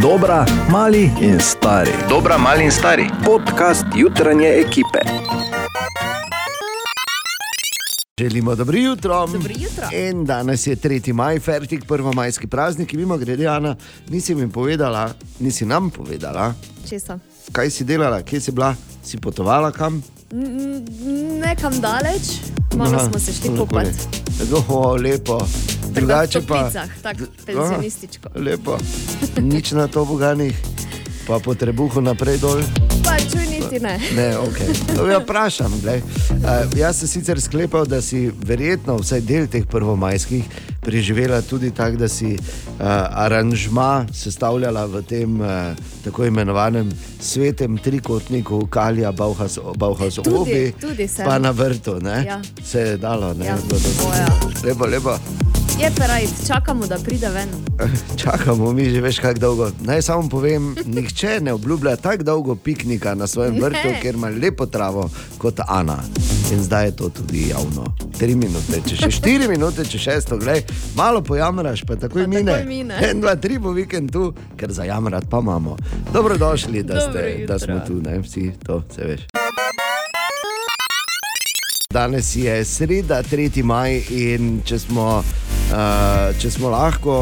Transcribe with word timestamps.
Dobra, 0.00 0.44
mali 0.68 1.10
in 1.20 1.40
stari. 1.40 1.90
Dobra, 2.08 2.38
mali 2.38 2.64
in 2.64 2.70
stari. 2.70 3.10
Podcast 3.24 3.84
jutranje 3.94 4.48
ekipe. 4.48 4.98
Želimo 8.18 8.54
dobro 8.54 8.78
jutro. 8.78 9.26
Dobro 9.26 9.52
jutro. 9.56 9.88
In 9.92 10.24
danes 10.24 10.66
je 10.66 10.76
3. 10.76 11.12
maj, 11.12 11.38
fertik, 11.38 11.84
prvo 11.84 12.12
majski 12.12 12.46
praznik. 12.46 12.92
Mimo 12.92 13.16
grede, 13.16 13.46
Ana, 13.46 13.76
nisi 14.08 14.34
mi 14.34 14.50
povedala, 14.50 15.10
nisi 15.38 15.64
nam 15.64 15.90
povedala, 15.90 16.54
Česa? 16.88 17.18
kaj 17.52 17.70
si 17.70 17.84
delala, 17.84 18.22
kje 18.22 18.40
si 18.40 18.52
bila, 18.52 18.74
si 19.04 19.18
potovala 19.18 19.72
kam. 19.72 20.02
Nekam 21.40 21.80
daleč, 21.80 22.22
malo 22.76 22.90
Aha, 22.90 23.08
smo 23.08 23.18
se 23.18 23.32
šli 23.32 23.58
kopati. 23.58 23.88
je. 23.88 24.54
Oh, 24.68 25.00
lepo. 25.00 25.46
Drugače 25.90 26.40
pa. 26.40 26.62
Toplicah, 26.62 26.88
tako. 27.02 27.24
Ah, 27.58 27.80
lepo. 28.34 28.78
Nič 29.40 29.72
na 29.72 29.86
to 29.86 30.04
boganih, 30.04 30.54
pa 31.26 31.38
po 31.38 31.54
trebuhu 31.54 32.00
naprej 32.00 32.38
dol. 32.38 32.62
Pa 33.04 33.16
čuj 33.18 33.46
niti 33.48 33.80
ne. 33.80 33.98
Ne, 34.14 34.36
okay. 34.38 34.68
To 34.96 35.06
ja 35.06 35.18
vprašam. 35.18 35.72
glej. 35.82 36.02
Uh, 36.30 36.68
jaz 36.76 36.98
sem 36.98 37.08
sicer 37.08 37.40
sklepal, 37.40 37.86
da 37.86 38.00
si 38.02 38.30
verjetno 38.46 38.96
vsaj 38.96 39.20
del 39.20 39.46
teh 39.48 39.64
prvomajskih 39.66 40.44
preživela 40.80 41.42
tudi 41.42 41.70
tako, 41.70 41.96
da 41.96 42.08
si 42.08 42.36
uh, 42.36 42.40
aranžma 43.10 44.06
sestavljala 44.12 44.86
v 44.86 45.02
tem 45.02 45.40
uh, 45.40 45.74
tako 46.04 46.24
imenovanem 46.24 46.88
svetem 47.20 47.78
trikotniku 47.78 48.66
Kalija 48.66 49.12
Bauhaus, 49.12 49.58
Bauhaus 49.76 50.14
Tudi- 50.14 50.36
obi, 50.36 50.72
tudi 50.80 51.08
sem. 51.08 51.24
pa 51.24 51.38
na 51.38 51.50
vrtu. 51.50 51.98
ne? 52.00 52.24
Ja. 52.26 52.40
Se 52.64 52.80
je 52.80 52.96
dalo. 52.96 53.34
ne? 53.34 53.46
Ja. 53.46 53.56
Lepo, 54.64 54.86
lepo. 54.86 55.18
Je 55.80 55.90
perajt, 55.96 56.30
čakamo, 56.46 56.86
da 56.86 56.98
pride 57.04 57.28
ven. 57.28 57.48
Čakamo, 58.22 58.72
mi 58.72 58.90
že 58.90 59.00
veš, 59.00 59.18
kako 59.18 59.38
dolgo. 59.40 59.70
Naj 59.80 60.02
samo 60.02 60.28
povem, 60.28 60.74
nihče 60.94 61.40
ne 61.40 61.52
obljublja 61.52 61.96
tako 61.96 62.22
dolgo 62.22 62.54
piknika 62.54 63.14
na 63.14 63.26
svojem 63.26 63.56
vrtu, 63.62 63.88
ker 64.02 64.14
ima 64.14 64.28
lepo 64.28 64.66
travo 64.66 65.10
kot 65.38 65.60
Ana. 65.68 65.96
In 66.52 66.62
zdaj 66.62 66.86
je 66.86 66.96
to 66.96 67.08
tudi 67.08 67.48
javno. 67.48 67.94
Tri 68.18 68.34
minute, 68.34 68.82
če 68.88 68.96
še 68.96 69.10
štiri 69.10 69.48
minute, 69.54 69.84
če 69.84 69.98
šesto, 69.98 70.36
gledaj, 70.36 70.62
malo 70.96 71.22
pojamraš, 71.22 71.84
pa 71.88 71.96
takoj 71.96 72.24
Pa 72.24 72.28
mine. 72.28 72.52
takoj 72.52 72.66
mine. 72.68 73.00
En, 73.10 73.20
dva, 73.20 73.36
tri 73.36 73.58
bo 73.58 73.72
vikend 73.72 74.12
tu, 74.12 74.34
ker 74.56 74.72
za 74.72 74.84
jamrat 74.84 75.24
pa 75.30 75.40
imamo. 75.40 75.76
Dobrodošli, 76.12 76.82
da, 76.82 77.00
ste, 77.00 77.44
da 77.48 77.58
smo 77.58 77.80
tu, 77.86 78.02
ne? 78.04 78.18
vsi 78.20 78.52
to, 78.66 78.82
se 78.94 79.04
veš. 79.04 79.39
Danes 81.92 82.36
je 82.36 82.64
sreda, 82.64 83.22
3. 83.22 83.62
maj 83.62 83.96
in 84.14 84.60
če 84.62 84.76
smo, 84.78 85.24
uh, 85.74 86.36
če 86.38 86.50
smo 86.54 86.68
lahko, 86.70 87.14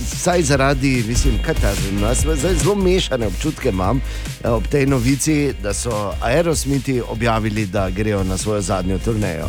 vsaj 0.00 0.42
zaradi, 0.48 1.04
mislim, 1.06 1.36
kaj 1.46 1.54
ta 1.60 1.70
zdaj, 1.78 2.34
zdaj 2.40 2.56
zelo 2.58 2.74
mešane 2.74 3.28
občutke 3.30 3.70
imam 3.70 4.00
eh, 4.00 4.48
ob 4.50 4.66
tej 4.66 4.88
novici, 4.90 5.52
da 5.62 5.70
so 5.74 6.10
Aerosmiti 6.20 6.96
objavili, 7.00 7.66
da 7.66 7.86
grejo 7.90 8.24
na 8.24 8.38
svojo 8.38 8.60
zadnjo 8.66 8.98
turnejo. 8.98 9.46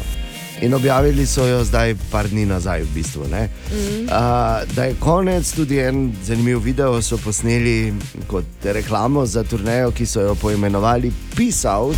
In 0.61 0.73
objavili 0.73 1.25
so 1.25 1.47
jo 1.47 1.63
zdaj, 1.65 1.95
par 2.11 2.29
dni 2.29 2.45
nazaj, 2.45 2.83
v 2.83 2.93
bistvu. 2.93 3.23
Mm 3.23 3.33
-hmm. 3.33 4.03
uh, 4.03 4.75
da 4.75 4.83
je 4.83 4.95
konec, 4.99 5.51
tudi 5.51 5.79
en 5.79 6.13
zanimiv 6.23 6.59
video 6.59 7.01
so 7.01 7.17
posneli 7.17 7.93
kot 8.27 8.45
reklamo 8.63 9.25
za 9.25 9.43
turnejo, 9.43 9.91
ki 9.91 10.05
so 10.05 10.21
jo 10.21 10.35
poimenovali 10.35 11.11
Peace 11.35 11.69
Out. 11.69 11.97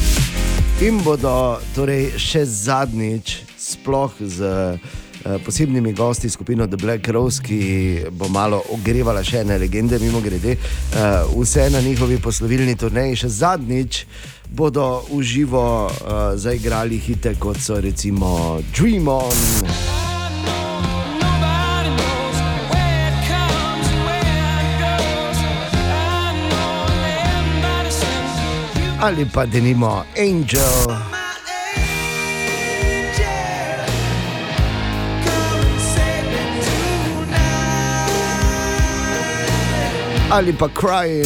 In 0.81 0.97
bodo 1.05 1.61
torej 1.75 2.15
še 2.17 2.39
zadnjič, 2.41 3.35
sploh 3.53 4.15
z 4.17 4.41
eh, 4.41 5.35
posebnimi 5.45 5.93
gosti, 5.93 6.25
skupino 6.25 6.65
The 6.65 6.79
Black 6.81 7.05
Rose, 7.13 7.37
ki 7.45 8.09
bo 8.17 8.25
malo 8.33 8.63
ogrevala 8.73 9.21
še 9.21 9.43
ene 9.45 9.59
legende, 9.61 10.01
mimo 10.01 10.23
grede, 10.25 10.57
eh, 10.57 11.05
vse 11.37 11.69
na 11.69 11.85
njihovi 11.85 12.17
poslovilni 12.17 12.73
turneji, 12.73 13.21
še 13.21 13.29
zadnjič 13.29 14.03
bodo 14.49 15.05
v 15.13 15.21
živo 15.23 15.63
uh, 15.87 16.33
zaigrali 16.35 16.97
hite, 16.99 17.37
kot 17.39 17.61
so 17.61 17.77
recimo 17.79 18.59
Dream 18.73 19.07
On. 19.07 20.00
Ali 29.01 29.25
pa 29.25 29.45
denimo 29.45 30.05
Angel. 30.13 30.85
Ali 40.29 40.53
pa 40.53 40.69
Crying. 40.69 41.25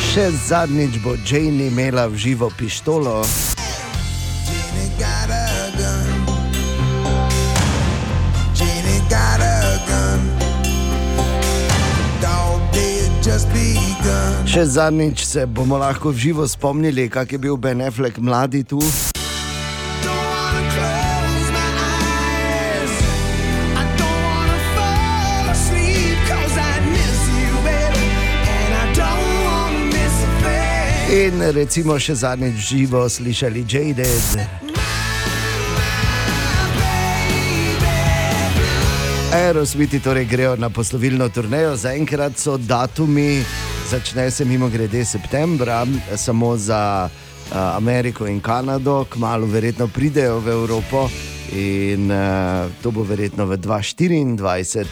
Še 0.00 0.30
zadnjič 0.48 0.96
bo 1.04 1.20
Jane 1.20 1.68
imela 1.68 2.08
v 2.08 2.16
živo 2.16 2.48
pištolo. 2.56 3.51
Še 13.32 14.64
zadnjič 14.66 15.24
se 15.24 15.46
bomo 15.46 15.78
lahko 15.80 16.10
v 16.12 16.20
živo 16.20 16.44
spomnili, 16.48 17.08
kak 17.08 17.32
je 17.32 17.38
bil 17.38 17.56
Ben 17.56 17.80
Affleck 17.80 18.18
mladi 18.20 18.60
tu. 18.64 18.76
In 31.12 31.40
recimo 31.56 31.96
še 31.96 32.14
zadnjič 32.20 32.60
živo 32.68 33.08
slišali 33.08 33.64
Jaded. 33.64 34.71
Aerosmiti 39.32 40.00
torej 40.00 40.24
grejo 40.24 40.56
na 40.56 40.68
poslovilno 40.70 41.28
turnejo, 41.28 41.76
zaenkrat 41.76 42.36
so 42.36 42.56
datumi, 42.56 43.44
začne 43.88 44.30
se 44.30 44.44
mimo 44.44 44.68
grede 44.68 45.04
septembra, 45.04 45.86
samo 46.16 46.56
za 46.56 47.08
uh, 47.08 47.56
Ameriko 47.56 48.26
in 48.26 48.40
Kanado, 48.40 49.04
kmalo 49.10 49.46
verjetno 49.46 49.88
pridejo 49.88 50.38
v 50.38 50.48
Evropo 50.48 51.08
in 51.52 52.10
uh, 52.10 52.68
to 52.82 52.90
bo 52.90 53.02
verjetno 53.02 53.46
v 53.46 53.56
2024. 53.56 54.84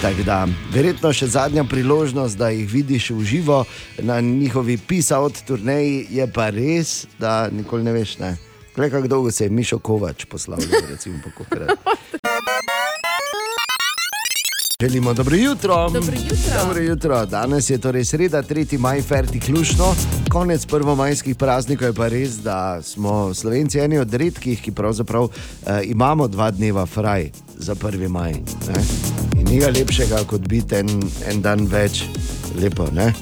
Tako 0.00 0.22
da, 0.24 0.46
verjetno 0.72 1.12
še 1.12 1.28
zadnja 1.28 1.64
priložnost, 1.68 2.38
da 2.40 2.48
jih 2.48 2.64
vidiš 2.72 3.10
v 3.10 3.24
živo 3.24 3.64
na 4.00 4.20
njihovi 4.20 4.78
pisaut 4.78 5.44
turneji, 5.44 6.06
je 6.10 6.26
pa 6.32 6.48
res, 6.48 7.04
da 7.20 7.50
nikoli 7.52 7.84
ne 7.84 7.92
veš. 7.92 8.18
Ne? 8.18 8.36
Glej, 8.76 8.90
kako 8.96 9.08
dolgo 9.08 9.30
se 9.30 9.44
je 9.44 9.50
Mišo 9.50 9.78
Kovač 9.78 10.24
poslavljal, 10.24 10.88
recimo, 10.88 11.20
po 11.24 11.36
kokrat. 11.36 11.76
Želimo 14.82 15.14
dobro 15.14 15.36
jutro. 15.36 15.90
Dobro 15.90 16.12
jutro. 16.16 16.62
Dobro 16.64 16.82
jutro. 16.82 17.26
Danes 17.26 17.70
je 17.70 17.78
torej 17.78 18.04
sreda, 18.04 18.42
3. 18.42 18.78
maj, 18.78 19.02
ferti 19.02 19.40
ključno. 19.40 19.94
Konec 20.30 20.66
prvomajskih 20.66 21.36
praznikov 21.36 21.88
je 21.88 21.92
pa 21.92 22.08
res, 22.08 22.30
da 22.30 22.82
smo 22.82 23.34
Slovenci 23.34 23.78
eni 23.78 23.98
od 23.98 24.14
redkih, 24.14 24.62
ki 24.62 24.70
pravzaprav 24.72 25.24
eh, 25.24 25.80
imamo 25.84 26.28
dva 26.28 26.50
dneva 26.50 26.86
fraj 26.86 27.30
za 27.56 27.74
1. 27.74 28.08
maj. 28.08 28.32
Ne? 28.32 28.84
In 29.40 29.46
ni 29.50 29.58
ga 29.58 29.68
lepšega, 29.68 30.24
kot 30.26 30.40
biti 30.48 30.74
en, 30.74 31.02
en 31.26 31.42
dan 31.42 31.66
več. 31.66 32.04
Lepo, 32.62 32.86
ne? 32.92 33.12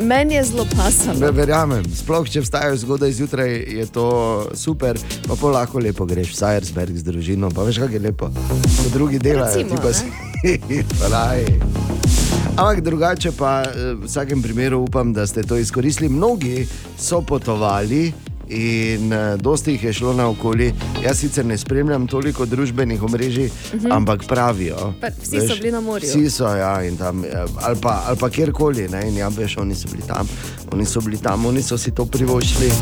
Meni 0.00 0.34
je 0.34 0.44
zelo 0.44 0.64
Ne 0.64 0.70
pasano. 0.76 1.32
verjamem, 1.32 1.84
sploh 1.96 2.28
če 2.28 2.40
vstajaš 2.40 2.78
zgodaj 2.84 3.12
zjutraj, 3.12 3.56
je 3.80 3.86
to 3.86 4.08
super, 4.54 4.98
pa 5.28 5.34
pa 5.40 5.46
lahko 5.46 5.78
lepo 5.78 6.04
greš 6.04 6.36
v 6.36 6.36
Sajersberg 6.36 6.96
z 6.96 7.02
družino, 7.02 7.48
pa 7.50 7.62
veš, 7.62 7.78
kako 7.78 7.92
je 7.92 8.00
lepo. 8.00 8.28
Ko 8.76 8.88
drugi 8.92 9.18
delajo, 9.18 9.56
Recimo, 9.56 9.76
ti 9.76 9.82
pa 9.82 9.92
si. 9.92 10.27
Ampak 12.58 12.80
drugače 12.80 13.32
pa 13.32 13.62
eh, 13.62 13.94
v 13.94 14.06
vsakem 14.06 14.42
primeru 14.42 14.80
upam, 14.80 15.12
da 15.12 15.26
ste 15.26 15.42
to 15.42 15.56
izkoristili. 15.56 16.08
Mnogi 16.08 16.66
so 16.98 17.22
potovali 17.22 18.12
in 18.48 19.12
uh, 19.12 19.40
dosti 19.40 19.70
jih 19.70 19.84
je 19.84 19.92
šlo 19.92 20.12
naokoli. 20.12 20.74
Jaz 21.04 21.18
sicer 21.18 21.46
ne 21.46 21.58
spremljam 21.58 22.06
toliko 22.06 22.46
družbenih 22.46 23.02
omrežij, 23.02 23.46
uh 23.46 23.52
-huh. 23.72 23.96
ampak 23.96 24.24
pravijo. 24.28 24.94
Pa 25.00 25.06
vsi 25.22 25.48
so 25.48 25.56
bili 25.56 25.72
na 25.72 25.80
morju. 25.80 26.08
Vsi 26.08 26.30
so, 26.30 26.46
ja, 26.46 26.82
in 26.82 26.96
tam, 26.96 27.24
eh, 27.24 27.28
ali 27.60 27.80
pa, 27.80 28.02
ali 28.06 28.16
pa 28.16 28.30
kjerkoli, 28.30 28.88
ne, 28.88 29.08
in 29.08 29.16
ja, 29.16 29.28
veš, 29.28 29.56
oni 29.56 29.74
so 29.74 29.88
bili 29.88 30.02
tam, 30.06 30.28
oni 30.72 30.84
so 30.84 31.00
bili 31.00 31.18
tam, 31.18 31.46
oni 31.46 31.62
so 31.62 31.78
si 31.78 31.90
to 31.90 32.04
privoščili, 32.04 32.72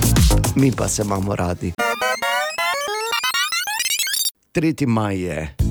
mi 0.54 0.72
pa 0.72 0.88
se 0.88 1.02
imamo 1.02 1.36
radi. 1.36 1.72
3. 4.54 4.86
maj 4.86 5.20
je 5.20 5.65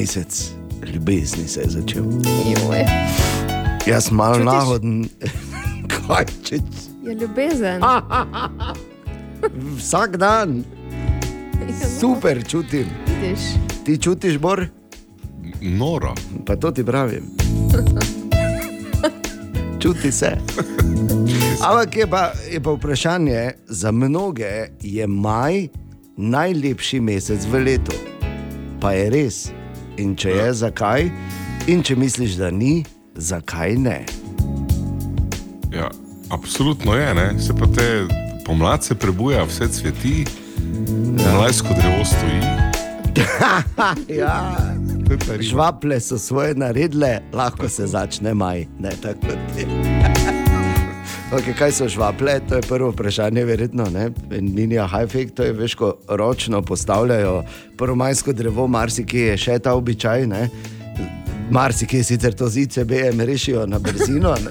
mesec 0.00 0.50
ljubezni 0.94 1.48
se 1.48 1.60
je 1.60 1.68
začel. 1.68 2.04
Joj. 2.04 2.84
Jaz 3.86 4.04
sem 4.04 4.16
malo 4.16 4.34
Čutiš? 4.34 4.46
nahoden, 4.46 5.08
kaj 5.92 6.24
če 6.44 6.56
Je 7.04 7.14
ljubezen. 7.14 7.82
Vsak 9.76 10.16
dan, 10.16 10.64
Ja, 11.60 11.66
no, 11.66 11.88
super 12.00 12.44
čutim. 12.48 12.86
Vidiš. 13.06 13.40
Ti 13.84 13.98
čutiš, 13.98 14.38
Bor? 14.38 14.66
Noro. 15.60 16.14
Pa 16.46 16.56
to 16.56 16.70
ti 16.70 16.84
pravim. 16.84 17.24
Čuti 19.80 20.12
se. 20.12 20.36
Ampak 21.60 21.96
je 21.96 22.06
pa, 22.06 22.32
je 22.52 22.60
pa 22.60 22.70
vprašanje, 22.70 23.50
za 23.68 23.92
mnoge 23.92 24.66
je 24.80 25.06
maj 25.06 25.68
najlepši 26.16 27.00
mesec 27.00 27.44
v 27.44 27.64
letu. 27.64 27.92
Pa 28.80 28.92
je 28.92 29.10
res. 29.10 29.59
In 29.98 30.14
če 30.16 30.30
je, 30.30 30.52
zakaj? 30.54 31.10
In 31.66 31.82
če 31.82 31.96
misliš, 31.96 32.38
da 32.40 32.50
ni, 32.50 32.84
zakaj 33.14 33.76
ne? 33.76 34.04
Ja, 35.72 35.90
absolutno 36.30 36.94
je, 36.94 37.14
ne? 37.14 37.28
se 37.40 37.54
pa 37.56 37.66
te 37.66 37.88
pomlad 38.46 38.84
se 38.84 38.94
prebuja, 38.94 39.44
vse 39.44 39.68
cveti, 39.68 40.24
malajsko 41.24 41.74
drevo 41.78 42.04
stoji. 42.04 42.40
Ja. 44.08 44.56
Žvaple 45.40 46.00
so 46.00 46.18
svoje 46.18 46.54
naredile, 46.54 47.18
lahko 47.32 47.68
se 47.68 47.86
začne 47.86 48.34
maj. 48.34 48.66
Ne, 48.78 48.90
tako 49.02 49.34
ti. 49.54 49.66
Okay, 51.30 51.54
kaj 51.54 51.72
so 51.72 51.86
žvaple? 51.88 52.40
To 52.48 52.58
je 52.58 52.62
prvo 52.66 52.90
vprašanje, 52.90 53.44
verjetno. 53.44 53.84
ne. 53.90 54.10
Linija 54.30 54.86
Hajfek, 54.86 55.30
to 55.34 55.42
je 55.42 55.52
veš, 55.52 55.74
ko 55.74 55.94
ročno 56.08 56.62
postavljajo 56.62 57.44
prvomajsko 57.78 58.32
drevo, 58.32 58.66
marsikje 58.66 59.26
je 59.26 59.36
še 59.36 59.58
ta 59.58 59.74
običaj. 59.78 60.26
Ne? 60.26 60.48
Marsikje 61.50 62.02
sicer 62.04 62.34
to 62.34 62.48
z 62.48 62.66
ICB-jem 62.66 63.20
rešijo 63.20 63.66
na 63.66 63.78
brzino. 63.78 64.34
ne. 64.42 64.50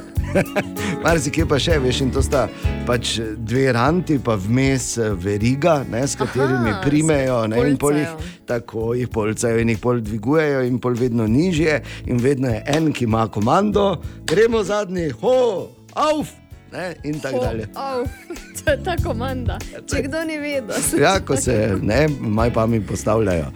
Marsikje 1.04 1.46
pa 1.46 1.60
še 1.60 1.82
veš, 1.84 2.02
in 2.02 2.16
to 2.16 2.24
sta 2.24 2.48
pač 2.88 3.18
dve 3.36 3.74
ranti, 3.76 4.16
pa 4.24 4.40
vmes 4.40 4.98
eh, 4.98 5.12
veriga, 5.20 5.82
ne, 5.92 6.08
s 6.08 6.16
katerimi 6.16 6.72
Aha, 6.78 6.82
primejo. 6.88 7.44
Ne, 7.48 7.60
in 7.70 7.78
pol 7.78 7.98
jih 8.00 8.08
polcajo. 8.08 8.36
tako 8.46 8.94
jih 8.96 9.12
polcajo 9.12 9.60
in 9.60 9.76
jih 9.76 9.84
pol 9.84 10.00
dvigujejo, 10.00 10.64
in 10.64 10.80
pol 10.80 10.96
vedno 10.96 11.28
nižje, 11.28 11.82
in 12.08 12.24
vedno 12.24 12.56
je 12.56 12.64
en, 12.72 12.94
ki 12.94 13.04
ima 13.04 13.28
komando, 13.28 13.98
gremo 14.24 14.64
zadnji, 14.64 15.10
ho, 15.20 15.68
auf, 15.96 16.38
ne, 16.72 16.96
in 17.04 17.20
tako 17.20 17.40
dalje. 17.40 17.68
Oh, 17.76 18.08
to 18.64 18.72
je 18.72 18.84
ta 18.84 18.96
komanda. 19.04 19.58
Če 19.90 20.02
kdo 20.08 20.24
ni 20.24 20.38
vedel, 20.38 20.82
se 20.82 21.02
Ja, 21.02 21.20
ko 21.20 21.36
se 21.36 21.78
ne, 21.82 22.08
maj 22.20 22.54
pa 22.54 22.66
mi 22.66 22.82
postavljajo. 22.82 23.52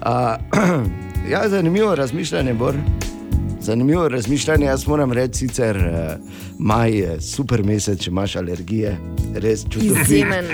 Uh, 0.00 0.12
ja, 1.32 1.48
zanimivo 1.48 1.94
razmišljanje, 1.94 2.54
Bor. 2.54 2.74
Zanimivo 3.68 4.08
razmišljanje. 4.08 4.66
Jaz 4.66 4.86
moram 4.86 5.12
reči, 5.12 5.38
sicer 5.38 5.76
uh, 5.76 6.24
maj 6.58 6.90
je 6.90 7.20
super 7.20 7.60
mesec, 7.62 8.00
če 8.00 8.10
imaš 8.10 8.36
alergije, 8.36 8.94
res 9.34 9.64
čudovit. 9.64 10.02
Izjemen. 10.02 10.44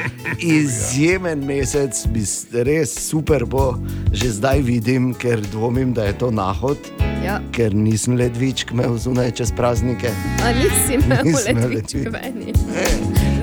Izjemen 0.41 1.45
mesec, 1.45 2.07
bi 2.07 2.21
s- 2.23 2.47
res 2.53 2.91
super 3.01 3.45
bo, 3.45 3.79
že 4.13 4.31
zdaj 4.31 4.61
vidim, 4.61 5.15
ker 5.15 5.41
dvomim, 5.43 5.93
da 5.93 6.05
je 6.05 6.19
to 6.19 6.31
nahod, 6.33 6.79
Ja. 7.25 7.39
ker 7.53 7.75
nisem 7.75 8.17
ledvičk 8.17 8.73
imel 8.73 8.99
zunaj 8.99 9.31
čez 9.31 9.53
praznike. 9.53 10.11
A 10.43 10.51
nisi 10.53 10.95
imel 10.97 11.23
imel 11.47 11.71
letvič 11.71 11.95
letvič. 11.95 12.13
meni. 12.13 12.53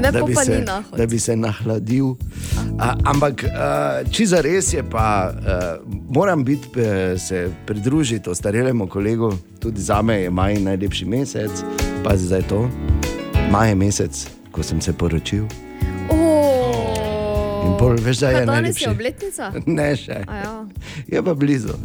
Ne 0.02 0.12
da 0.12 0.24
bi, 0.26 0.36
se, 0.36 0.66
da 0.98 1.06
bi 1.06 1.20
se 1.20 1.36
nahladil. 1.36 2.16
A, 2.80 2.96
ampak, 3.14 3.46
če 4.12 4.26
za 4.26 4.42
res 4.42 4.74
je, 4.74 4.84
pa 4.84 5.30
a, 5.30 5.58
moram 6.10 6.44
biti, 6.44 6.72
pe, 6.74 7.18
se 7.22 7.48
pridružiti 7.68 8.30
ostarelemu 8.30 8.88
kolegu, 8.90 9.34
tudi 9.62 9.82
za 9.82 10.02
me 10.02 10.22
je 10.24 10.30
maj 10.30 10.58
najlepši 10.60 11.06
mesec, 11.06 11.66
pa 12.04 12.18
zdaj 12.18 12.48
to. 12.50 12.66
Maj 13.52 13.70
je 13.70 13.76
mesec, 13.76 14.24
ko 14.52 14.64
sem 14.64 14.82
se 14.82 14.94
poročil. 14.94 15.46
In 17.62 17.74
pol, 17.78 17.96
veš, 17.96 18.18
da 18.18 18.28
je 18.28 18.34
Kaj 18.34 18.40
danes 18.42 18.48
najlepši. 18.48 18.84
je 18.84 18.90
obletnica? 18.90 19.44
Ne 19.78 19.90
še, 19.96 20.18
A 20.28 20.36
Ja. 20.38 20.54
je 21.08 21.20
pa 21.22 21.34
blizu. 21.36 21.76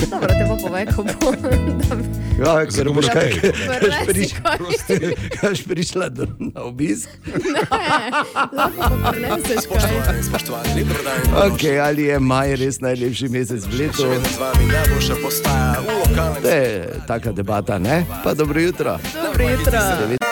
Dobro, 0.00 0.28
te 0.28 0.44
pa 0.44 0.56
povej, 0.58 0.84
ko 0.88 1.00
bo. 1.04 1.28
Ja, 2.40 2.64
ker 2.64 2.88
boš 2.88 3.04
kaj, 3.06 3.36
Prinesi 3.68 4.32
kaj. 4.32 4.56
kaj 5.34 5.54
prišla 5.68 6.08
do, 6.08 6.24
na 6.40 6.62
obisk. 6.62 7.12
Lahko 8.50 8.96
pa 8.96 9.12
prineseš 9.12 9.68
kaj. 9.68 10.22
Spoštovani, 10.22 10.84
dan. 10.96 11.20
Okay, 11.46 11.76
ali 11.78 12.02
je 12.04 12.16
maj 12.18 12.56
res 12.56 12.80
najlepši 12.80 13.28
mesec 13.28 13.60
v 13.62 13.76
letu? 13.78 14.08
Z 14.08 14.40
vami 14.40 14.64
najboljša 14.66 15.16
postaja 15.20 15.76
v 15.78 15.88
lokalnem 15.92 16.40
To 16.40 16.48
je 16.48 16.72
taka 17.04 17.30
debata, 17.32 17.76
ne? 17.76 18.08
Pa 18.24 18.32
dobro 18.32 18.56
jutro. 18.58 18.96
Dobro 19.12 19.44
jutro. 19.44 20.29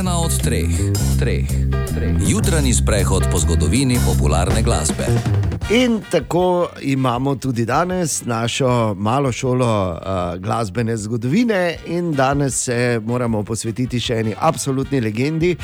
Ena 0.00 0.18
od 0.18 0.32
treh, 0.42 0.70
treh, 1.18 1.48
treh. 1.94 2.16
Jutranji 2.28 2.72
sprehod 2.74 3.26
po 3.32 3.38
zgodovini 3.38 3.98
popularne 4.06 4.62
glasbe. 4.62 5.04
In 5.70 6.00
tako 6.10 6.68
imamo 6.80 7.34
tudi 7.36 7.64
danes 7.64 8.24
našo 8.24 8.94
malo 8.94 9.32
šolo 9.32 9.90
uh, 9.92 10.40
glasbene 10.40 10.96
zgodovine, 10.96 11.76
in 11.86 12.12
danes 12.12 12.64
se 12.64 13.00
moramo 13.04 13.42
posvetiti 13.42 14.00
še 14.00 14.22
eni 14.22 14.34
absolutni 14.40 15.00
legendi, 15.00 15.56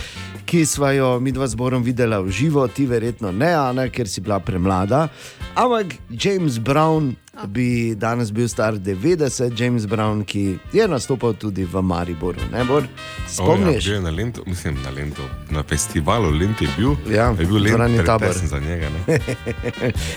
ki 0.44 0.66
smo 0.66 0.90
jo 0.92 1.20
mi 1.20 1.32
dva 1.32 1.48
zborom 1.48 1.82
videla 1.82 2.20
v 2.20 2.28
živo, 2.30 2.68
ti 2.68 2.84
verjetno 2.86 3.32
ne, 3.32 3.54
Ana, 3.54 3.88
ker 3.88 4.08
si 4.08 4.20
bila 4.20 4.40
premlada. 4.40 5.08
Ampak 5.54 5.96
James 6.12 6.60
Brown 6.60 7.14
bi 7.44 7.94
danes 7.94 8.32
bil 8.32 8.48
star 8.48 8.74
90, 8.74 9.60
James 9.60 9.86
Brown, 9.86 10.24
ki 10.24 10.58
je 10.72 10.88
nastopal 10.88 11.34
tudi 11.34 11.64
v 11.64 11.82
Mariboru. 11.82 12.40
Ne, 12.52 12.64
Bor? 12.64 12.86
Spomniš? 13.28 13.88
Oh, 13.88 13.92
ja, 13.94 14.00
na 14.00 14.10
Lendu, 14.10 14.42
mislim 14.46 14.74
na 14.82 14.90
Lendu, 14.90 15.22
na 15.50 15.62
festivalu 15.62 16.30
Lent 16.30 16.60
je 16.62 16.68
bil. 16.78 16.96
Ja, 17.12 17.34
je 17.38 17.46
bil 17.46 17.62
Lent 17.62 18.06
Tabor. 18.06 18.32
za 18.32 18.58
njega. 18.58 18.88
Ne? 18.90 19.18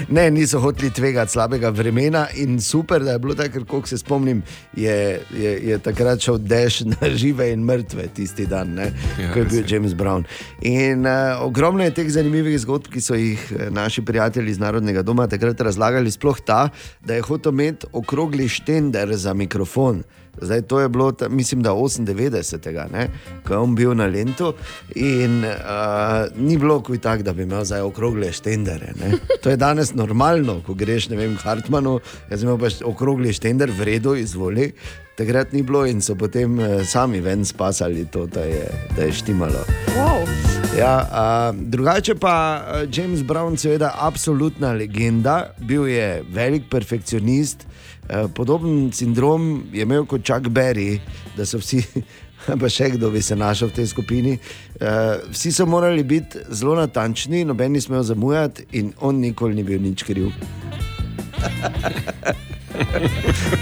Ne, 0.10 0.32
niso 0.32 0.60
hoteli 0.60 0.92
tvegati 0.92 1.32
slabega 1.32 1.70
vremena 1.70 2.28
in 2.36 2.62
super, 2.62 3.04
da 3.04 3.12
je 3.12 3.20
bilo 3.20 3.36
tako, 3.36 3.66
koliko 3.66 3.88
se 3.88 3.98
spomnim, 3.98 4.42
je, 4.76 5.22
je, 5.34 5.52
je 5.70 5.78
takrat 5.80 6.20
šel 6.20 6.38
dež 6.38 6.82
na 6.82 7.10
žive 7.10 7.52
in 7.54 7.64
mrtve 7.64 8.08
tisti 8.16 8.46
dan, 8.46 8.74
ne, 8.74 8.92
Ja, 9.20 9.34
ko 9.34 9.40
je 9.40 9.46
bil. 9.46 9.64
James 9.68 9.94
Brown. 9.94 10.24
In 10.62 11.06
uh, 11.06 11.42
ogromno 11.42 11.84
je 11.84 11.94
teh 11.94 12.10
zanimivih 12.10 12.60
zgodb, 12.60 12.88
ki 12.94 13.02
so 13.02 13.16
jih 13.16 13.42
eh, 13.52 13.70
naši 13.70 14.02
prijatelji 14.06 14.52
iz 14.52 14.60
Narodnega 14.60 15.02
doma 15.02 15.28
takrat 15.28 15.62
razlagali, 15.62 16.12
sploh 16.12 16.40
ta, 16.46 16.70
da 17.10 17.16
je 17.16 17.22
hotel 17.22 17.54
imeti 17.54 17.88
okrogli 17.94 18.48
štender 18.48 19.16
za 19.18 19.34
mikrofon. 19.34 20.04
Zdaj, 20.42 20.62
to 20.62 20.80
je 20.80 20.90
bilo, 20.90 21.12
ta, 21.12 21.30
mislim, 21.30 21.64
da 21.64 21.72
98. 21.72 22.92
Ne, 22.92 23.08
ko 23.48 23.54
je 23.54 23.58
on 23.58 23.76
bil 23.76 23.96
na 23.98 24.06
Lendu, 24.06 24.54
in 24.96 25.44
uh, 25.46 26.38
ni 26.38 26.58
bilo 26.58 26.82
kuj 26.82 27.00
tako, 27.02 27.24
da 27.24 27.34
bi 27.34 27.44
imel 27.44 27.66
zdaj 27.66 27.82
okrogle 27.82 28.32
štendere. 28.32 28.94
Ne. 29.02 29.18
To 29.42 29.50
je 29.50 29.58
danes 29.58 29.94
normalno, 29.94 30.62
ko 30.66 30.74
greš, 30.74 31.10
ne 31.10 31.18
vem, 31.18 31.36
Hartmanu, 31.38 32.00
jaz 32.30 32.44
imam 32.44 32.62
pač 32.62 32.80
okrogli 32.86 33.34
štender, 33.34 33.74
v 33.74 33.90
redu, 33.90 34.16
izvoli. 34.16 34.72
Takrat 35.18 35.52
ni 35.54 35.66
bilo 35.66 35.84
in 35.90 36.02
so 36.02 36.16
potem 36.16 36.60
uh, 36.60 36.86
sami 36.86 37.26
ven 37.26 37.46
spasali 37.46 38.06
to, 38.06 38.28
da 38.30 38.46
je, 38.46 38.70
da 38.96 39.10
je 39.10 39.18
štimalo. 39.24 39.66
Wow. 39.98 40.49
Ja, 40.80 41.08
a, 41.12 41.54
drugače 41.54 42.16
pa 42.16 42.32
a, 42.32 42.86
James 42.94 43.24
Brown, 43.24 43.58
seveda, 43.58 43.96
absolutna 44.00 44.74
legenda, 44.74 45.54
bil 45.58 45.88
je 45.88 46.24
velik 46.32 46.70
perfekcionist, 46.72 47.68
a, 48.10 48.28
podoben 48.36 48.92
sindrom 48.94 49.64
je 49.74 49.84
imel 49.84 50.06
kot 50.06 50.24
Chuck 50.24 50.48
Berry, 50.48 51.00
da 51.38 51.46
so 51.46 51.60
vsi, 51.60 51.84
pa 52.62 52.70
še 52.72 52.90
kdo 52.96 53.12
bi 53.12 53.22
se 53.22 53.36
našel 53.36 53.68
v 53.74 53.80
tej 53.82 53.88
skupini. 53.92 54.38
A, 54.80 55.18
vsi 55.34 55.52
so 55.56 55.68
morali 55.68 56.04
biti 56.04 56.40
zelo 56.50 56.76
natančni, 56.80 57.44
noben 57.46 57.76
ni 57.76 57.82
smel 57.84 58.04
zamujati 58.08 58.70
in 58.80 58.94
on 59.04 59.20
nikoli 59.20 59.60
ni 59.60 59.68
bil 59.68 59.82
nič 59.84 60.08
kriv. 60.08 60.32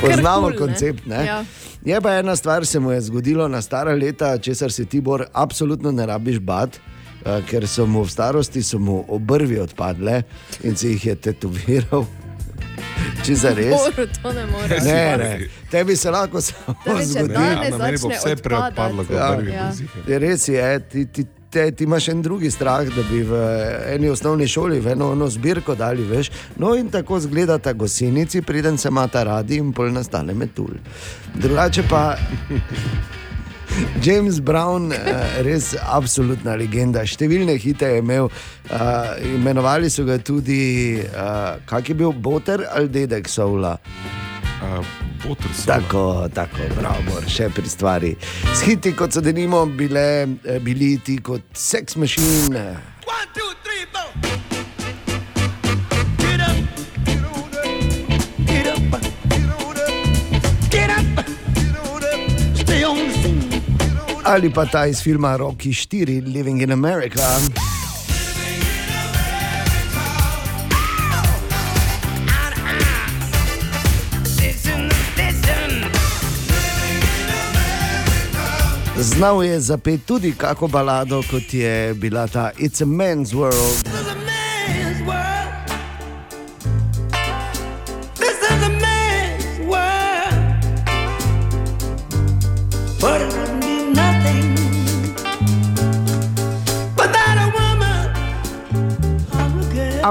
Poznamo 0.01 0.49
ne? 0.49 0.57
koncept. 0.57 1.05
Ne? 1.09 1.25
Ja. 1.25 1.41
Je 1.87 2.01
pa 2.01 2.17
ena 2.19 2.35
stvar, 2.35 2.65
se 2.65 2.79
mu 2.79 2.91
je 2.91 3.01
zgodilo 3.01 3.47
na 3.47 3.61
stara 3.61 3.95
leta, 3.95 4.37
česar 4.37 4.71
se 4.71 4.85
Tibor 4.85 5.25
absolutno 5.33 5.91
ne 5.91 6.05
rabiš 6.05 6.39
bat. 6.39 6.79
Eh, 7.27 7.41
Ker 7.49 7.67
so 7.67 7.85
mu 7.85 8.03
v 8.03 8.09
starosti 8.11 8.63
so 8.63 8.79
mu 8.79 9.03
obrvi 9.07 9.59
odpadle 9.59 10.21
in 10.63 10.75
si 10.75 10.95
jih 10.95 11.05
je 11.05 11.15
tetoviral. 11.15 12.07
Če 13.25 13.35
za 13.35 13.53
res. 13.57 13.73
Boru, 13.73 14.05
to 14.21 14.33
ne 14.33 14.43
moreš. 14.45 14.83
Ne, 14.85 15.17
ne, 15.17 15.47
tebi 15.71 15.95
se 15.97 16.11
lahko 16.11 16.41
samo 16.41 16.99
zgodi. 17.01 17.33
Ja, 17.33 17.55
meni 17.79 17.97
bo 17.97 18.11
začne 18.11 18.17
vse 18.17 18.35
preodpadlo, 18.43 19.05
kot 19.07 19.17
Ja. 19.17 19.31
prvi 19.35 19.51
Ja. 19.51 19.71
Je 20.07 20.19
Res 20.19 20.47
je, 20.47 20.67
ti, 20.91 21.05
ti, 21.05 21.25
te, 21.49 21.71
ti 21.71 21.83
imaš 21.83 22.07
en 22.13 22.21
drugi 22.21 22.51
strah, 22.51 22.85
da 22.95 23.03
bi 23.09 23.23
v 23.25 23.41
eni 23.95 24.09
osnovni 24.09 24.47
šoli 24.47 24.79
v 24.79 24.93
eno, 24.93 25.11
eno 25.17 25.29
zbirko 25.29 25.75
dali 25.75 26.03
več. 26.03 26.31
No 26.57 26.75
in 26.75 26.89
tako 26.93 27.17
izgledata 27.17 27.73
gosenici, 27.73 28.41
preden 28.41 28.77
se 28.77 28.91
imata 28.93 29.23
radi 29.23 29.57
in 29.57 29.73
pol 29.73 29.91
nastane 29.91 30.33
metul. 30.33 30.77
Drugače 31.35 31.87
pa. 31.89 32.03
James 34.01 34.39
Brown, 34.39 34.91
eh, 34.91 35.41
res 35.45 35.73
absolutna 35.81 36.55
legenda, 36.57 37.05
številne 37.05 37.57
hite 37.61 37.89
je 37.95 38.03
imel. 38.03 38.29
Uh, 38.67 39.15
imenovali 39.23 39.87
so 39.89 40.03
ga 40.03 40.17
tudi, 40.19 40.99
uh, 40.99 41.55
kak 41.69 41.87
je 41.87 41.95
bil 41.95 42.11
Boter 42.11 42.65
ali 42.71 42.89
dedek 42.91 43.29
Soula. 43.29 43.77
uh. 44.61 45.05
Tako, 45.65 46.29
tako, 46.33 46.67
bravo, 46.77 47.21
še 47.27 47.49
pri 47.49 47.69
stvari. 47.69 48.11
S 48.53 48.61
hiti, 48.63 48.93
kot 48.95 49.11
so 49.11 49.21
denimo 49.21 49.65
bile, 49.65 50.27
bili 50.63 50.95
ti 51.03 51.17
kot 51.17 51.41
Sex 51.53 51.97
Machine. 51.97 52.77
One, 53.07 53.27
two, 53.33 53.49
three, 53.63 53.83
four. 53.91 54.46
Ali 64.27 64.49
pa 64.53 64.65
ta 64.65 64.85
iz 64.85 64.99
filma 65.01 65.37
Rocky 65.37 65.71
4, 65.71 66.21
Living 66.21 66.61
in 66.61 66.71
America. 66.71 67.23
Znal 78.97 79.43
je 79.43 79.59
zapeti 79.59 80.03
tudi 80.05 80.33
kako 80.37 80.67
balado, 80.67 81.23
kot 81.31 81.53
je 81.53 81.93
bila 81.93 82.27
ta 82.27 82.51
It's 82.59 82.81
a 82.81 82.85
Man's 82.85 83.33
World. 83.33 83.96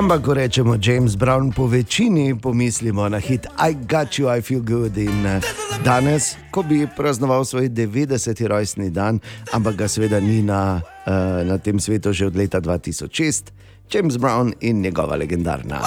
Ampak, 0.07 0.23
ko 0.23 0.39
rečemo 0.39 0.79
James 0.79 1.19
Brown, 1.19 1.51
po 1.51 1.67
večini 1.67 2.31
pomislimo 2.31 3.09
na 3.11 3.19
hit 3.19 3.51
I 3.59 3.75
Got 3.75 4.15
You, 4.15 4.31
I 4.31 4.39
Feel 4.39 4.63
Good. 4.63 4.95
In 5.03 5.27
eh, 5.27 5.43
danes, 5.83 6.39
ko 6.55 6.63
bi 6.63 6.87
praznoval 6.87 7.43
svoj 7.43 7.67
90. 7.75 8.39
rojstni 8.47 8.95
dan, 8.95 9.19
ampak 9.51 9.75
ga 9.75 9.91
seveda 9.91 10.23
ni 10.23 10.47
na, 10.47 10.79
eh, 11.11 11.43
na 11.43 11.59
tem 11.59 11.83
svetu 11.83 12.15
že 12.15 12.31
od 12.31 12.39
leta 12.39 12.63
2006, 12.63 13.51
James 13.91 14.15
Brown 14.15 14.55
in 14.63 14.79
njegova 14.79 15.19
legendarna. 15.19 15.83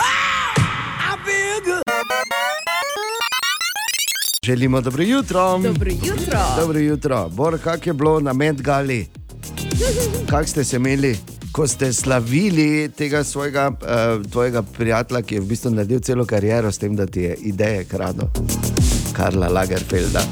Želimo 4.43 4.81
dobro 4.81 5.03
jutro. 5.03 5.63
Dobro 5.63 5.91
jutro. 5.91 6.39
Dobro 6.59 6.79
jutro. 6.79 7.29
Bor, 7.31 7.55
kak 7.63 7.87
je 7.87 7.93
bilo 7.93 8.19
na 8.19 8.33
Medgali? 8.33 9.07
Kak 10.27 10.47
ste 10.47 10.63
se 10.63 10.75
imeli, 10.75 11.38
ko 11.51 11.67
ste 11.67 11.93
slavili 11.93 12.89
tega 12.97 13.23
svojega 13.23 13.71
uh, 13.71 14.31
tvojega 14.31 14.61
prijatelja, 14.61 15.21
ki 15.21 15.35
je 15.35 15.41
v 15.41 15.49
bistvu 15.49 15.71
naredil 15.71 15.99
celo 15.99 16.25
kariero 16.25 16.71
s 16.71 16.77
tem, 16.77 16.95
da 16.95 17.05
ti 17.05 17.21
je 17.21 17.35
ideje 17.51 17.85
kradel? 17.85 18.27
Karla 19.13 19.47
Lagerfelda. 19.47 20.23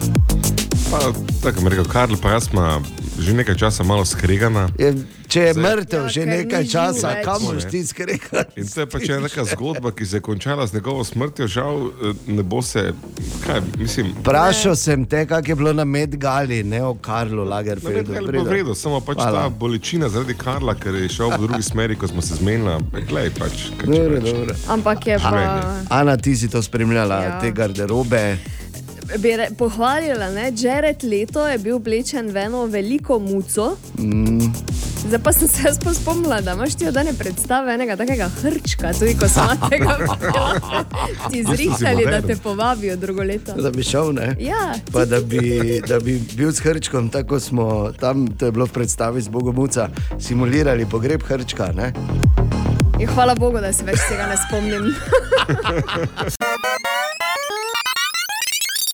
Pa, 0.91 1.00
tako 1.43 1.62
je 1.62 1.69
rekel 1.69 1.86
Karl, 1.86 2.15
pa 2.21 2.38
jaz 2.38 2.50
smo 2.50 2.81
že 3.17 3.33
nekaj 3.33 3.55
časa 3.57 3.83
malo 3.83 4.05
skregana. 4.05 4.69
Je, 4.77 4.93
če 5.27 5.41
je 5.41 5.53
Zdaj- 5.53 5.63
mrtev 5.65 6.01
Ja, 6.01 6.07
že 6.07 6.21
ker 6.21 6.27
nekaj 6.29 6.63
časa, 6.65 7.09
kam 7.21 7.41
boš 7.41 7.65
ti 7.65 7.81
skregati? 7.83 8.53
In 8.55 8.65
to 8.65 8.79
je 8.79 8.88
pač 8.88 9.09
ena 9.09 9.27
taka 9.27 9.45
zgodba, 9.47 9.91
ki 9.91 10.05
se 10.05 10.17
je 10.17 10.21
končala 10.21 10.63
z 10.63 10.74
njegovo 10.74 11.03
smrtjo, 11.03 11.47
žal 11.47 11.75
eh, 11.89 12.13
ne 12.27 12.43
bo 12.43 12.62
se, 12.62 12.93
kaj, 13.41 13.62
mislim, 13.77 14.13
Vprašal 14.19 14.75
sem 14.75 15.05
te, 15.05 15.25
kak 15.25 15.47
je 15.47 15.55
bilo 15.55 15.74
na 15.74 15.83
Medgali, 15.83 16.63
ne 16.63 16.83
o 16.83 16.93
Karlu 16.93 17.43
Ne, 17.43 17.50
Lagerfeldu. 17.50 18.12
ne, 18.12 18.21
ne, 18.21 18.39
v 18.39 18.51
redu, 18.51 18.75
samo 18.75 19.00
pač 19.00 19.17
Hvala. 19.17 19.41
ta 19.41 19.50
bolečina 19.50 20.09
zaradi 20.09 20.33
Karla, 20.33 20.75
ker 20.75 20.95
je 20.95 21.09
šel 21.09 21.29
v 21.29 21.38
drugi 21.39 21.63
smeri, 21.63 21.95
ko 21.95 22.07
smo 22.07 22.21
se 22.21 22.36
zmenili. 22.36 22.77
Glej, 23.03 23.29
pač, 23.31 23.69
Dobro, 23.79 24.19
dobro. 24.19 24.55
Ampak 24.67 25.07
je 25.07 25.17
pa. 25.17 25.29
Življenje. 25.29 25.88
Ana, 25.89 26.17
ti 26.17 26.36
si 26.36 26.47
to 26.47 26.62
spremljala, 26.62 27.15
ja. 27.15 27.24
Ja. 27.24 27.39
te 27.39 27.51
garderobe. 27.51 28.38
Bi 29.16 29.38
re, 29.38 29.48
pohvalila, 29.58 30.30
da 30.32 30.52
Jared 30.58 31.04
leto 31.04 31.48
je 31.48 31.58
bil 31.58 31.76
oblečen 31.76 32.32
v 32.32 32.38
eno 32.38 32.66
veliko 32.66 33.20
muco. 33.20 33.78
Mm. 34.00 34.52
Zdaj 35.08 35.20
pa 35.24 35.34
sem 35.34 35.48
se 35.48 35.62
jaz 35.66 35.80
pa 35.84 35.94
spomnila, 35.94 36.42
da 36.42 36.54
imaš 36.54 36.76
ti 36.76 36.88
od 36.88 36.94
dane 36.94 37.14
predstave 37.14 37.74
enega 37.74 37.96
takega 37.96 38.30
hrčka, 38.42 38.94
tudi 39.00 39.16
ko 39.18 39.28
smo 39.28 39.48
tega 39.70 39.98
ti 41.32 41.44
zrihtali, 41.44 42.06
da 42.06 42.22
te 42.22 42.36
povabijo 42.36 42.96
drugo 42.96 43.24
leto. 43.24 43.54
Da 43.56 43.72
bi 43.72 43.84
šel, 43.84 44.14
ne? 44.14 44.36
Ja, 44.40 44.74
Pa 44.92 45.06
da 45.06 45.22
bi, 45.22 45.82
da 45.88 46.00
bi 46.00 46.20
bil 46.36 46.52
s 46.52 46.60
hrčkom, 46.60 47.10
tako 47.10 47.40
smo 47.40 47.92
tam, 48.00 48.28
to 48.28 48.46
je 48.46 48.52
bilo 48.52 48.66
v 48.66 48.72
predstavi 48.72 49.22
z 49.22 49.30
Bogomuca, 49.30 49.90
simulirali 50.20 50.86
pogreb 50.86 51.24
hrčka. 51.24 51.72
Ne? 51.76 51.94
in 53.00 53.08
hvala 53.08 53.36
Bogu, 53.36 53.60
da 53.62 53.74
se 53.74 53.86
več 53.86 54.00
tega 54.10 54.26
ne 54.28 54.38
spomnim. 54.48 54.96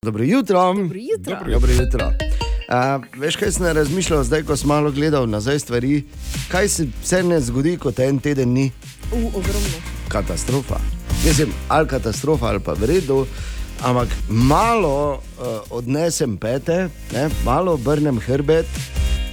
Dobro 0.03 0.23
jutro. 0.23 0.73
Dobro 0.73 0.99
jutro. 0.99 1.51
Dobro 1.51 1.71
jutro. 1.71 2.07
Uh, 2.07 3.03
veš, 3.19 3.35
kaj 3.35 3.51
sem 3.51 3.65
razmišljal, 3.65 4.23
zdaj, 4.23 4.43
ko 4.43 4.57
sem 4.57 4.67
malo 4.67 4.91
gledal 4.91 5.29
nazaj 5.29 5.59
stvari, 5.59 6.03
kaj 6.51 6.67
se 6.67 6.87
vse 7.03 7.23
ne 7.23 7.39
zgodi, 7.41 7.77
kot 7.77 7.99
en 7.99 8.19
teden 8.19 8.49
ni 8.49 8.71
U, 9.11 9.27
ogromno. 9.27 9.79
katastrofa. 10.07 10.79
Mislim, 11.25 11.53
ali 11.67 11.87
katastrofa, 11.87 12.45
ali 12.45 12.59
pa 12.59 12.73
v 12.73 12.85
redu, 12.85 13.25
ampak 13.81 14.07
malo 14.29 15.13
uh, 15.13 15.45
odnesem 15.69 16.37
pete, 16.37 16.89
ne? 17.13 17.29
malo 17.45 17.73
obrnem 17.73 18.19
hrbet, 18.19 18.65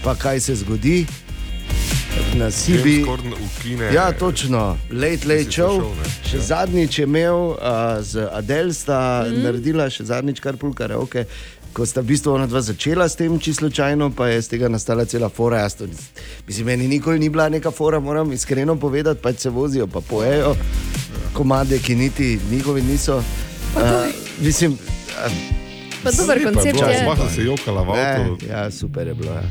pa 0.04 0.14
kaj 0.14 0.40
se 0.40 0.54
zgodi 0.54 1.06
na 2.34 2.50
Sibi. 2.50 2.92
James 2.92 3.06
Corden 3.06 3.32
ukine. 3.32 3.94
Ja, 3.94 4.12
točno, 4.12 4.78
late, 4.90 5.28
late 5.28 5.50
show. 5.50 5.94
Še 6.24 6.36
Ja. 6.36 6.42
zadnjič 6.42 6.98
je 6.98 7.04
imel 7.04 7.34
uh, 7.34 7.56
z 8.00 8.28
Adel, 8.32 8.72
sta 8.74 9.26
mm. 9.26 9.42
naredila 9.42 9.90
še 9.90 10.04
zadnjič 10.04 10.40
kar 10.40 10.56
pulkare. 10.56 10.96
Okay. 10.96 11.24
Ko 11.72 11.86
sta 11.86 12.02
v 12.02 12.10
bistvu 12.10 12.34
ona 12.34 12.46
dva 12.50 12.60
začela 12.60 13.08
s 13.08 13.16
tem, 13.18 13.38
čisto 13.38 13.66
slučajno, 13.66 14.10
pa 14.10 14.28
je 14.28 14.38
iz 14.38 14.48
tega 14.50 14.68
nastala 14.68 15.04
cela 15.04 15.28
fora. 15.28 15.62
Jaz 15.62 15.74
to 15.78 15.86
Mislim, 16.46 16.66
meni 16.66 16.88
nikoli 16.88 17.18
ni 17.18 17.28
bila 17.28 17.48
neka 17.48 17.70
fora, 17.70 18.00
moram 18.00 18.32
iskreno 18.32 18.76
povedati, 18.76 19.22
pač 19.22 19.46
se 19.46 19.50
vozijo, 19.50 19.86
pa 19.86 20.00
pojejo 20.00 20.56
komade, 21.32 21.78
ki 21.78 21.94
niti 21.94 22.38
njihovi 22.50 22.82
niso. 22.82 23.22
Uh, 23.76 23.82
mislim, 24.40 24.72
uh, 24.72 25.69
Pa 26.02 26.10
dober 26.10 26.36
Lepa 26.38 26.48
je 26.48 26.54
koncept 26.54 26.74
bila, 26.74 26.90
je. 26.90 26.98
Sploh 27.00 27.18
sem 27.18 27.28
se 27.28 27.42
jokala 27.42 27.82
v 27.82 27.90
avtu. 27.90 28.46
Ja, 28.48 28.70
super 28.70 29.06
je 29.06 29.14
bilo. 29.14 29.32
Ja. 29.32 29.42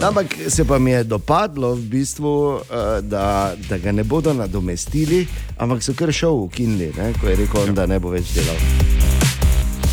Da. 0.00 0.08
Ampak 0.08 0.26
se 0.48 0.64
pa 0.64 0.78
mi 0.78 0.90
je 0.90 1.04
dopadlo, 1.04 1.74
v 1.74 1.80
bistvu, 1.80 2.60
eh, 2.60 3.00
da, 3.02 3.54
da 3.68 3.78
ga 3.78 3.92
ne 3.92 4.04
bodo 4.04 4.32
nadomestili, 4.32 5.26
ampak 5.58 5.82
so 5.82 5.94
kar 5.94 6.12
šel 6.12 6.30
ukinili, 6.30 6.92
ne, 6.96 7.12
ko 7.20 7.28
je 7.28 7.36
rekel, 7.36 7.60
on, 7.62 7.74
da 7.74 7.86
ne 7.86 7.98
bo 7.98 8.10
več 8.10 8.30
delal. 8.34 8.56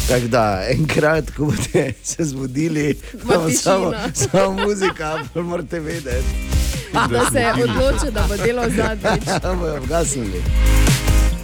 Tako 0.07 0.27
da 0.27 0.63
enkrat, 0.69 1.31
ko 1.31 1.45
boste 1.45 1.93
se 2.03 2.23
zbudili, 2.23 2.93
bo 3.23 3.49
samo, 3.49 3.93
samo 4.13 4.65
muzika, 4.67 5.19
morate 5.35 5.79
vedeti, 5.79 6.51
Da 6.93 7.25
se 7.31 7.39
je 7.39 7.53
odločil, 7.63 8.11
da 8.11 8.25
bo 8.29 8.37
delal 8.37 8.69
zadnjič. 8.69 9.25
da 9.41 9.53
bojo 9.59 9.81
vgasnili. 9.81 10.41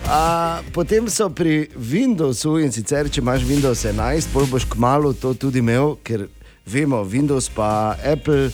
A, 0.09 0.61
potem 0.73 1.05
so 1.05 1.29
pri 1.29 1.69
Windowsu 1.77 2.57
in 2.65 2.73
sicer, 2.73 3.05
če 3.13 3.21
imaš 3.21 3.43
Windows 3.45 3.83
11, 3.85 4.31
pol 4.33 4.47
boš 4.49 4.65
kmalo 4.65 5.11
to 5.13 5.35
tudi 5.37 5.61
imel, 5.61 5.99
ker 6.01 6.25
vemo, 6.65 7.03
Windows 7.05 7.45
pa 7.53 7.93
Apple. 8.01 8.49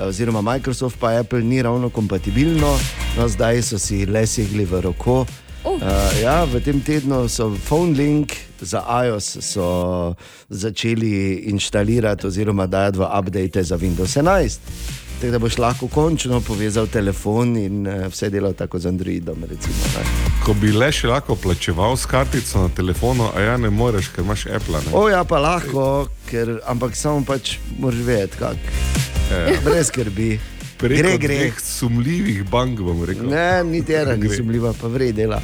Oziroma, 0.00 0.40
Microsoft 0.40 0.96
pa 0.98 1.12
Apple 1.20 1.44
ni 1.44 1.60
ravno 1.62 1.92
kompatibilno, 1.92 2.72
no 3.18 3.26
zdaj 3.28 3.60
so 3.68 3.78
si 3.78 4.06
le 4.08 4.24
segli 4.24 4.64
v 4.64 4.80
roko. 4.80 5.26
Oh. 5.60 5.76
Uh, 5.76 6.08
ja, 6.24 6.40
v 6.48 6.64
tem 6.64 6.80
tednu 6.80 7.28
so 7.28 7.52
PhoneLink 7.68 8.32
za 8.64 8.80
iOS 9.04 9.44
so 9.44 9.68
začeli 10.48 11.44
inštalirati 11.52 12.26
oziroma 12.32 12.64
dajati 12.64 13.04
v 13.04 13.12
update 13.12 13.62
za 13.62 13.76
Windows 13.76 14.16
11. 14.16 15.03
Tako 15.20 15.32
da 15.32 15.38
boš 15.38 15.58
lahko 15.58 15.88
končno 15.88 16.40
povezal 16.40 16.86
telefon 16.86 17.56
in 17.56 17.86
uh, 17.86 18.06
vse 18.12 18.30
delal 18.30 18.52
tako 18.52 18.78
z 18.78 18.86
Androidom. 18.86 19.44
Recimo, 19.50 19.74
ne. 19.96 20.04
Ko 20.44 20.54
bi 20.54 20.72
le 20.72 20.90
še 20.92 21.08
lahko 21.08 21.36
plačeval 21.36 21.96
s 21.96 22.06
kartico 22.06 22.66
na 22.66 22.68
telefonu, 22.68 23.30
a 23.36 23.40
ja 23.40 23.56
ne 23.56 23.70
moreš, 23.70 24.10
ker 24.14 24.24
imaš 24.24 24.46
Apple. 24.46 24.80
Ne? 24.86 24.92
o 24.92 25.08
ja, 25.08 25.24
pa 25.24 25.38
lahko, 25.38 26.08
ker, 26.30 26.58
ampak 26.66 26.96
samo 26.96 27.24
pač 27.24 27.56
moraš 27.78 28.02
vedeti, 28.04 28.42
kako. 28.42 28.74
Ja. 29.30 29.60
Brez 29.64 29.88
skrbi. 29.88 30.34
Preko 30.78 31.02
Gre, 31.02 31.18
gre. 31.18 31.52
sumljivih 31.62 32.42
bank 32.50 32.80
bom 32.80 33.04
rekel. 33.04 33.30
Ne, 33.30 33.64
niti 33.64 33.94
ena 33.94 34.16
ni 34.16 34.28
sumljiva, 34.28 34.74
pa 34.80 34.90
vredela. 34.90 35.40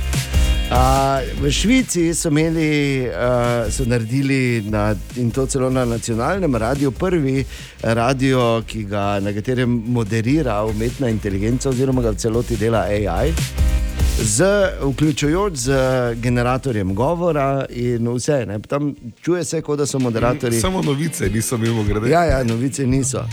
Uh, 0.71 1.19
v 1.43 1.51
Švici 1.51 2.15
so, 2.15 2.29
imeli, 2.29 3.03
uh, 3.11 3.67
so 3.71 3.83
naredili 3.85 4.63
na, 4.71 4.95
in 5.17 5.31
to 5.31 5.47
celo 5.47 5.71
na 5.71 5.85
nacionalnem 5.85 6.55
radiju, 6.55 6.91
prvi 6.91 7.45
radio, 7.83 8.63
ga, 8.87 9.19
na 9.21 9.33
katerem 9.33 9.83
moderira 9.87 10.63
umetna 10.65 11.11
inteligenca, 11.11 11.69
oziroma 11.75 12.03
ga 12.03 12.15
v 12.15 12.17
celoti 12.23 12.57
dela 12.57 12.87
AI. 12.87 13.80
Z, 14.23 14.45
vključujoč 14.83 15.55
z 15.55 15.73
generatorjem 16.15 16.95
govora 16.95 17.65
in 17.71 18.09
vse. 18.09 18.47
Ne. 18.47 18.59
Tam 18.59 18.95
čuje 19.23 19.45
se, 19.45 19.63
kot 19.63 19.79
da 19.79 19.87
so 19.87 19.99
moderatorji. 19.99 20.61
Samo 20.61 20.83
novice 20.83 21.29
niso 21.29 21.59
mimo 21.59 21.83
grede. 21.85 22.11
Ja, 22.11 22.25
ja, 22.25 22.45
novice 22.45 22.87
niso. 22.87 23.25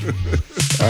Uh, 0.78 0.86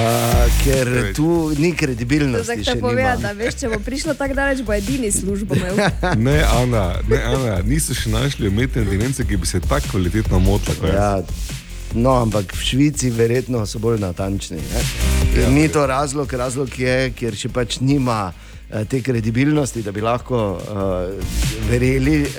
ker 0.63 1.13
tu 1.15 1.51
ni 1.57 1.71
kredibilnosti. 1.75 2.43
Zdaj 2.43 2.63
te 2.73 2.81
povem, 2.81 3.21
da 3.21 3.31
veš, 3.31 3.55
če 3.55 3.69
bo 3.71 3.77
prišlo 3.85 4.13
tako 4.19 4.35
daleč, 4.35 4.59
bo 4.67 4.73
edini 4.75 5.11
službo 5.11 5.55
imel. 5.55 5.79
Ne, 6.27 6.41
Ana, 6.43 6.99
ne, 7.07 7.21
Ana, 7.23 7.53
niso 7.63 7.95
še 7.95 8.11
našli 8.11 8.51
umetne 8.51 8.83
inteligence, 8.83 9.23
ki 9.23 9.37
bi 9.39 9.47
se 9.47 9.61
tako 9.63 9.93
kvalitetno 9.93 10.41
motila. 10.43 10.91
Ja, 10.91 11.13
no, 11.95 12.17
ampak 12.19 12.51
v 12.51 12.67
Švici 12.67 13.13
verjetno 13.15 13.63
so 13.63 13.79
bolj 13.79 14.01
natančni. 14.03 14.59
Ne? 14.59 14.83
Ja, 15.39 15.47
ni 15.55 15.69
to 15.71 15.87
razlog, 15.87 16.33
razlog 16.35 16.75
je, 16.75 16.97
ker 17.15 17.39
še 17.39 17.47
pač 17.55 17.79
nima 17.79 18.33
te 18.89 19.01
kredibilnosti, 19.01 19.81
da 19.81 19.91
bi 19.91 20.01
lahko 20.01 20.57
uh, 20.57 21.69
verjeli 21.69 22.21
uh, 22.21 22.29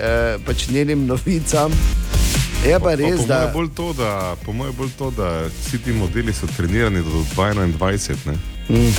pač 0.47 0.68
njenim 0.68 1.06
novicam. 1.06 1.73
Je 2.66 2.78
pa 2.82 2.94
res, 2.94 3.20
po 3.20 3.26
da 3.26 3.38
mojem 3.38 3.52
bolj 3.54 3.68
to, 3.75 3.92
da, 3.92 4.37
po 4.44 4.52
mojem 4.52 4.75
bolj 4.76 4.90
to, 4.99 5.11
da 5.11 5.47
vsi 5.47 5.78
ti 5.78 5.92
modeli 5.92 6.32
so 6.32 6.47
trenirani 6.56 7.02
do 7.02 7.25
21. 7.37 8.16
Ne? 8.26 8.35
Mm. 8.68 8.92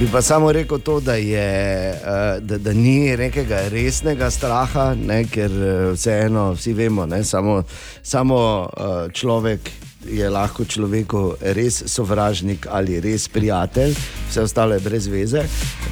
Bi 0.00 0.08
pa 0.12 0.22
samo 0.22 0.52
rekel 0.52 0.78
to, 0.78 1.00
da, 1.00 1.14
je, 1.14 1.90
eh, 1.90 2.40
da, 2.40 2.58
da 2.58 2.72
ni 2.72 3.16
nekega 3.16 3.68
resnega 3.68 4.30
straha, 4.30 4.94
ne, 4.94 5.24
ker 5.24 5.50
eh, 5.50 5.92
vseeno 5.94 6.50
vsi 6.52 6.72
vemo, 6.72 7.06
ne, 7.06 7.24
samo, 7.24 7.62
samo 8.02 8.68
eh, 8.76 9.12
človek 9.12 9.70
je 10.10 10.30
lahko 10.30 10.64
človeku 10.64 11.36
res 11.40 11.82
sovražnik 11.86 12.66
ali 12.70 13.00
res 13.00 13.28
prijatelj, 13.28 13.94
vse 14.30 14.42
ostalo 14.42 14.74
je 14.74 14.80
brez 14.80 15.06
veze. 15.06 15.46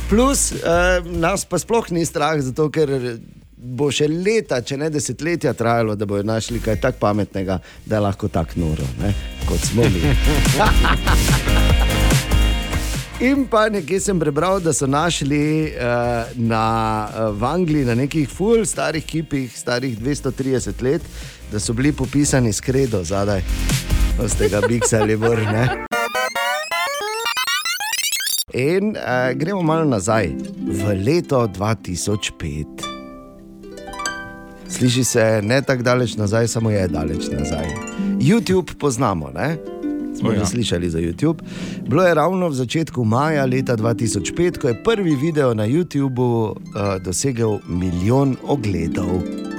Plus 0.09 0.53
nas 1.05 1.45
pa 1.45 1.59
sploh 1.59 1.91
ni 1.91 2.05
strah, 2.07 2.41
zato 2.41 2.71
ker. 2.71 3.19
Bo 3.65 3.87
še 3.89 4.05
leta, 4.05 4.59
če 4.61 4.77
ne 4.77 4.91
desetletja 4.93 5.55
trajalo, 5.57 5.95
da 5.97 6.05
bodo 6.05 6.21
našli 6.29 6.61
kaj 6.61 6.77
tako 6.83 7.01
pametnega, 7.01 7.57
da 7.89 7.97
je 7.97 8.03
lahko 8.05 8.29
tako 8.29 8.61
noro, 8.61 8.85
ne, 9.01 9.15
kot 9.49 9.65
smo 9.71 9.89
mi. 9.89 10.03
In 13.21 13.47
pa 13.47 13.69
nekje 13.71 14.01
sem 14.01 14.19
prebral, 14.21 14.59
da 14.61 14.73
so 14.73 14.87
našli 14.91 15.71
uh, 15.71 16.35
na, 16.35 16.65
uh, 17.09 17.31
v 17.39 17.47
Angliji 17.47 17.87
na 17.87 17.95
nekih 17.95 18.29
ful 18.29 18.67
starih 18.67 19.07
kipih, 19.07 19.55
starih 19.55 19.97
230 19.99 20.83
let, 20.83 21.03
da 21.53 21.61
so 21.61 21.73
bili 21.73 21.93
popisani 21.93 22.53
s 22.53 22.61
kredo 22.61 23.05
zadaj, 24.17 24.29
z 24.29 24.35
tega 24.35 24.61
biksa 24.69 25.01
ali 25.03 25.17
vrne. 25.17 25.69
In 28.55 28.95
uh, 28.95 29.35
gremo 29.35 29.63
malo 29.63 29.85
nazaj, 29.85 30.31
v 30.67 30.95
leto 31.07 31.47
2005. 31.47 32.65
Sliši 34.69 35.05
se 35.05 35.41
ne 35.43 35.63
tako 35.63 35.83
daleč 35.83 36.17
nazaj, 36.17 36.49
samo 36.49 36.71
je 36.71 36.89
daleč 36.89 37.29
nazaj. 37.39 37.67
YouTube 38.21 38.75
poznamo, 38.79 39.31
ne? 39.35 39.57
Smo 40.19 40.33
ja. 40.33 40.39
že 40.39 40.47
slišali 40.47 40.91
za 40.91 40.99
YouTube. 40.99 41.43
Bilo 41.89 42.07
je 42.07 42.15
ravno 42.15 42.49
v 42.49 42.55
začetku 42.55 43.05
maja 43.05 43.45
leta 43.45 43.77
2005, 43.77 44.59
ko 44.59 44.69
je 44.69 44.83
prvi 44.85 45.15
video 45.15 45.55
na 45.55 45.67
YouTubu 45.67 46.55
uh, 46.55 46.55
dosegel 47.03 47.59
milijon 47.67 48.37
ogledov. 48.47 49.54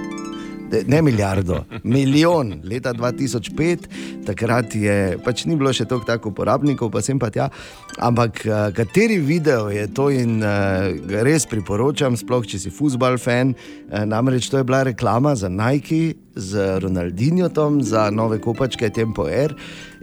Ne 0.87 1.01
milijardo, 1.01 1.63
milijon 1.83 2.59
leta 2.63 2.93
2005, 2.93 3.85
takrat 4.25 4.75
je, 4.75 5.17
pač 5.23 5.45
ni 5.45 5.55
bilo 5.55 5.71
še 5.73 5.85
toliko 5.85 6.07
tako 6.09 6.31
uporabnikov, 6.33 6.89
pa 6.91 7.03
sem 7.05 7.19
pa 7.21 7.29
tja. 7.29 7.47
Ampak 8.01 8.41
uh, 8.47 8.55
kateri 8.75 9.19
video 9.21 9.69
je 9.73 9.85
to 9.93 10.09
in 10.11 10.39
ga 10.41 11.23
res 11.25 11.45
priporočam, 11.49 12.17
sploh 12.17 12.43
če 12.49 12.59
si 12.65 12.73
futbal 12.73 13.19
fan. 13.21 13.53
Uh, 13.87 14.03
namreč 14.09 14.49
to 14.49 14.59
je 14.59 14.67
bila 14.67 14.83
reklama 14.89 15.35
za 15.37 15.51
Nike 15.53 16.17
z 16.35 16.79
Ronaldinjotom, 16.83 17.79
za 17.85 18.09
nove 18.11 18.41
kopačke 18.43 18.89
Tempo 18.89 19.29
Air. 19.29 19.55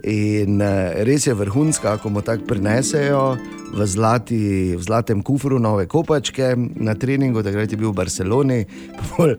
In 0.03 0.59
uh, 0.59 0.91
res 1.07 1.27
je 1.27 1.33
vrhunska, 1.33 1.95
ko 2.03 2.09
mu 2.11 2.19
tako 2.19 2.43
prinesejo 2.49 3.37
v, 3.71 3.85
zlati, 3.87 4.75
v 4.75 4.81
zlatem 4.83 5.23
kufru 5.23 5.59
nove 5.63 5.87
kopačke 5.87 6.53
na 6.75 6.91
treningu, 6.99 7.39
takrat 7.43 7.71
je 7.71 7.79
bil 7.79 7.93
v 7.93 7.99
Barceloni. 8.03 8.59
pol, 9.15 9.37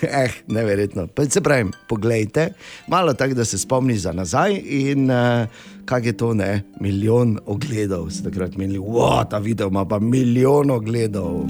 Eh, 0.00 0.32
neverjetno. 0.48 1.06
Pa 1.12 1.28
Se 1.28 1.40
pravi, 1.40 1.68
poglejte, 1.88 2.52
malo 2.88 3.12
tako, 3.12 3.34
da 3.34 3.44
se 3.44 3.58
spomniš 3.58 4.08
za 4.08 4.12
nazaj 4.12 4.56
in 4.64 5.10
uh, 5.10 5.44
kaj 5.84 6.06
je 6.06 6.16
to, 6.16 6.34
ne, 6.34 6.62
milijon 6.80 7.38
ogledov. 7.46 8.10
So 8.10 8.24
Takrat 8.24 8.56
menili, 8.56 8.78
wow, 8.78 9.28
ta 9.28 9.38
video 9.38 9.68
ima 9.68 9.84
pa 9.84 9.98
milijon 9.98 10.70
ogledov. 10.70 11.44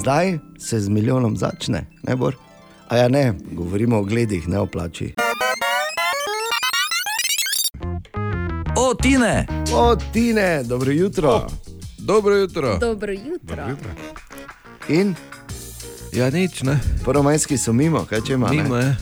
Zdaj 0.00 0.38
se 0.58 0.80
z 0.80 0.88
milijonom 0.88 1.36
začne, 1.36 1.86
ne 2.02 2.16
bor. 2.16 2.34
A 2.88 2.96
ja, 2.96 3.08
ne, 3.08 3.34
govorimo 3.52 3.98
o 3.98 4.04
gledih, 4.04 4.48
ne 4.48 4.58
o 4.58 4.66
plači. 4.66 5.14
Tine! 9.04 9.46
O, 9.72 9.96
Tine, 10.12 10.62
dobro 10.62 10.90
jutro. 10.90 11.46
Dobro 11.98 12.34
jutro. 12.34 12.78
Dobro 12.78 13.12
jutro. 13.12 13.66
In 14.88 15.14
Ja, 16.12 16.30
nič, 16.30 16.62
ne. 16.62 16.80
prvomajski 17.04 17.58
so 17.58 17.72
mimo, 17.72 18.04
kaj 18.04 18.20
če 18.20 18.32
ima? 18.32 18.48
ne? 18.48 18.62
Mimo 18.62 18.76
je. 18.76 18.96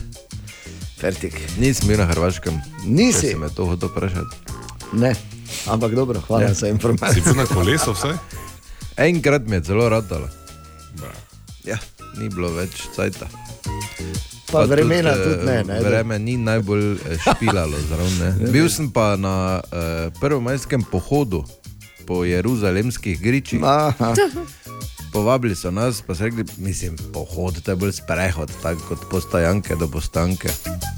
Fertik. 0.99 1.39
Nisem 1.57 1.87
bil 1.87 1.97
na 1.97 2.05
Hrvaškem. 2.05 2.57
Nisi? 2.85 3.21
Če 3.21 3.27
si 3.29 3.35
me 3.35 3.47
to 3.49 3.65
hotel 3.65 3.89
vprašati. 3.89 4.35
Ne, 4.93 5.15
ampak 5.67 5.91
dobro, 5.93 6.19
hvala 6.19 6.43
Ja. 6.43 6.47
za 6.49 6.55
Si 6.57 6.69
informacijo. 6.69 7.23
bil 7.23 7.35
na 7.35 7.45
kolesu 7.45 7.93
vse? 7.93 8.11
Enkrat 9.07 9.47
mi 9.47 9.55
je 9.55 9.63
zelo 9.63 9.89
ratalo. 9.89 10.27
Ja, 11.63 11.77
ni 12.17 12.27
bilo 12.29 12.51
več 12.51 12.91
cajta. 12.91 13.27
Pa 14.53 14.63
vremena 14.65 15.09
eh, 15.09 15.23
tudi 15.23 15.45
ne. 15.45 15.57
ne 15.63 15.79
Vreme 15.81 16.19
ni 16.19 16.37
najbolj 16.37 16.91
eh, 16.93 17.17
špilalo 17.19 17.77
zraven. 17.89 18.13
ne. 18.19 18.29
Bil 18.53 18.69
sem 18.69 18.87
pa 18.87 19.15
na 19.15 19.35
uh, 19.59 19.69
prvomajskem 20.13 20.83
pohodu 20.83 21.43
po 22.05 22.23
jeruzalemskih 22.23 23.17
gričih. 23.17 23.59
Aha, 23.63 24.13
Povabili 25.13 25.53
so 25.53 25.69
nas, 25.69 26.01
pa 26.01 26.15
so 26.15 26.23
rekli, 26.23 26.41
mislim, 26.57 26.97
pohod, 27.13 27.61
to 27.61 27.71
je 27.71 27.75
bolj 27.75 27.91
sprehod, 27.93 28.49
tako 28.61 28.81
kot 28.87 29.09
postajanke 29.11 29.75
do 29.75 29.87
postanke. 29.87 30.49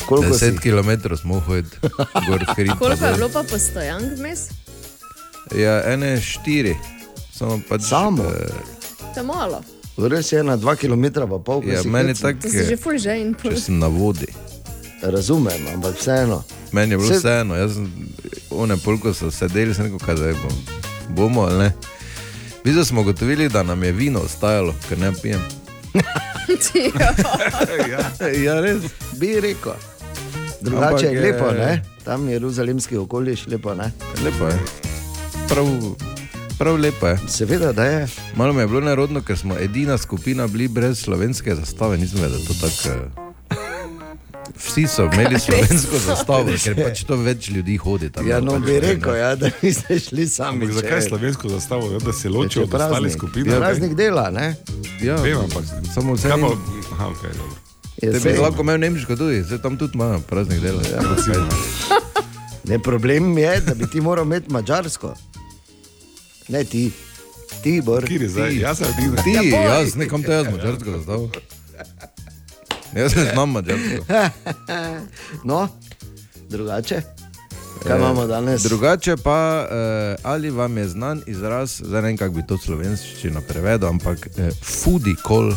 Koliko 0.05 0.31
si? 0.33 0.45
10 0.45 0.59
km 0.61 1.15
smo 1.15 1.39
hodili, 1.39 1.75
gor 2.23 2.45
hrib. 2.55 2.71
Koliko 2.79 3.05
je 3.05 3.13
bilo 3.13 3.29
pa 3.29 3.43
postojank 3.43 4.15
vmes? 4.17 4.39
Ja, 5.51 5.83
ene 5.83 6.21
štiri. 6.21 6.75
Samo 7.31 7.59
pač, 7.69 7.81
Samo? 7.81 8.23
eh, 8.23 8.47
To 9.13 9.19
je 9.19 9.23
malo. 9.25 9.59
Res 9.97 10.31
je 10.31 10.43
na 10.43 10.57
2 10.57 10.75
km 10.75 11.05
pa 11.25 11.39
pol. 11.39 11.63
Ja, 11.63 11.81
si 11.81 11.87
meni 11.87 12.09
je 12.09 12.15
tako, 12.15 12.39
pol. 13.33 13.51
če 13.51 13.61
sem 13.61 13.79
na 13.79 13.87
vodi. 13.87 14.27
Razumem, 15.01 15.67
ampak 15.69 15.95
vseeno. 15.95 16.43
Meni 16.71 16.93
je 16.93 16.97
bilo 16.97 17.09
Se- 17.09 17.19
vseeno, 17.19 17.55
jaz 17.55 17.73
sem, 17.73 17.87
one 18.49 18.77
polko 18.77 19.13
so 19.13 19.31
sedeli, 19.31 19.73
sem 19.73 19.85
rekel, 19.85 19.99
kaj 19.99 20.15
zdaj 20.15 20.33
bom. 20.35 20.55
Bomo 21.09 21.41
ali 21.41 21.57
ne. 21.59 21.69
Videli 22.63 22.85
smo 22.85 23.01
ugotovili, 23.01 23.49
da 23.49 23.63
nam 23.63 23.83
je 23.83 23.91
vino 23.91 24.19
ostajalo, 24.21 24.73
ker 24.89 24.97
ne 24.97 25.13
pijem. 25.13 25.41
Ja, 28.35 28.59
res. 28.61 28.83
Bi 29.13 29.39
rekel. 29.39 29.73
Drugače 30.61 31.05
je 31.05 31.13
je- 31.13 31.21
lepo, 31.21 31.51
ne? 31.51 31.83
Tam 32.03 32.27
je 32.27 32.33
jeruzalemski 32.33 32.97
okoliš 32.97 33.47
lepo, 33.47 33.73
ne? 33.73 33.91
Lepo 34.23 34.47
je. 34.47 34.59
Prav, 35.47 35.65
prav 36.57 36.75
lepo 36.75 37.07
je. 37.07 37.17
Seveda, 37.27 37.71
da 37.71 37.83
je. 37.85 38.07
Malo 38.35 38.53
mi 38.53 38.61
je 38.61 38.67
bilo 38.67 38.81
nerodno, 38.81 39.21
ker 39.21 39.37
smo 39.37 39.55
edina 39.57 39.97
skupina 39.97 40.47
bili 40.47 40.67
brez 40.67 40.99
slovenske 40.99 41.55
zastave. 41.55 41.97
Nisem 41.97 42.19
vedel, 42.19 42.37
da 42.37 42.43
je 42.43 42.47
to 42.49 42.53
tako. 42.61 42.89
eh, 42.89 43.55
Vsi 44.57 44.87
so 44.87 45.03
imeli 45.05 45.39
slovensko 45.45 45.97
zastavo, 45.99 46.49
ker 46.63 46.75
pač 46.77 47.03
to 47.03 47.15
več 47.17 47.49
ljudi 47.49 47.77
hodi 47.77 48.09
tam. 48.09 48.27
Ja, 48.27 48.39
no 48.39 48.51
Pač, 48.51 48.61
bi 48.61 48.79
rekel, 48.79 49.15
ja, 49.15 49.35
da 49.35 49.49
niste 49.61 49.99
šli 49.99 50.27
sami. 50.27 50.61
Ampak 50.61 50.75
zakaj 50.75 51.01
slovensko 51.01 51.49
zastavo, 51.49 51.91
ja, 51.91 51.99
da 51.99 52.13
se 52.13 52.29
ločijo 52.29 52.63
od 52.63 52.73
ostalih 52.73 52.91
praznik. 52.91 53.13
skupin? 53.13 53.45
Ja, 53.45 53.59
Praznik 53.59 53.93
dela, 53.93 54.29
ne? 54.31 54.55
Ja, 55.01 55.15
Vem, 55.15 55.37
ampak 55.39 55.63
samo 55.93 56.13
vse. 56.13 56.29
kaj 56.29 56.41
pa, 56.41 56.51
aha, 56.91 57.05
okay, 57.07 57.31
dobro. 57.33 57.55
Je 57.97 58.11
Te 58.11 58.19
bi 58.21 58.37
lahko 58.37 58.61
imel 58.61 58.79
nemško 58.79 59.15
tudi, 59.15 59.43
zdaj 59.43 59.59
tam 59.59 59.77
tudi 59.77 59.91
ima 59.93 60.19
praznik 60.21 60.59
dela. 60.61 60.81
Ja, 60.85 61.01
Ne, 62.63 62.79
problem 62.79 63.37
je, 63.37 63.59
da 63.61 63.73
bi 63.73 63.87
ti 63.87 64.01
moral 64.01 64.25
imeti 64.25 64.51
mačarsko. 64.51 65.13
Ne 66.47 66.63
ti, 66.63 66.91
ti 67.61 67.81
bor. 67.81 68.05
Kjer 68.05 68.21
je 68.21 68.29
zdaj? 68.29 68.55
Jaz 68.57 68.77
sem 68.77 68.87
ti. 68.89 69.23
Ti, 69.23 69.49
Ja, 69.49 69.61
jaz, 69.75 69.95
nekam 69.95 70.23
to 70.23 70.31
jaz 70.31 70.45
mačarsko 70.47 70.91
zastavo. 70.91 71.29
Jaz 72.93 73.15
ne 73.15 73.25
znam 73.25 73.51
mačarsko. 73.51 74.05
No, 75.43 75.67
drugače. 76.49 77.01
Kaj 77.83 77.97
imamo 77.97 78.27
danes? 78.27 78.61
Drugače 78.61 79.15
pa, 79.17 79.37
eh, 79.65 79.75
ali 80.23 80.49
vam 80.51 80.77
je 80.77 80.87
znan 80.87 81.21
izraz, 81.27 81.81
zdaj 81.81 82.01
ne 82.01 82.07
vem, 82.07 82.17
kako 82.17 82.33
bi 82.33 82.43
to 82.43 82.57
slovenščino 82.57 83.41
prevedel, 83.41 83.89
ampak 83.89 84.27
eh, 84.29 84.49
foodie 84.63 85.15
call, 85.21 85.53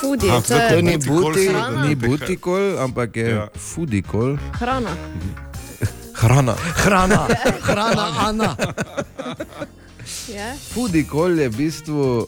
Foodie, 0.00 0.30
Aha, 0.30 0.40
to 0.40 0.54
to 0.70 0.80
ni 0.80 0.92
Buti 0.94 1.06
call 1.06 1.22
buti. 1.22 1.40
se- 1.40 1.50
Hrana. 1.50 1.86
ni 1.86 1.96
call, 2.38 2.78
ampak 2.78 3.16
je 3.16 3.28
Ja. 3.28 3.48
foodie 3.56 4.02
call, 4.02 4.36
hrana. 4.52 4.90
Hrana. 6.18 6.54
Hrana, 6.54 7.28
hrana, 7.66 8.06
Ana. 8.18 8.56
Je? 10.28 10.54
Fudikol 10.74 11.38
je 11.38 11.48
v 11.48 11.56
bistvu 11.56 12.00
uh, 12.20 12.26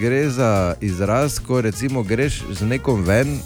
gre 0.00 0.30
za 0.30 0.74
izraz, 0.80 1.38
ko 1.38 1.60
recimo 1.60 2.02
greš 2.02 2.42
z 2.50 2.66
nekom 2.66 3.02
ven, 3.02 3.38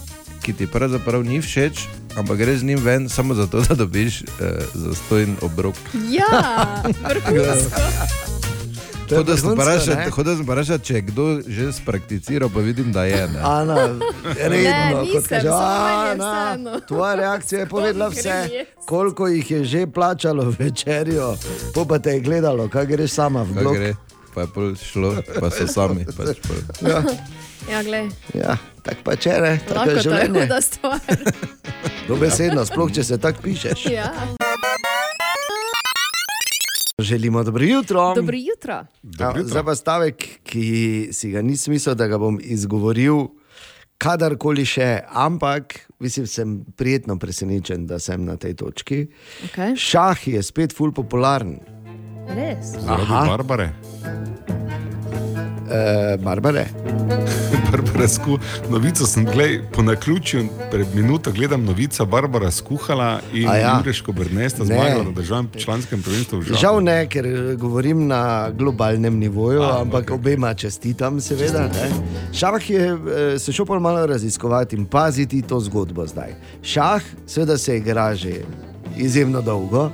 ki 0.44 0.52
ti 0.52 0.66
pravzaprav 0.68 1.24
ni 1.24 1.40
všeč, 1.40 1.88
ampak 2.16 2.38
greš 2.38 2.60
z 2.60 2.64
njim 2.64 2.80
ven 2.84 3.08
samo 3.08 3.34
zato, 3.34 3.64
da 3.64 3.74
dobiš 3.74 4.22
uh, 4.22 4.28
zastojen 4.74 5.36
obrok. 5.42 5.76
Ja, 6.12 6.84
vrhunsko. 7.02 7.80
Hoda 9.10 9.36
sem 9.36 9.50
sem 10.36 10.44
vprašal, 10.44 10.78
če 10.78 10.94
je 10.94 11.02
kdo 11.10 11.26
že 11.46 11.72
sprakticiral, 11.72 12.48
pa 12.48 12.60
vidim, 12.64 12.92
da 12.92 13.04
je. 13.04 13.28
Ne. 13.28 13.40
Ana, 13.42 13.76
redno, 14.36 14.60
Ne, 14.64 15.04
kot 15.12 15.22
nisem, 15.22 15.28
kaže, 15.28 15.48
Ana, 15.52 16.80
tvoja 16.88 17.14
reakcija 17.14 17.60
je 17.60 17.66
povedala 17.66 18.08
vse, 18.08 18.64
koliko 18.86 19.28
jih 19.28 19.50
je 19.50 19.64
že 19.64 19.86
plačalo 19.86 20.52
večerjo, 20.58 21.34
po 21.74 21.84
pa 21.84 21.98
te 21.98 22.16
je 22.16 22.20
gledalo, 22.20 22.68
kaj 22.68 22.86
greš 22.86 23.10
sama 23.10 23.42
v 23.42 23.52
blok. 23.60 23.76
gre, 23.76 23.94
pa 24.34 24.40
je 24.40 24.48
šlo, 24.76 25.16
pa 25.40 25.50
so 25.50 25.66
sami. 25.66 26.06
Pač 26.06 26.40
pol. 26.40 26.60
Ja, 26.88 27.02
Ja, 27.64 27.80
glej, 27.80 28.10
ja 28.34 28.58
tako 28.84 29.00
pa 29.04 29.16
če 29.16 29.40
ne, 29.40 29.52
tako 29.64 29.80
je 29.80 29.84
to 29.86 29.90
je 29.90 30.02
življenje. 30.04 30.48
Dobesedno, 32.08 32.64
sploh 32.68 32.92
če 32.92 33.04
se 33.04 33.16
tako 33.18 33.40
pišeš. 33.46 33.86
Ja. 33.88 34.12
Želimo 36.98 37.44
dobro 37.44 37.64
jutro. 37.64 38.14
Dobro 38.14 38.36
jutro. 38.36 38.86
Ja, 39.02 39.34
zdaj 39.42 39.64
pa 39.64 39.74
stavek, 39.74 40.24
ki 40.42 41.08
si 41.12 41.30
ga 41.30 41.42
nisem 41.42 41.72
mislil, 41.72 41.94
da 41.94 42.06
ga 42.06 42.18
bom 42.18 42.38
izgovoril 42.42 43.26
kadarkoli 43.98 44.62
še, 44.66 45.00
ampak 45.10 45.74
mislim, 45.98 46.26
sem 46.26 46.52
prijetno 46.76 47.18
presenečen, 47.18 47.86
da 47.86 47.98
sem 47.98 48.24
na 48.24 48.36
tej 48.36 48.54
točki. 48.54 49.06
Okay. 49.48 49.74
Šah 49.74 50.28
je 50.28 50.42
spet 50.42 50.76
ful 50.76 50.94
popularen. 50.94 51.58
Res. 52.30 52.76
Aha. 52.86 53.26
Barbare. 53.26 53.72
E, 55.66 56.16
Barbare. 56.22 56.68
Barbara 57.74 58.08
sku, 58.08 58.38
novico 58.70 59.06
sem 59.06 59.24
gledal 59.24 59.66
po 59.72 59.82
naključju, 59.82 60.44
pred 60.70 60.86
minuto 60.94 61.32
gledam 61.32 61.64
novico, 61.64 62.06
Barbara 62.06 62.50
skuhala 62.50 63.20
in 63.32 63.48
A 63.48 63.56
ja. 63.56 63.76
Jureško 63.78 64.12
Brnesta 64.12 64.64
Ne. 64.64 64.66
zmagala 64.66 65.04
na 65.04 65.10
državnem 65.10 65.50
članskem 65.58 66.02
prvenstvu. 66.02 66.42
Žabu. 66.42 66.58
Žal 66.60 66.82
ne, 66.84 67.08
ker 67.08 67.26
eh, 67.26 67.54
govorim 67.56 68.06
na 68.06 68.50
globalnem 68.50 69.18
nivoju, 69.18 69.62
A, 69.62 69.80
ampak 69.80 70.10
okay. 70.10 70.14
obema 70.14 70.54
čestitam, 70.54 71.20
seveda. 71.20 71.68
Šah 72.32 72.70
je 72.70 72.86
eh, 72.86 73.38
se 73.38 73.52
šel 73.52 73.66
pa 73.66 73.78
malo 73.78 74.06
raziskovati 74.06 74.76
in 74.76 74.86
paziti 74.86 75.42
to 75.42 75.60
zgodbo 75.60 76.06
zdaj. 76.06 76.34
Šah, 76.62 77.02
seveda 77.26 77.58
se 77.58 77.76
igra 77.76 78.14
že 78.14 78.32
izjemno 78.96 79.42
dolgo. 79.42 79.90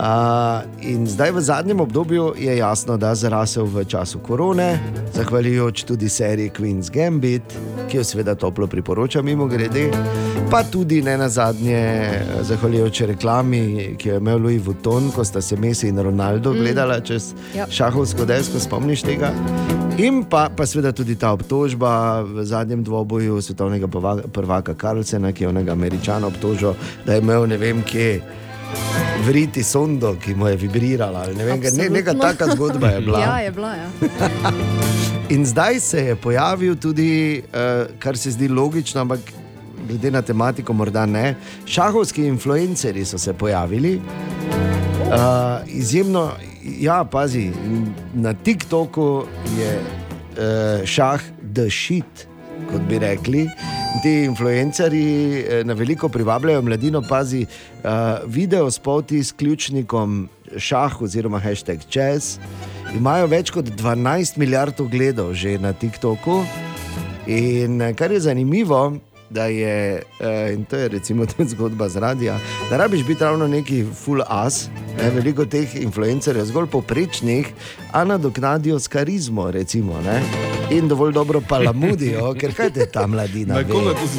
Uh, 0.00 0.64
in 0.80 1.04
zdaj 1.06 1.30
v 1.30 1.40
zadnjem 1.40 1.80
obdobju 1.80 2.32
je 2.38 2.56
jasno, 2.56 2.96
da 2.96 3.08
je 3.08 3.14
zrasel 3.14 3.64
v 3.68 3.84
času 3.84 4.18
korone, 4.18 4.78
zahvaljujoč 5.12 5.82
tudi 5.84 6.08
seriji 6.08 6.50
Queen's 6.56 6.88
Gambit, 6.90 7.42
ki 7.88 7.96
jo 8.00 8.04
seveda 8.04 8.34
toplo 8.34 8.66
priporočam, 8.66 9.24
mimo 9.24 9.44
grede, 9.46 9.90
pa 10.50 10.62
tudi 10.64 11.02
ne 11.02 11.18
na 11.20 11.28
zadnje, 11.28 12.12
zahvaljujoč 12.48 13.00
reklami, 13.12 13.94
ki 13.98 14.08
jo 14.08 14.14
je 14.14 14.20
imel 14.24 14.38
Louis 14.38 14.62
Vuitton, 14.64 15.10
ko 15.12 15.24
sta 15.24 15.40
se 15.40 15.56
Messi 15.56 15.88
in 15.88 16.00
Ronaldo 16.00 16.52
gledala 16.52 17.00
čez 17.00 17.34
Ja. 17.54 17.66
šahovsko 17.70 18.24
desko, 18.24 18.60
spomniš 18.60 19.02
tega. 19.02 19.34
In 19.98 20.24
pa, 20.24 20.48
pa 20.48 20.64
seveda 20.66 20.96
tudi 20.96 21.12
ta 21.16 21.32
obtožba 21.36 22.22
v 22.24 22.44
zadnjem 22.44 22.84
dvoboju 22.84 23.42
svetovnega 23.42 23.88
prvaka 24.32 24.74
Karlsena, 24.74 25.32
ki 25.32 25.44
je 25.44 25.48
onega 25.48 25.72
američana 25.72 26.26
obtožil, 26.26 26.72
da 27.04 27.12
je 27.12 27.20
imel 27.20 27.46
ne 27.46 27.56
vem 27.60 27.82
kje. 27.84 28.22
Vriti 29.26 29.62
sondo, 29.62 30.14
ki 30.20 30.34
mu 30.34 30.48
je 30.48 30.56
vibrirala. 30.56 31.26
Ne 31.36 31.44
vem, 31.44 31.60
ne, 31.60 31.88
neka 31.90 32.14
taka 32.14 32.46
zgodba 32.54 32.88
je 32.88 33.00
bila. 33.00 33.20
Ja, 33.20 33.38
je 33.38 33.50
bila. 33.50 33.74
Ja. 33.74 33.88
In 35.34 35.46
zdaj 35.46 35.80
se 35.80 36.00
je 36.04 36.16
pojavil 36.16 36.76
tudi, 36.76 37.42
uh, 37.42 37.86
kar 37.98 38.16
se 38.18 38.30
zdi 38.30 38.48
logično, 38.48 39.00
ampak 39.00 39.20
glede 39.88 40.10
na 40.10 40.22
tematiko, 40.22 40.72
morda 40.72 41.06
ne. 41.06 41.34
Šahovski 41.66 42.26
influencerji 42.26 43.04
so 43.04 43.18
se 43.18 43.32
pojavili. 43.32 44.00
Uh, 44.00 45.14
izjemno, 45.66 46.30
ja, 46.80 47.04
pazi, 47.04 47.50
na 48.14 48.34
TikToku 48.34 49.24
je 49.58 49.78
uh, 49.80 50.86
šah 50.86 51.20
the 51.54 51.70
shit, 51.70 52.26
kot 52.72 52.80
bi 52.88 52.98
rekli. 52.98 53.48
Ti 53.98 54.10
influencerji 54.24 55.38
eh, 55.38 55.64
na 55.64 55.74
veliko 55.74 56.08
privabljajo 56.08 56.62
mladino, 56.62 57.02
pazi, 57.02 57.42
uh, 57.42 57.90
video 58.26 58.70
spoti 58.70 59.24
s 59.24 59.32
ključnikom 59.32 60.28
šah 60.56 61.02
oziroma 61.02 61.38
hashtag 61.38 61.82
čez. 61.88 62.38
Imajo 62.96 63.26
več 63.26 63.50
kot 63.50 63.66
12 63.66 64.38
milijard 64.38 64.80
ogledov 64.80 65.34
že 65.34 65.58
na 65.58 65.72
TikToku. 65.72 66.44
In 67.26 67.82
eh, 67.82 67.92
kar 67.94 68.14
je 68.14 68.20
zanimivo, 68.20 68.96
da 69.30 69.44
je, 69.44 70.02
eh, 70.20 70.54
in 70.54 70.64
to 70.64 70.76
je 70.76 70.88
recimo 70.88 71.26
tudi 71.36 71.48
zgodba 71.48 71.88
z 71.88 71.96
radia, 71.96 72.38
da 72.70 72.76
rabiš 72.76 73.04
biti 73.06 73.24
ravno 73.24 73.48
neki 73.48 73.84
full 74.04 74.22
as, 74.28 74.68
ne, 74.98 75.10
veliko 75.10 75.44
teh 75.44 75.76
influencerjev, 75.76 76.44
zgolj 76.44 76.66
poprečnih, 76.66 77.52
a 77.92 78.04
nadoknadijo 78.04 78.78
s 78.78 78.88
karizmo, 78.88 79.50
recimo, 79.50 80.00
ne, 80.00 80.22
in 80.70 80.88
dovolj 80.88 81.12
dobro 81.12 81.42
palamudijo, 81.48 82.34
ker 82.40 82.54
kaj 82.54 82.70
te 82.70 82.86
ta 82.86 83.06
mladina. 83.06 83.54
Na 83.54 83.64
koga 83.64 83.90
to 83.90 84.08
si 84.08 84.18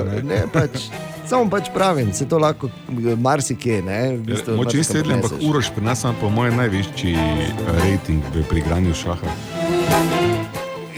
ne? 0.00 0.22
Ne, 0.22 0.42
pač, 0.52 0.88
samo 1.28 1.50
pač 1.50 1.68
pravim, 1.74 2.12
se 2.12 2.28
to 2.28 2.38
lahko 2.38 2.66
eh, 2.68 3.16
marsikje. 3.16 3.82
V 3.82 4.22
bistvu 4.24 4.56
Moče 4.56 4.76
marsikam 4.76 5.02
vedeli, 5.02 5.14
ampak. 5.14 5.32
Uroš 5.48 5.70
pri 5.74 5.84
nas 5.84 6.04
ima 6.04 6.14
po 6.20 6.30
mojem 6.30 6.56
največji 6.56 7.14
eh, 7.14 7.54
rejting 7.84 8.22
v 8.34 8.44
prigranju 8.48 8.94
šaha. 8.94 10.37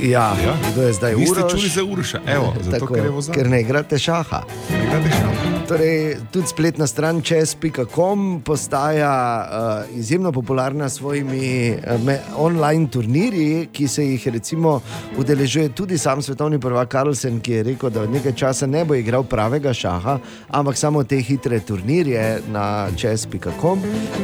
Ja, 0.03 0.33
Ja? 0.45 0.57
kdo 0.73 0.83
je 0.83 0.93
zdaj 0.93 1.15
Niste 1.17 1.41
Uroš? 1.41 1.53
čuli 1.53 1.69
za 1.69 1.85
Uroša? 1.85 2.21
Evo, 2.27 2.55
zato 2.61 2.79
Tako, 2.79 2.95
ker 2.95 3.05
ker 3.35 3.51
ne 3.51 3.61
igrate 3.61 3.99
šaha. 3.99 4.43
Ne 4.71 4.85
igrate 4.85 5.11
šaha. 5.11 5.51
Torej, 5.69 6.17
tudi 6.33 6.47
spletna 6.47 6.87
stran 6.87 7.23
čez.com 7.23 8.43
postaja 8.45 9.47
uh, 9.91 9.99
izjemno 9.99 10.33
popularna 10.33 10.89
s 10.89 10.95
svojimi 10.95 11.71
uh, 11.71 12.05
me, 12.05 12.19
online 12.37 12.89
turnirji, 12.91 13.69
ki 13.73 13.89
se 13.89 14.07
jih 14.07 14.29
recimo 14.29 14.81
udeležuje 15.19 15.69
tudi 15.69 15.99
sam 15.99 16.23
svetovni 16.23 16.59
prvak 16.61 16.89
Karlsen, 16.89 17.41
ki 17.41 17.53
je 17.53 17.63
rekel, 17.63 17.91
da 17.91 18.07
nekaj 18.07 18.33
časa 18.33 18.67
ne 18.67 18.85
bo 18.85 18.95
igral 18.95 19.25
pravega 19.25 19.75
šaha, 19.75 20.19
ampak 20.49 20.77
samo 20.77 21.05
te 21.05 21.17
hitre 21.17 21.61
turnirje 21.61 22.41
na 22.53 22.89
čez.com. 22.97 23.79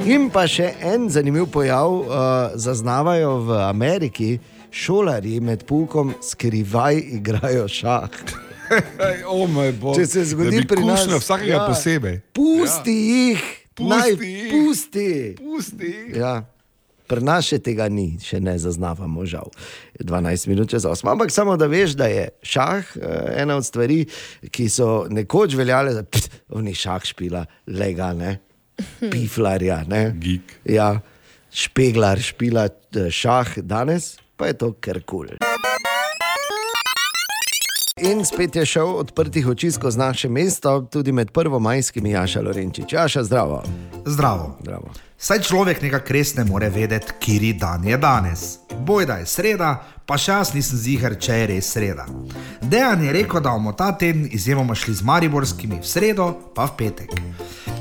In 0.06 0.30
pa 0.30 0.46
še 0.48 0.72
en 0.80 1.10
zanimiv 1.10 1.46
pojav 1.46 1.92
uh, 1.92 2.06
zaznavajo 2.54 3.38
v 3.38 3.62
Ameriki. 3.68 4.38
Šolari 4.76 5.40
med 5.40 5.62
poukom 5.64 6.14
skrivaj 6.22 6.98
igrajo 7.16 7.68
šah. 7.68 8.08
Ej, 9.08 9.22
O 9.28 9.46
moj 9.46 9.72
bog. 9.72 9.96
Če 9.96 10.04
se 10.06 10.24
zgodi 10.28 10.66
pri 10.68 10.84
nas, 10.84 11.06
kušnja 11.06 11.20
vsakega 11.22 11.54
ja. 11.54 11.62
posebej. 11.64 12.18
Pusti 12.36 12.96
ja. 12.96 13.14
jih, 13.14 13.46
Pusti 13.74 13.88
naj 13.88 14.12
jih. 14.12 14.50
pusti. 14.52 15.08
Pusti. 15.38 15.92
Ja. 16.18 16.34
Pri 17.08 17.22
nas 17.24 17.46
še 17.48 17.60
tega 17.62 17.86
ni, 17.88 18.18
še 18.20 18.40
ne 18.42 18.56
zaznavamo, 18.58 19.24
žal. 19.24 19.48
Je 19.96 20.04
12 20.04 20.50
minut 20.50 20.74
čez 20.74 20.84
8. 20.84 21.08
Ampak 21.14 21.32
samo 21.32 21.56
da 21.56 21.70
veš, 21.70 21.94
da 21.96 22.10
je 22.10 22.26
šah 22.44 22.92
eh, 22.98 23.16
ena 23.46 23.56
od 23.56 23.64
stvari, 23.64 24.02
ki 24.50 24.68
so 24.68 25.06
nekoč 25.08 25.56
veljale, 25.56 25.94
da 25.96 26.04
oni 26.58 26.74
šah 26.76 27.06
špila, 27.14 27.46
lega, 27.70 28.10
ne, 28.18 28.36
piflarja. 29.14 29.86
Ne. 29.88 30.10
Geek. 30.20 30.58
Ja, 30.68 30.98
špeglar 31.48 32.20
špila 32.20 32.68
eh, 32.68 33.08
šah 33.08 33.56
danes, 33.64 34.16
pa 34.36 34.46
je 34.46 34.58
to 34.58 34.72
kar 34.80 35.00
kul. 35.02 35.26
Cool. 35.26 35.56
In 37.96 38.24
spet 38.24 38.56
je 38.56 38.66
šel 38.66 38.90
odprtih 39.00 39.46
oči 39.48 39.70
skozi 39.72 39.98
naše 39.98 40.28
mesto, 40.28 40.88
tudi 40.92 41.12
med 41.12 41.30
prvomajskimi 41.30 42.10
Jaša 42.10 42.40
Lorenčič. 42.42 42.92
Jaša, 42.92 43.22
zdravo. 43.24 43.62
Zdravo. 44.06 44.56
zdravo. 44.60 44.90
Saj 45.18 45.40
človek 45.40 45.80
nekako 45.82 46.12
res 46.12 46.34
ne 46.36 46.44
more 46.44 46.68
vedeti, 46.68 47.12
kiri 47.20 47.52
dan 47.52 47.84
je 47.84 47.96
danes. 47.96 48.58
Boj 48.84 49.06
da 49.06 49.16
je 49.16 49.26
sreda, 49.26 49.70
pa 50.06 50.18
še 50.20 50.32
jaz 50.32 50.52
nisem 50.52 50.78
ziger, 50.78 51.16
če 51.16 51.40
je 51.40 51.46
res 51.54 51.72
sreda. 51.72 52.04
Dejan 52.60 53.00
je 53.00 53.16
rekel, 53.16 53.40
da 53.40 53.56
bomo 53.56 53.72
ta 53.72 53.88
teden 53.96 54.28
izjemoma 54.28 54.76
šli 54.76 54.94
z 54.94 55.02
Mariborskimi 55.02 55.80
v 55.80 55.88
sredo, 55.88 56.28
pa 56.52 56.68
v 56.68 56.76
petek. 56.76 57.16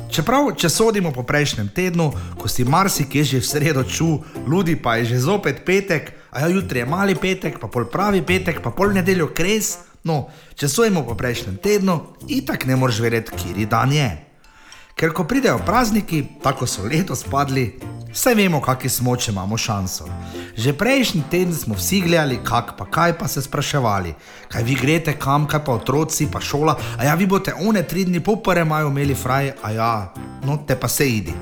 Čeprav, 0.07 0.53
če 0.55 0.71
sodimo 0.71 1.11
po 1.11 1.27
prejšnjem 1.27 1.73
tednu, 1.75 2.07
ko 2.39 2.47
si 2.47 2.63
marsikje 2.63 3.35
že 3.35 3.43
v 3.43 3.51
sredo 3.51 3.83
ču, 3.83 4.23
ludi 4.47 4.79
pa 4.79 4.95
je 4.95 5.11
že 5.11 5.27
zopet 5.27 5.65
petek, 5.67 6.14
a 6.35 6.43
ja, 6.43 6.47
jutri 6.51 6.79
je 6.79 6.85
mali 6.85 7.15
petek, 7.15 7.59
pa 7.59 7.67
pol 7.71 7.87
pravi 7.87 8.19
petek, 8.21 8.59
pa 8.61 8.75
pol 8.75 8.91
nedeljo 8.91 9.31
kres. 9.31 9.77
No, 10.05 10.27
če 10.53 10.67
sodimo 10.69 11.01
po 11.07 11.15
prejšnjem 11.17 11.55
tednu, 11.63 11.95
itak 12.29 12.67
ne 12.69 12.75
moreš 12.77 12.99
verjeti, 13.01 13.37
kiri 13.39 13.65
dan 13.65 13.93
je. 13.95 14.09
Ker 14.95 15.11
ko 15.11 15.25
pridejo 15.27 15.57
prazniki, 15.65 16.21
tako 16.43 16.67
so 16.69 16.85
letos 16.85 17.25
padli, 17.27 17.65
vse 18.13 18.35
vemo, 18.37 18.61
kakšni 18.63 18.91
smo, 18.93 19.15
če 19.17 19.31
imamo 19.33 19.57
šanso. 19.57 20.05
Že 20.55 20.75
prejšnji 20.77 21.23
teden 21.31 21.55
smo 21.55 21.75
vsi 21.75 22.03
gledali, 22.05 22.37
kak 22.43 22.75
pa 22.77 22.85
kaj 22.85 23.17
pa 23.19 23.27
se 23.27 23.43
spraševali, 23.43 24.13
kaj 24.51 24.63
vi 24.63 24.77
greste 24.79 25.17
kam, 25.19 25.49
kaj 25.51 25.65
pa 25.65 25.75
otroci, 25.75 26.29
pa 26.31 26.39
šola, 26.39 26.77
a 26.99 27.09
ja, 27.09 27.15
vi 27.15 27.27
boste 27.27 27.55
one 27.55 27.83
tri 27.83 28.05
dni 28.05 28.23
popore 28.23 28.63
imajo 28.63 28.93
imeli 28.93 29.15
fraj, 29.15 29.51
a 29.63 29.71
ja, 29.75 29.91
no 30.45 30.61
te 30.67 30.79
pa 30.79 30.87
se 30.87 31.09
idi. 31.09 31.35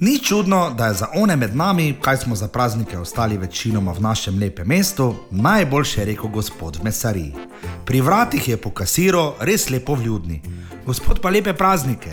Ni 0.00 0.18
čudno, 0.18 0.70
da 0.70 0.86
je 0.86 0.94
za 0.94 1.06
one 1.14 1.36
med 1.36 1.56
nami, 1.56 1.96
kaj 2.02 2.16
smo 2.16 2.36
za 2.36 2.48
praznike 2.48 2.98
ostali 2.98 3.36
večinoma 3.36 3.92
v 3.92 4.00
našem 4.00 4.38
lepem 4.38 4.68
mestu, 4.68 5.14
najboljše 5.30 6.04
rekel 6.04 6.30
gospod 6.30 6.76
v 6.76 6.84
mesariji. 6.84 7.34
Pri 7.84 8.00
vratih 8.00 8.48
je 8.48 8.56
po 8.56 8.70
kasiru 8.70 9.32
res 9.40 9.70
lepo 9.70 9.94
vljudni, 9.94 10.40
gospod 10.86 11.20
pa 11.20 11.30
lepe 11.30 11.52
praznike. 11.52 12.10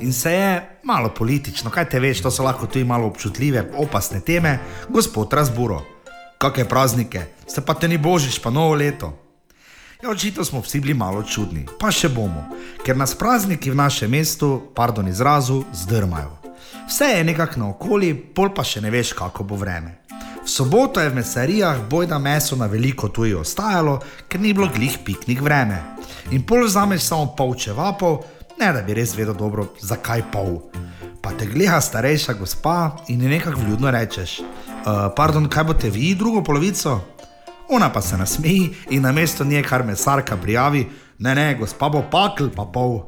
In 0.00 0.12
se 0.12 0.32
je, 0.32 0.80
malo 0.84 1.08
politično, 1.08 1.70
kaj 1.70 1.88
te 1.88 2.00
veš, 2.00 2.22
to 2.22 2.30
so 2.30 2.42
lahko 2.42 2.66
tudi 2.66 2.84
malo 2.84 3.06
občutljive, 3.06 3.70
opasne 3.76 4.20
teme, 4.20 4.58
gospod 4.88 5.32
razburo. 5.32 5.82
Kakšne 6.38 6.68
praznike, 6.68 7.26
ste 7.46 7.60
pa 7.60 7.74
te 7.74 7.88
ni 7.88 7.98
božič, 7.98 8.42
pa 8.42 8.50
novo 8.50 8.74
leto. 8.74 9.18
Ja, 10.02 10.10
očitno 10.10 10.44
smo 10.44 10.60
vsi 10.60 10.80
bili 10.80 10.94
malo 10.94 11.22
čudni, 11.22 11.68
pa 11.78 11.94
še 11.94 12.08
bomo, 12.08 12.48
ker 12.82 12.96
nas 12.96 13.14
prazniki 13.14 13.70
v 13.70 13.78
našem 13.78 14.10
mestu, 14.10 14.62
pardon 14.74 15.08
izrazu, 15.08 15.62
zdrmajo. 15.72 16.41
Vse 16.88 17.04
je 17.04 17.24
nekako 17.24 17.60
naokoli, 17.60 18.14
pol 18.14 18.52
pa 18.54 18.64
še 18.64 18.80
ne 18.80 18.90
veš, 18.90 19.12
kako 19.18 19.44
bo 19.44 19.56
vreme. 19.56 20.02
V 20.42 20.50
soboto 20.50 21.00
je 21.00 21.10
v 21.10 21.14
mesarijah 21.14 21.84
bojda 21.90 22.18
meso 22.18 22.56
na 22.56 22.66
veliko 22.66 23.08
tuji 23.08 23.34
ostajalo, 23.34 24.00
ker 24.28 24.40
ni 24.40 24.52
bilo 24.52 24.66
glih 24.74 24.98
piknik 25.04 25.40
vreme. 25.40 25.78
In 26.34 26.42
pol 26.42 26.66
vzameš 26.66 27.06
samo 27.06 27.30
pol 27.38 27.54
čevapov, 27.54 28.24
ne 28.58 28.72
da 28.74 28.82
bi 28.82 28.94
res 28.98 29.14
vedel 29.14 29.38
dobro, 29.38 29.68
zakaj 29.78 30.26
pol. 30.34 30.58
Pa 31.22 31.30
te 31.38 31.46
gleda 31.46 31.78
starejša 31.80 32.34
gospa 32.34 32.96
in 33.08 33.22
ji 33.22 33.28
nekako 33.28 33.60
vljudno 33.60 33.90
rečeš: 33.90 34.40
uh, 34.40 35.14
Pardon, 35.16 35.46
kaj 35.48 35.64
boste 35.64 35.90
vi 35.90 36.14
drugo 36.18 36.42
polovico? 36.42 36.98
Ona 37.70 37.92
pa 37.92 38.02
se 38.02 38.18
nasmeji 38.18 38.74
in 38.90 39.02
na 39.02 39.12
mesto 39.12 39.44
nje, 39.44 39.62
kar 39.62 39.86
mesarka 39.86 40.36
prijavi, 40.36 40.88
ne, 41.18 41.34
ne, 41.34 41.54
gospa 41.54 41.88
bo 41.88 42.02
pakl, 42.10 42.50
pa 42.50 42.66
pol. 42.66 43.06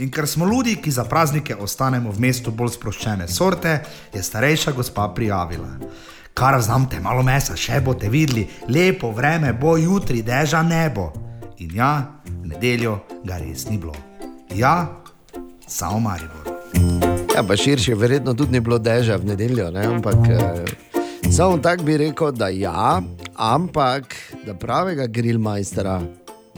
In 0.00 0.10
ker 0.10 0.26
smo 0.28 0.46
ljudje, 0.46 0.76
ki 0.76 0.90
za 0.90 1.04
praznike 1.04 1.56
ostanemo 1.56 2.10
v 2.10 2.20
mestu 2.20 2.50
bolj 2.50 2.72
sproščene 2.72 3.26
sorte, 3.28 3.80
je 4.14 4.22
starejša 4.22 4.72
gospa 4.72 5.10
prijavila. 5.14 5.68
Kar 6.34 6.56
vzamete 6.56 7.00
malo 7.04 7.22
mesa, 7.22 7.52
še 7.56 7.82
boste 7.84 8.08
videli, 8.08 8.46
lepo 8.68 9.10
vreme 9.12 9.52
bo 9.52 9.76
jutri, 9.76 10.22
deža 10.24 10.62
nebo. 10.64 11.10
In 11.60 11.74
ja, 11.76 11.90
v 12.24 12.54
nedeljo 12.54 12.94
ga 13.28 13.36
res 13.42 13.66
ni 13.68 13.76
bilo. 13.76 13.92
Ja, 14.56 14.88
samo 15.68 16.00
Maribor. 16.00 16.48
Ja, 17.34 17.44
pa 17.44 17.56
širše, 17.56 17.94
verjetno 17.94 18.32
tudi 18.34 18.56
ni 18.56 18.64
bilo 18.64 18.78
dežja 18.80 19.20
v 19.20 19.34
nedeljo, 19.34 19.68
ne? 19.74 19.84
ampak 19.84 20.30
eh, 20.32 20.64
samo 21.28 21.60
tako 21.60 21.84
bi 21.84 21.98
rekel, 22.06 22.32
da 22.32 22.48
ja, 22.48 23.02
ampak 23.36 24.16
da 24.46 24.56
pravega 24.56 25.06
grilmajstra 25.06 26.00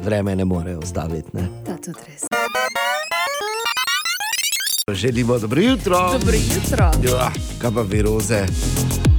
vreme 0.04 0.36
ne 0.36 0.46
more 0.46 0.76
ostaviti. 0.78 1.34
Ne? 1.34 1.48
Ta 1.66 1.74
tudi 1.82 2.06
res. 2.06 2.41
Želimo 4.88 5.38
dobro 5.38 5.60
jutro. 5.60 5.96
Dobro 6.12 6.32
jutro. 6.34 6.84
Ja, 7.08 7.30
kaj 7.58 7.70
pa 7.70 7.82
viroze, 7.82 8.46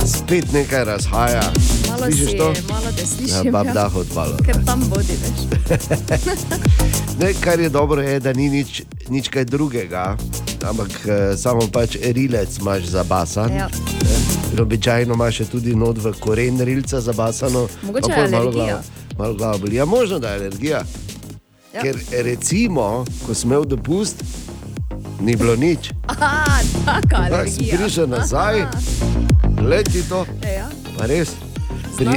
spet 0.08 0.52
nekaj 0.54 0.86
razhaja. 0.86 1.42
Malo 1.90 2.04
Slišiš 2.04 2.26
si, 2.26 2.38
to? 2.38 2.54
malo 2.70 2.86
te 2.88 3.02
Ja, 3.02 3.08
slišim. 3.08 3.52
bab 3.52 3.66
ja. 3.66 3.74
dah 3.74 3.96
odpalo. 3.96 4.38
Ker 4.46 4.56
tam 4.66 4.82
bodi, 4.82 5.14
veš. 5.14 5.80
Ne, 7.20 7.34
kar 7.34 7.60
je 7.60 7.70
dobro, 7.70 8.02
je, 8.02 8.20
da 8.20 8.34
ni 8.34 8.50
nič, 8.50 8.82
nič 9.10 9.30
kaj 9.30 9.46
drugega, 9.46 10.18
ampak 10.64 10.90
eh, 11.02 11.38
samo 11.38 11.62
pač 11.70 11.96
rilec 12.04 12.58
imaš 12.60 12.84
za 12.84 13.04
basan. 13.04 13.54
Ja. 13.54 13.70
In 14.54 14.60
Običajno 14.60 15.14
imaš 15.14 15.38
tudi 15.48 15.76
not 15.76 15.98
v 15.98 16.12
koren 16.14 16.60
rilca 16.60 17.02
za 17.02 17.14
basano. 17.14 17.68
Mogoče 17.84 18.12
je 18.14 18.30
malo 18.30 18.52
glava- 18.52 18.82
Malo 19.18 19.34
glava 19.34 19.58
boli. 19.58 19.76
Ja, 19.76 19.86
možno 19.86 20.20
da 20.20 20.30
je 20.30 20.36
alergija. 20.36 20.84
Ja. 21.74 21.82
Ker 21.82 21.96
recimo, 22.14 23.06
ko 23.26 23.34
sem 23.34 23.48
imel 23.48 23.64
dopust, 23.66 24.24
ni 25.20 25.36
bilo 25.36 25.56
nič. 25.56 25.92
Aha, 26.08 26.46
Tako 26.86 27.16
alergija. 27.16 27.78
prišel 27.78 28.10
nazaj, 28.10 28.66
leti 29.62 30.02
to, 30.02 30.26
Ja. 30.44 30.68
pa 30.98 31.06
res. 31.06 31.30
Pri, 31.96 32.10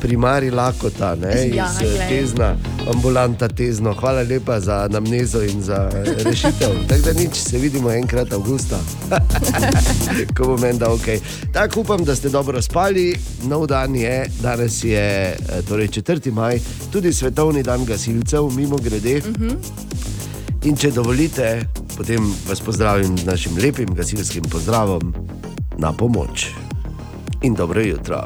primari 0.00 0.50
lakota, 0.50 1.14
ne, 1.16 1.50
Ja, 1.50 1.66
iz 1.66 1.82
eh, 1.82 1.90
glej. 1.90 2.08
tezna, 2.08 2.56
ambulanta 2.88 3.48
tezno. 3.48 3.92
Hvala 3.92 4.22
lepa 4.22 4.60
za 4.60 4.88
namnezo 4.90 5.42
in 5.42 5.62
za 5.62 5.90
eh, 5.94 6.22
rešitev. 6.22 6.70
Tako 6.88 7.02
da 7.02 7.12
nič, 7.12 7.34
se 7.34 7.58
vidimo 7.58 7.90
enkrat 7.90 8.32
avgusta, 8.32 8.78
ko 10.36 10.44
bo 10.44 10.56
meni 10.56 10.78
da 10.78 10.92
ok. 10.92 11.06
Tako 11.52 11.80
upam, 11.80 12.04
da 12.04 12.14
ste 12.14 12.28
dobro 12.28 12.62
spali. 12.62 13.14
Nov 13.42 13.66
dan 13.66 13.94
je, 13.96 14.26
danes 14.40 14.84
je 14.84 15.02
eh, 15.30 15.36
torej 15.68 15.88
4. 15.88 16.30
maj, 16.30 16.58
tudi 16.92 17.12
svetovni 17.12 17.62
dan 17.62 17.84
gasilcev, 17.84 18.50
mimo 18.50 18.76
grede. 18.78 19.16
Uh 19.18 19.24
-huh. 19.26 19.56
In 20.64 20.78
če 20.80 20.94
dovolite, 20.96 21.44
potem 21.92 22.24
vas 22.48 22.62
pozdravim 22.64 23.18
z 23.20 23.26
našim 23.28 23.58
lepim 23.60 23.90
gasilskim 23.92 24.46
pozdravom 24.48 25.10
na 25.76 25.90
pomoč. 25.92 26.46
In 27.44 27.52
dobro 27.52 27.82
jutro. 27.84 28.22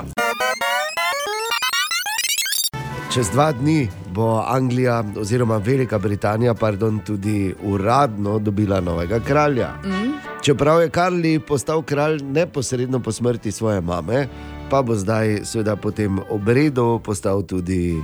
Čez 3.11 3.33
dva 3.35 3.49
dni 3.53 3.89
bo 4.15 4.37
Anglija, 4.47 5.01
oziroma 5.19 5.57
Velika 5.59 5.99
Britanija, 5.99 6.55
pardon, 6.55 7.01
tudi 7.03 7.51
uradno 7.67 8.37
dobila 8.39 8.79
novega 8.81 9.19
kralja. 9.19 9.73
Mm. 9.83 10.13
Čeprav 10.43 10.83
je 10.83 10.93
Karli 10.95 11.33
postal 11.43 11.83
kralj 11.83 12.23
neposredno 12.23 13.01
po 13.03 13.13
smrti 13.13 13.51
svoje 13.53 13.81
mame, 13.81 14.29
pa 14.71 14.83
bo 14.83 14.95
zdaj, 14.95 15.41
seveda, 15.43 15.75
po 15.75 15.91
tem 15.91 16.21
obredu 16.31 17.01
postal 17.03 17.43
tudi 17.43 17.97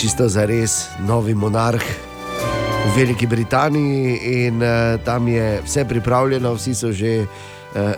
čisto 0.00 0.26
za 0.28 0.42
res 0.42 0.88
novi 1.06 1.38
monarh 1.38 2.13
v 2.84 2.96
Veliki 2.96 3.26
Britaniji 3.26 4.16
in 4.46 4.62
uh, 4.62 5.00
tam 5.04 5.28
je 5.28 5.60
vse 5.64 5.84
pripravljeno, 5.84 6.54
vsi 6.54 6.74
so 6.74 6.92
že 6.92 7.20
uh, 7.20 7.28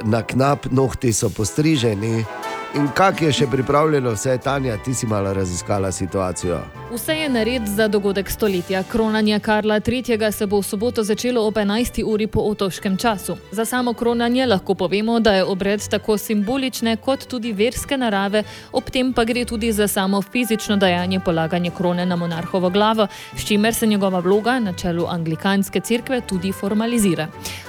na 0.05 0.23
knap, 0.23 0.67
nohti 0.71 1.13
so 1.13 1.31
postriženi. 1.31 2.25
In 2.75 2.89
kak 2.95 3.23
je 3.23 3.33
še 3.33 3.47
pripravljeno, 3.51 4.13
vse 4.15 4.39
Tanja, 4.39 4.77
ti 4.77 4.95
si 4.95 5.07
malo 5.07 5.33
raziskala 5.35 5.93
situacijo. 5.93 6.61
Vse 6.97 7.13
je 7.13 7.29
nared 7.29 7.63
za 7.67 7.89
dogodek 7.89 8.31
stoletja. 8.31 8.83
Kronanje 8.83 9.39
Karla 9.41 9.81
III. 9.87 10.33
se 10.33 10.47
bo 10.47 10.61
v 10.61 10.63
soboto 10.63 11.03
začelo 11.05 11.47
ob 11.47 11.55
11. 11.55 12.05
uri 12.05 12.27
po 12.27 12.41
otoškem 12.41 12.97
času. 12.97 13.37
Za 13.53 13.65
samo 13.65 13.93
kronanje 13.93 14.47
lahko 14.47 14.75
povemo, 14.75 15.21
da 15.21 15.33
je 15.33 15.45
obred 15.45 15.89
tako 15.89 16.19
simbolične 16.19 16.97
kot 16.97 17.27
tudi 17.27 17.53
verske 17.53 17.97
narave, 17.97 18.45
ob 18.73 18.91
tem 18.91 19.13
pa 19.13 19.25
gre 19.25 19.45
tudi 19.45 19.73
za 19.73 19.89
samo 19.89 20.23
fizično 20.23 20.77
dejanje 20.77 21.21
polaganja 21.21 21.71
krone 21.71 22.07
na 22.07 22.17
monarhovo 22.17 22.71
glavo, 22.71 23.07
s 23.37 23.45
čimer 23.45 23.75
se 23.75 23.87
njegova 23.87 24.19
vloga 24.19 24.59
na 24.61 24.73
čelu 24.73 25.07
anglikanske 25.09 25.81
cerkve 25.81 26.21
tudi 26.21 26.53
formalizira. 26.53 27.29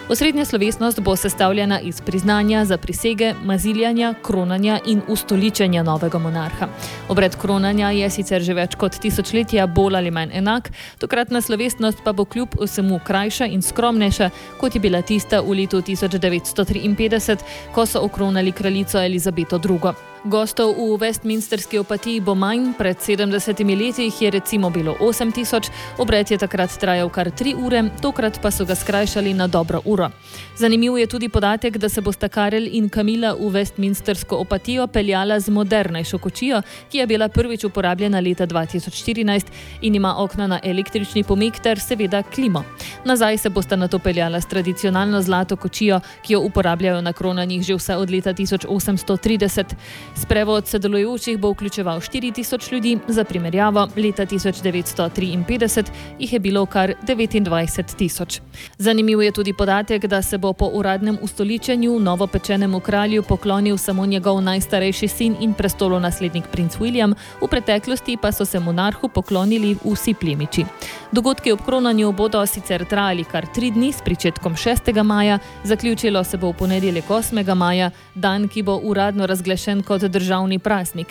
Osrednja 0.09 0.45
slovesnost 0.45 0.99
bo 0.99 1.15
sestavljena 1.15 1.79
iz 1.79 2.01
priznanja 2.01 2.65
za 2.65 2.77
prisege, 2.77 3.33
maziljanja, 3.43 4.13
kronanja 4.21 4.79
in 4.85 5.01
ustoličenja 5.07 5.83
novega 5.83 6.17
monarha. 6.17 6.67
Obred 7.09 7.35
kronanja 7.35 7.91
je 7.91 8.09
sicer 8.09 8.41
že 8.41 8.53
več 8.53 8.75
kot 8.75 8.93
tisočletja 9.17 9.67
bolj 9.67 9.95
ali 9.97 10.11
manj 10.11 10.31
enak, 10.33 10.69
tokratna 10.99 11.41
slovesnost 11.41 12.03
pa 12.03 12.13
bo 12.13 12.25
kljub 12.25 12.49
vsemu 12.61 12.99
krajša 13.05 13.45
in 13.45 13.61
skromnejša, 13.61 14.29
kot 14.59 14.75
je 14.75 14.81
bila 14.81 15.01
tista 15.01 15.41
v 15.41 15.57
letu 15.57 15.81
1953, 15.81 17.37
ko 17.73 17.85
so 17.85 18.03
okronali 18.05 18.51
kraljico 18.51 19.01
Elizabeto 19.01 19.57
II. 19.57 20.16
Gostov 20.25 20.73
v 20.73 20.97
Westminsterski 20.97 21.77
opatiji 21.77 22.19
bo 22.19 22.33
manj, 22.35 22.73
pred 22.77 22.97
70 22.97 23.61
leti 23.77 24.03
jih 24.03 24.21
je 24.21 24.31
recimo 24.31 24.69
bilo 24.69 24.95
8000, 24.99 25.69
obred 25.97 26.31
je 26.31 26.37
takrat 26.37 26.73
trajal 26.79 27.09
kar 27.09 27.29
3 27.31 27.53
ure, 27.65 27.83
tokrat 28.01 28.41
pa 28.41 28.51
so 28.51 28.65
ga 28.65 28.75
skrajšali 28.75 29.33
na 29.33 29.47
dobro 29.47 29.81
uro. 29.85 30.09
Zanimiv 30.57 30.97
je 30.97 31.07
tudi 31.07 31.29
podatek, 31.29 31.77
da 31.77 31.89
se 31.89 32.01
bosta 32.01 32.27
Karel 32.27 32.67
in 32.71 32.89
Kamila 32.89 33.33
v 33.33 33.51
Westminstersko 33.53 34.35
opatijo 34.41 34.87
peljala 34.87 35.39
z 35.39 35.49
modernejšo 35.49 36.17
kočijo, 36.17 36.61
ki 36.91 36.97
je 36.97 37.07
bila 37.07 37.29
prvič 37.29 37.63
uporabljena 37.63 38.19
leta 38.19 38.47
2014 38.47 39.45
in 39.81 39.95
ima 39.95 40.15
okna 40.17 40.47
na 40.47 40.59
električni 40.63 41.23
pomik 41.23 41.59
ter 41.59 41.79
seveda 41.79 42.23
klimo. 42.23 42.63
Nazaj 43.05 43.37
se 43.37 43.49
bosta 43.49 43.75
na 43.75 43.87
to 43.87 43.99
peljala 43.99 44.41
s 44.41 44.47
tradicionalno 44.47 45.21
zlato 45.21 45.55
kočijo, 45.55 45.99
ki 46.25 46.33
jo 46.33 46.39
uporabljajo 46.39 47.01
na 47.01 47.13
kronanjih 47.13 47.61
že 47.61 47.75
vse 47.75 47.95
od 47.95 48.09
leta 48.11 48.33
1830. 48.33 49.75
Sprevod 50.21 50.67
sodelujočih 50.67 51.37
bo 51.37 51.51
vključeval 51.51 51.99
4000 51.99 52.73
ljudi, 52.73 52.97
za 53.07 53.23
primerjavo, 53.23 53.87
leta 53.95 54.25
1953 54.25 55.83
jih 56.19 56.33
je 56.33 56.39
bilo 56.39 56.65
kar 56.65 56.93
29 57.07 57.95
tisoč. 57.95 58.39
Zanimiv 58.77 59.21
je 59.21 59.31
tudi 59.31 59.53
podatek, 59.53 60.05
da 60.05 60.21
se 60.21 60.37
bo 60.37 60.53
po 60.53 60.69
uradnem 60.73 61.17
ustoličenju 61.21 61.99
novopečenemu 61.99 62.79
kralju 62.79 63.23
poklonil 63.23 63.77
samo 63.77 64.05
njegov 64.05 64.41
najstarejši 64.41 65.07
sin 65.07 65.35
in 65.41 65.53
prestolonaslednik 65.53 66.47
princ 66.51 66.77
William, 66.77 67.13
v 67.41 67.47
preteklosti 67.47 68.17
pa 68.21 68.31
so 68.31 68.45
se 68.45 68.59
monarhu 68.59 69.09
poklonili 69.09 69.77
vsi 69.85 70.13
plemiči. 70.13 70.65
Dogodki 71.11 71.51
ob 71.51 71.61
kronanju 71.65 72.11
bodo 72.11 72.45
sicer 72.45 72.85
trajali 72.85 73.23
kar 73.23 73.45
tri 73.53 73.71
dni 73.71 73.91
s 73.91 74.01
pričetkom 74.01 74.55
6. 74.55 75.03
maja, 75.03 75.39
zaključilo 75.63 76.23
se 76.23 76.37
bo 76.37 76.49
v 76.49 76.53
ponedeljek 76.53 77.07
8. 77.07 77.55
maja, 77.55 77.91
dan, 78.15 78.47
ki 78.47 78.63
bo 78.63 78.79
uradno 78.83 79.25
razglašen 79.25 79.83
kot 79.83 80.06
državni 80.07 80.59
praznik. 80.59 81.07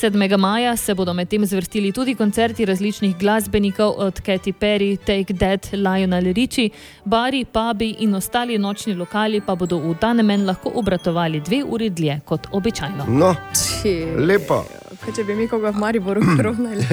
7. 0.00 0.36
maja 0.38 0.76
se 0.76 0.94
bodo 0.94 1.14
medtem 1.14 1.46
zvrstili 1.46 1.92
tudi 1.92 2.14
koncerti 2.14 2.64
različnih 2.64 3.18
glasbenikov 3.18 3.94
od 3.96 4.20
Katy 4.20 4.52
Perry, 4.52 4.96
Take 4.96 5.34
That, 5.34 5.72
Lionel 5.72 6.32
Richie, 6.32 6.70
bari, 7.04 7.44
pubi 7.44 7.90
in 7.98 8.14
ostali 8.14 8.58
nočni 8.58 8.94
lokali 8.94 9.40
pa 9.40 9.54
bodo 9.54 9.78
v 9.78 9.94
ta 10.00 10.12
namen 10.12 10.46
lahko 10.46 10.72
obratovali 10.74 11.40
dve 11.40 11.64
uri 11.64 11.90
dlje 11.90 12.20
kot 12.24 12.46
običajno. 12.52 13.04
No, 13.08 13.34
Či, 13.52 14.06
lepo. 14.16 14.64
Kaj, 15.00 15.14
če 15.16 15.24
bi 15.24 15.34
mi 15.34 15.48
koga 15.48 15.70
v 15.70 15.80
Mariboru 15.80 16.20
kronali. 16.38 16.84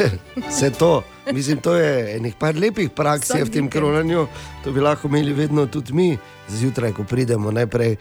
Vse 0.50 0.72
to, 0.80 1.04
mislim, 1.32 1.60
to 1.63 1.76
je 1.76 2.15
enih 2.17 2.36
par 2.39 2.56
lepih 2.56 2.89
praks 2.89 3.32
v 3.36 3.50
tem 3.52 3.70
kronanju. 3.70 4.28
To 4.63 4.72
bi 4.72 4.84
lahko 4.84 5.08
imeli 5.08 5.34
vedno 5.34 5.65
tudi 5.72 5.93
mi, 5.93 6.17
zjutraj, 6.50 6.91
ko 6.91 7.04
pridemo, 7.04 7.52
najprej 7.52 7.96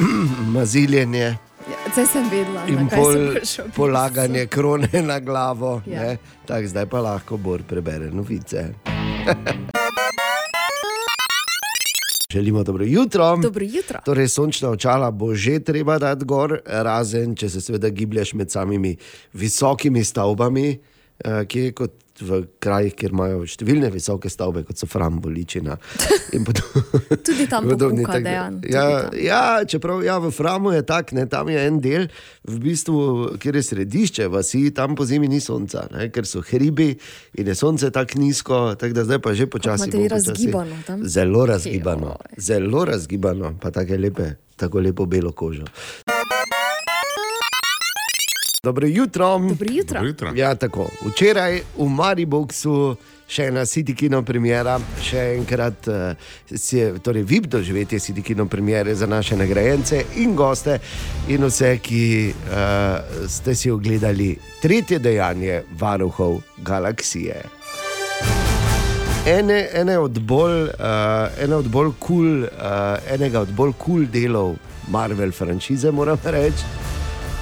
maziljenje 0.56 1.36
Ja, 1.70 1.76
Zdaj 1.92 2.06
sem 2.06 2.24
vedela, 2.30 2.64
in 2.66 2.88
kaj 2.90 2.98
pol, 2.98 3.12
sem 3.12 3.34
prišel. 3.34 3.66
polaganje 3.76 4.46
krone 4.46 5.02
na 5.02 5.20
glavo. 5.20 5.82
Ja. 5.86 6.02
Ja. 6.02 6.16
Tak, 6.46 6.66
zdaj 6.66 6.86
pa 6.90 7.00
lahko 7.00 7.36
Bor 7.36 7.62
prebere 7.62 8.10
novice. 8.10 8.64
Želimo 12.32 12.62
dobro 12.62 12.84
jutro. 12.84 13.36
Dobro 13.36 13.64
jutro. 13.64 14.00
Torej, 14.04 14.28
sončna 14.28 14.70
očala 14.70 15.10
bo 15.10 15.34
že 15.34 15.60
treba 15.60 15.98
dati 15.98 16.24
gor, 16.24 16.60
razen 16.66 17.34
če 17.34 17.48
se 17.48 17.60
seveda 17.60 17.88
giblješ 17.88 18.34
med 18.34 18.50
samimi 18.50 18.96
visokimi 19.32 20.04
stavbami, 20.04 20.78
eh, 21.24 21.44
ki 21.46 21.60
je 21.60 21.72
kot 21.72 21.92
v 22.22 22.42
krajih, 22.62 22.94
kjer 22.94 23.12
imajo 23.14 23.42
številne 23.48 23.90
visoke 23.92 24.30
stavbe, 24.30 24.62
kot 24.68 24.78
so 24.78 24.86
Framboličina. 24.90 25.76
Tudi 27.26 27.46
tam 27.50 27.64
Podobni, 27.70 28.04
da- 28.04 28.20
dejan. 28.20 28.60
Ja, 28.68 28.84
ja, 29.16 29.42
čeprav 29.64 30.04
ja, 30.04 30.18
v 30.18 30.30
Framu 30.30 30.72
je 30.72 30.82
tako, 30.86 31.14
ne, 31.18 31.26
tam 31.26 31.48
je 31.48 31.66
en 31.66 31.80
del, 31.80 32.06
v 32.48 32.58
bistvu, 32.62 33.00
kjer 33.40 33.60
je 33.60 33.62
središče 33.62 34.28
vasi, 34.32 34.70
tam 34.74 34.94
po 34.94 35.04
zimi 35.04 35.28
ni 35.28 35.40
sonca, 35.40 35.86
ne, 35.94 36.08
ker 36.10 36.26
so 36.26 36.42
hribi 36.42 36.92
in 37.38 37.46
je 37.46 37.54
sonce 37.54 37.90
tako 37.90 38.18
nizko, 38.20 38.60
tako 38.74 38.94
da 38.94 39.04
zdaj 39.04 39.18
pa 39.18 39.34
že 39.34 39.46
počasi. 39.46 39.90
razgibano 40.08 40.76
tam? 40.86 41.04
Zelo 41.04 41.46
razgibano, 41.46 42.16
zelo 42.36 42.84
razgibano, 42.84 43.54
pa 43.60 43.70
tako 43.70 43.96
lepe, 43.96 44.34
tako 44.56 44.80
lepo 44.80 45.06
belo 45.06 45.32
kožo. 45.32 45.64
Dobro 48.62 48.86
jutro. 48.86 49.38
Dobro 49.38 49.66
jutro. 49.70 49.94
Dobro 49.94 50.08
jutro. 50.08 50.32
Ja, 50.34 50.54
tako. 50.54 50.88
Včeraj 51.06 51.60
v 51.78 51.88
Mariboku 51.88 52.52
še 53.28 53.46
ena 53.48 53.62
City 53.64 53.94
Kino 53.96 54.20
premjera, 54.22 54.74
še 55.00 55.22
enkrat 55.38 55.88
uh, 55.88 56.12
si 56.44 56.76
je, 56.76 56.90
torej 57.00 57.24
VIP 57.24 57.46
doživetje 57.48 57.98
City 57.98 58.20
Kino 58.22 58.44
premjere 58.44 58.92
za 58.94 59.06
naše 59.06 59.38
nagrajence 59.40 60.02
in 60.20 60.36
goste 60.36 60.76
in 61.28 61.46
vse, 61.48 61.78
ki 61.80 62.02
uh, 62.34 63.24
ste 63.28 63.54
si 63.54 63.72
ogledali 63.72 64.34
tretje 64.60 64.98
dejanje 64.98 65.62
varuhov 65.80 66.42
galaksije. 66.58 67.40
Ene, 69.24 69.62
ene 69.72 69.96
od 69.98 70.20
bolj, 70.20 70.68
uh, 70.68 71.32
ene 71.40 71.56
od 71.56 71.72
bolj 71.72 71.94
cool, 72.04 72.44
uh, 72.44 73.00
enega 73.08 73.40
od 73.40 73.56
bolj 73.56 73.72
kul 73.72 74.04
cool 74.04 74.12
delov 74.12 74.58
Marvel 74.92 75.32
franšize, 75.32 75.88
moram 75.90 76.20
reči, 76.24 76.79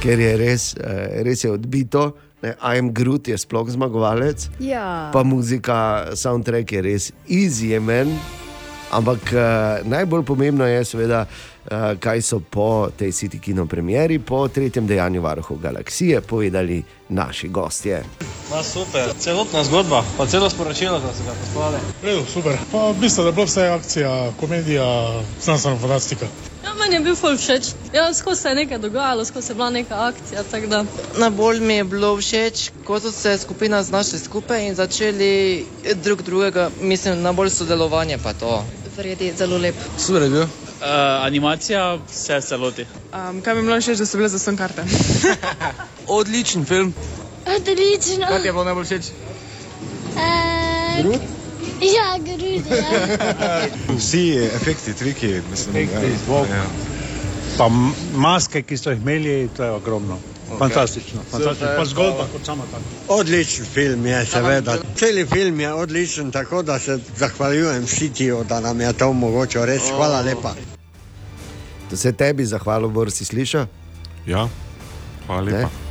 ker 0.02 0.18
je 0.18 0.32
res, 0.36 0.72
uh, 0.78 0.84
res 1.26 1.44
je 1.44 1.50
odbito. 1.50 2.12
Ne, 2.42 2.54
I'm 2.62 2.92
Groot 2.94 3.26
je 3.28 3.34
sploh 3.38 3.66
zmagovalec, 3.66 4.46
Ja. 4.62 5.10
pa 5.12 5.24
muzika, 5.26 6.06
soundtrack 6.14 6.70
je 6.72 6.80
res 6.82 7.04
izjemen. 7.26 8.12
Ampak 8.94 9.20
uh, 9.34 9.40
najbolj 9.84 10.22
pomembno 10.24 10.64
je, 10.64 10.84
seveda, 10.86 11.26
kaj 12.00 12.22
so 12.22 12.40
po 12.40 12.88
tej 12.96 13.12
City 13.12 13.40
Kino 13.40 13.66
premjeri, 13.66 14.18
po 14.18 14.48
tretjem 14.48 14.86
dejanju 14.86 15.22
Varuhov 15.22 15.58
galaksije, 15.58 16.20
povedali 16.20 16.82
naši 17.08 17.48
gostje. 17.48 18.02
Ma 18.50 18.62
super, 18.62 19.12
celotna 19.18 19.64
zgodba, 19.64 20.02
pa 20.16 20.26
celo 20.26 20.50
sporočilo, 20.50 21.00
da 21.00 21.12
so 21.12 21.24
ga 21.24 21.34
poslali. 21.44 21.78
Redu, 22.02 22.22
super. 22.32 22.56
Pa 22.72 22.90
v 22.90 22.94
bistvu 23.00 23.26
je 23.26 23.32
bila 23.32 23.46
vse 23.46 23.66
akcija, 23.68 24.32
komedija, 24.40 24.84
znanstvena 25.42 25.78
fantastika. 25.78 26.26
Ja, 26.64 26.74
meni 26.74 26.96
je 26.96 27.00
bil 27.00 27.16
ful 27.16 27.36
všeč. 27.36 27.68
Ja, 27.92 28.14
skozi 28.14 28.42
se 28.42 28.48
je 28.48 28.54
nekaj 28.54 28.78
dogajalo, 28.78 29.24
skozi 29.24 29.46
se 29.46 29.52
je 29.52 29.56
bila 29.56 29.70
neka 29.70 29.94
akcija. 29.94 30.42
Da. 30.68 30.84
Najbolj 31.18 31.60
mi 31.60 31.74
je 31.74 31.84
bilo 31.84 32.16
všeč, 32.16 32.70
ko 32.84 33.00
so 33.00 33.12
se 33.12 33.38
skupina 33.38 33.82
znašli 33.82 34.18
skupaj 34.18 34.66
in 34.68 34.74
začeli 34.74 35.66
drug 36.04 36.22
drugega, 36.22 36.70
mislim, 36.80 37.22
najbolj 37.22 37.50
sodelovanje 37.50 38.18
pa 38.22 38.32
to. 38.32 38.64
Verjeti, 38.96 39.32
zelo 39.36 39.58
lep. 39.58 39.74
Super 39.98 40.22
je 40.22 40.30
bil. 40.30 40.67
Uh, 40.78 40.84
animacija, 41.26 41.98
vse 42.10 42.40
celoti. 42.40 42.84
Um, 43.12 43.40
kaj 43.42 43.54
mi 43.54 43.60
je 43.60 43.64
bilo 43.64 43.80
všeč, 43.80 43.98
da 43.98 44.06
so 44.06 44.16
bile 44.16 44.28
za 44.28 44.38
sem 44.38 44.56
karte? 44.56 44.84
Odličen 46.18 46.64
film. 46.64 46.94
Odlično. 47.46 48.26
Kaj 48.28 48.40
ti 48.40 48.48
je 48.48 48.52
bilo 48.52 48.64
najbolj 48.64 48.84
všeč? 48.84 49.08
Uh, 50.14 51.18
ja, 51.82 52.08
grudi. 52.18 52.62
Ja. 52.70 53.66
Vsi 53.98 54.22
efekti, 54.54 54.94
triki, 54.94 55.32
mislim, 55.50 55.76
Efekti, 55.76 56.18
zvok. 56.24 56.46
Pa 57.58 57.66
m- 57.66 57.94
maske, 58.14 58.62
ki 58.62 58.78
so 58.78 58.90
jih 58.90 59.00
imeli, 59.02 59.48
to 59.56 59.64
je 59.64 59.70
ogromno. 59.70 60.18
Fantastično, 60.58 61.20
fantastično. 61.30 61.68
Pa 61.76 61.84
zgodba 61.84 62.26
kot 62.32 62.44
sama 62.44 62.64
taka. 62.64 62.84
Odličen 63.10 63.64
film 63.64 64.06
je, 64.06 64.26
seveda. 64.26 64.76
Celi 64.96 65.26
film 65.26 65.60
je 65.60 65.72
odličen, 65.72 66.30
tako 66.30 66.62
da 66.62 66.78
se 66.78 66.98
zahvaljujem 67.16 67.86
Šitiju, 67.86 68.44
da 68.48 68.60
nam 68.60 68.80
je 68.80 68.92
to 68.92 69.08
omogočil. 69.08 69.64
Res 69.64 69.82
hvala 69.90 70.20
lepa. 70.20 70.54
To 71.90 71.96
se 71.96 72.12
tebi 72.12 72.46
zahvalil, 72.46 72.88
Bor 72.88 73.10
si 73.10 73.24
slišal? 73.24 73.66
Ja, 74.26 74.48
hvala 75.26 75.42
Ne? 75.42 75.52
lepa. 75.52 75.68
Ampak 75.68 75.87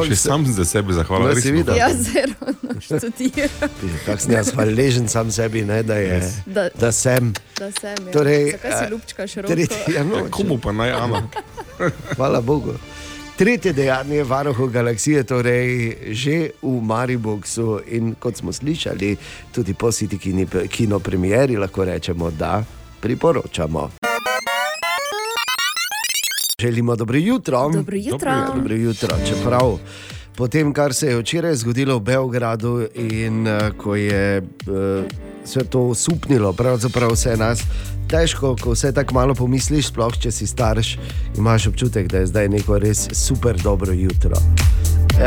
Še 0.00 0.08
se- 0.10 0.16
sam 0.18 0.46
za 0.46 0.64
sebe 0.64 0.92
zahvaljujem. 0.92 1.34
No, 1.34 1.40
si 1.40 1.52
videl? 1.52 1.76
Ja, 1.76 1.88
zelo 1.90 2.34
študira. 2.78 3.48
Kako 4.04 4.18
sem 4.18 4.32
jaz 4.32 4.50
hvaležen 4.50 5.08
sam 5.08 5.30
sebi, 5.30 5.62
ne, 5.62 5.82
da, 5.82 5.94
je, 5.96 6.20
Da- 6.46 6.68
da 6.70 6.92
sem. 6.92 7.32
Da 7.54 7.70
sem. 7.72 7.96
Ja. 8.00 8.12
Torej, 8.12 8.50
Zakaj 8.52 8.72
si 8.74 8.90
ljubčkaš 8.90 9.34
roko? 9.36 9.48
Tretji, 9.48 9.94
ja, 9.94 10.04
no, 10.04 10.26
Komu 10.30 10.58
pa 10.58 10.72
naj 10.72 10.92
Ana? 10.92 11.22
Hvala 12.16 12.40
Bogu. 12.40 12.74
Tretje 13.36 13.72
dejanje 13.72 14.24
varuhov 14.24 14.66
galaksije, 14.68 15.22
torej 15.22 15.68
že 16.10 16.32
v 16.58 16.80
Mariboku 16.82 17.46
in 17.86 18.14
kot 18.16 18.36
smo 18.36 18.50
slišali, 18.50 19.14
tudi 19.52 19.74
po 19.74 19.88
City 19.88 20.18
kini- 20.18 20.48
kino 20.68 20.98
premjeri, 20.98 21.54
lahko 21.56 21.84
rečemo, 21.84 22.30
da 22.32 22.64
priporočamo. 23.00 24.07
Želimo 26.62 26.96
dobro 26.96 27.18
jutro. 27.18 27.70
Dobro 27.72 27.96
jutro. 27.96 28.18
Dobro, 28.18 28.54
dobro 28.54 28.74
jutro. 28.74 29.08
Čeprav 29.26 29.78
po 30.36 30.48
tem, 30.48 30.72
kar 30.72 30.94
se 30.94 31.06
je 31.06 31.18
včeraj 31.18 31.54
zgodilo 31.54 31.98
v 31.98 32.00
Beogradu 32.00 32.86
in 32.94 33.46
uh, 33.46 33.76
ko 33.76 33.94
je 33.94 34.42
uh, 34.42 35.04
vse 35.44 35.64
to 35.70 35.80
usupnilo, 35.80 36.52
pravzaprav 36.52 37.12
vse 37.12 37.36
nas. 37.36 37.62
Težko, 38.10 38.56
ko 38.62 38.74
vse 38.74 38.92
tako 38.92 39.14
malo 39.14 39.34
pomisliš, 39.34 39.86
sploh 39.86 40.18
če 40.18 40.30
si 40.30 40.46
starš, 40.46 40.98
imaš 41.36 41.66
občutek, 41.66 42.08
da 42.10 42.18
je 42.18 42.26
zdaj 42.26 42.48
neko 42.48 42.78
res 42.78 43.06
super 43.12 43.60
dobro 43.62 43.92
jutro. 43.92 44.34
Uh, 45.18 45.24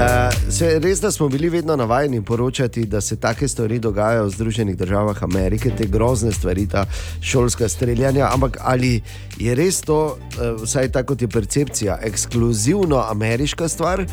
se, 0.52 0.80
res, 0.80 1.02
da 1.02 1.12
smo 1.12 1.28
bili 1.30 1.50
vedno 1.50 1.76
navajeni 1.76 2.22
poročati, 2.22 2.86
da 2.86 3.02
se 3.02 3.16
take 3.16 3.48
stvari 3.48 3.80
dogajajo 3.80 4.24
v 4.26 4.30
Združenih 4.30 4.78
državah 4.78 5.24
Amerike, 5.24 5.72
te 5.78 5.86
grozne 5.86 6.32
stvari, 6.32 6.68
ta 6.68 6.86
šolska 7.22 7.68
streljanja. 7.70 8.30
Ampak 8.34 8.58
ali 8.62 9.02
je 9.38 9.56
res 9.56 9.82
to, 9.82 10.16
uh, 10.16 10.62
vsaj 10.64 10.92
tako 10.92 11.16
je 11.20 11.28
percepcija, 11.28 12.00
ekskluzivno 12.04 13.04
ameriška 13.10 13.68
stvar, 13.68 14.06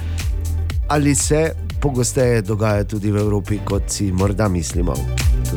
ali 0.88 1.14
se 1.14 1.54
pogosteje 1.80 2.42
dogaja 2.42 2.84
tudi 2.84 3.10
v 3.10 3.16
Evropi, 3.16 3.58
kot 3.64 3.82
si 3.86 4.12
morda 4.12 4.48
mislimo? 4.48 4.94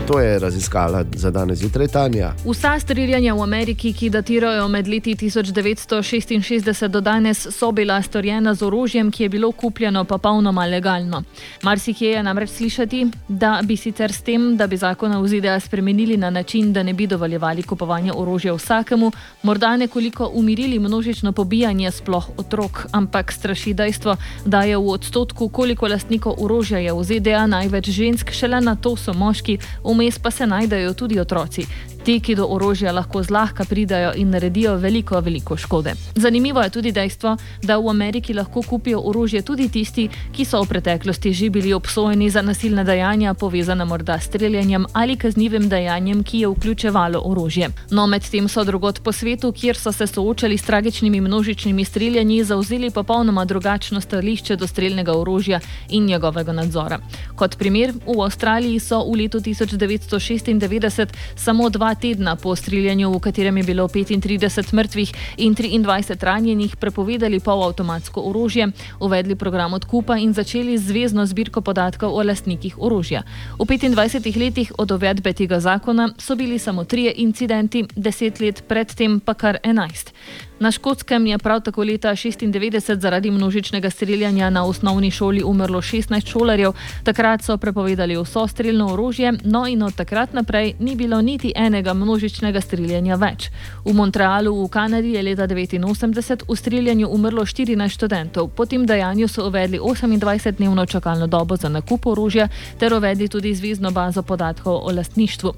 To 0.07 0.19
je 0.19 0.39
raziskala 0.39 1.03
za 1.15 1.31
danes 1.31 1.59
zjutraj 1.59 1.87
Tanja. 1.87 2.33
Vsa 2.45 2.79
streljanja 2.79 3.33
v 3.33 3.41
Ameriki, 3.41 3.93
ki 3.93 4.09
datirajo 4.09 4.67
med 4.67 4.87
leti 4.87 5.15
1966 5.15 6.87
do 6.87 7.01
danes, 7.01 7.47
so 7.51 7.71
bila 7.71 8.01
storjena 8.01 8.53
z 8.53 8.63
orožjem, 8.65 9.11
ki 9.11 9.23
je 9.23 9.29
bilo 9.29 9.51
kupljeno 9.51 10.03
popolnoma 10.03 10.65
legalno. 10.65 11.23
Marsikje 11.63 12.11
je 12.11 12.23
namreč 12.23 12.49
slišati, 12.49 13.07
da 13.27 13.59
bi 13.63 13.77
sicer 13.77 14.13
s 14.13 14.21
tem, 14.21 14.57
da 14.57 14.67
bi 14.67 14.77
zakona 14.77 15.19
v 15.19 15.27
ZDA 15.27 15.59
spremenili 15.59 16.17
na 16.17 16.29
način, 16.29 16.73
da 16.73 16.83
ne 16.83 16.93
bi 16.93 17.07
dovoljevali 17.07 17.63
kupovanja 17.63 18.13
orožja 18.15 18.53
vsakemu, 18.53 19.11
morda 19.43 19.77
nekoliko 19.77 20.31
umirili 20.33 20.79
množično 20.79 21.31
pobijanje 21.31 21.91
sploh 21.91 22.29
otrok, 22.37 22.85
ampak 22.91 23.31
straši 23.31 23.73
dejstvo, 23.73 24.15
da 24.45 24.63
je 24.63 24.77
v 24.77 24.89
odstotku, 24.89 25.49
koliko 25.49 25.87
lastnikov 25.87 26.10
orožja 26.37 26.79
je 26.79 26.93
v 26.93 27.03
ZDA 27.03 27.45
največ 27.47 27.89
žensk, 27.89 28.31
šele 28.31 28.61
na 28.61 28.75
to 28.75 28.95
so 28.95 29.13
moški, 29.13 29.57
vmes 29.83 30.19
pa 30.19 30.31
se 30.31 30.47
najdejo 30.47 30.93
tudi 30.93 31.19
otroci. 31.19 31.65
Ti, 32.01 32.15
ki 32.17 32.33
do 32.33 32.47
orožja 32.49 32.89
lahko 32.91 33.21
zlahka 33.21 33.61
pridajo 33.69 34.15
in 34.17 34.31
naredijo 34.33 34.73
veliko, 34.81 35.19
veliko 35.21 35.57
škode. 35.57 35.93
Zanimivo 36.15 36.61
je 36.61 36.69
tudi 36.69 36.91
dejstvo, 36.91 37.35
da 37.61 37.77
v 37.77 37.89
Ameriki 37.89 38.33
lahko 38.33 38.61
kupijo 38.61 39.03
orožje 39.05 39.41
tudi 39.45 39.67
tisti, 39.69 40.07
ki 40.33 40.45
so 40.45 40.63
v 40.63 40.69
preteklosti 40.69 41.33
že 41.33 41.49
bili 41.49 41.73
obsojeni 41.73 42.29
za 42.29 42.41
nasilne 42.41 42.83
dejanja, 42.83 43.33
povezane 43.33 43.85
morda 43.85 44.17
s 44.19 44.25
streljanjem 44.25 44.85
ali 44.93 45.15
kaznivim 45.15 45.69
dejanjem, 45.69 46.23
ki 46.23 46.39
je 46.39 46.47
vključevalo 46.47 47.21
orožje. 47.25 47.69
No, 47.91 48.07
medtem 48.07 48.47
so 48.49 48.63
drugot 48.63 49.03
po 49.03 49.11
svetu, 49.11 49.51
kjer 49.51 49.77
so 49.77 49.91
se 49.91 50.07
soočali 50.07 50.57
s 50.57 50.65
tragičnimi 50.65 51.21
množičnimi 51.21 51.85
streljanji, 51.85 52.43
zauzeli 52.43 52.89
popolnoma 52.89 53.45
drugačno 53.45 54.01
stališče 54.01 54.55
do 54.55 54.67
streljnega 54.67 55.13
orožja 55.13 55.59
in 55.89 56.05
njegovega 56.05 56.51
nadzora. 56.51 56.99
Kot 57.35 57.57
primer, 57.57 57.93
v 58.05 58.21
Avstraliji 58.21 58.79
so 58.79 59.05
v 59.05 59.21
letu 59.21 59.37
1996, 59.39 61.07
samo 61.35 61.69
dva 61.69 61.90
tedna 61.95 62.35
po 62.35 62.55
streljanju, 62.55 63.11
v 63.11 63.19
katerem 63.19 63.57
je 63.57 63.63
bilo 63.63 63.87
35 63.87 64.73
mrtvih 64.73 65.13
in 65.37 65.55
23 65.55 66.23
ranjenih, 66.23 66.75
prepovedali 66.75 67.39
polavtomatsko 67.39 68.21
orožje, 68.21 68.71
uvedli 68.99 69.35
program 69.35 69.73
odkupa 69.73 70.17
in 70.17 70.33
začeli 70.33 70.77
zvezdno 70.77 71.25
zbirko 71.25 71.61
podatkov 71.61 72.13
o 72.13 72.23
lastnikih 72.23 72.79
orožja. 72.79 73.23
V 73.59 73.65
25 73.65 74.37
letih 74.37 74.71
od 74.77 74.91
uvedbe 74.91 75.33
tega 75.33 75.59
zakona 75.59 76.09
so 76.17 76.35
bili 76.35 76.59
samo 76.59 76.83
trije 76.83 77.13
incidenti, 77.17 77.85
deset 77.95 78.39
let 78.39 78.63
predtem 78.67 79.19
pa 79.19 79.33
kar 79.33 79.57
enajst. 79.63 80.13
Na 80.61 80.71
Škotskem 80.71 81.27
je 81.27 81.37
prav 81.37 81.61
tako 81.61 81.83
leta 81.83 82.09
1996 82.09 82.99
zaradi 82.99 83.31
množičnega 83.31 83.89
streljanja 83.89 84.49
na 84.49 84.65
osnovni 84.65 85.11
šoli 85.11 85.43
umrlo 85.43 85.81
16 85.81 86.27
šolarjev, 86.27 86.71
takrat 87.03 87.41
so 87.41 87.57
prepovedali 87.57 88.17
vso 88.23 88.47
streljno 88.47 88.93
orožje, 88.93 89.33
no 89.43 89.67
in 89.67 89.83
od 89.83 89.95
takrat 89.95 90.33
naprej 90.33 90.73
ni 90.79 90.95
bilo 90.95 91.21
niti 91.21 91.53
enega 91.55 91.93
množičnega 91.93 92.61
streljanja 92.61 93.15
več. 93.15 93.49
V 93.85 93.93
Montrealu 93.93 94.53
v 94.65 94.67
Kanadi 94.69 95.15
je 95.15 95.23
leta 95.23 95.47
1989 95.47 96.45
v 96.49 96.55
streljanju 96.55 97.09
umrlo 97.09 97.45
14 97.45 97.89
študentov, 97.89 98.51
po 98.55 98.65
tem 98.65 98.85
dejanju 98.85 99.27
so 99.27 99.47
uvedli 99.47 99.79
28-dnevno 99.79 100.85
čakalno 100.85 101.27
dobo 101.27 101.57
za 101.57 101.69
nakup 101.69 102.05
orožja 102.05 102.47
ter 102.77 102.93
uvedli 102.93 103.27
tudi 103.27 103.55
zvezdno 103.55 103.91
bazo 103.91 104.21
podatkov 104.21 104.77
o 104.85 104.93
lastništvu. 104.93 105.53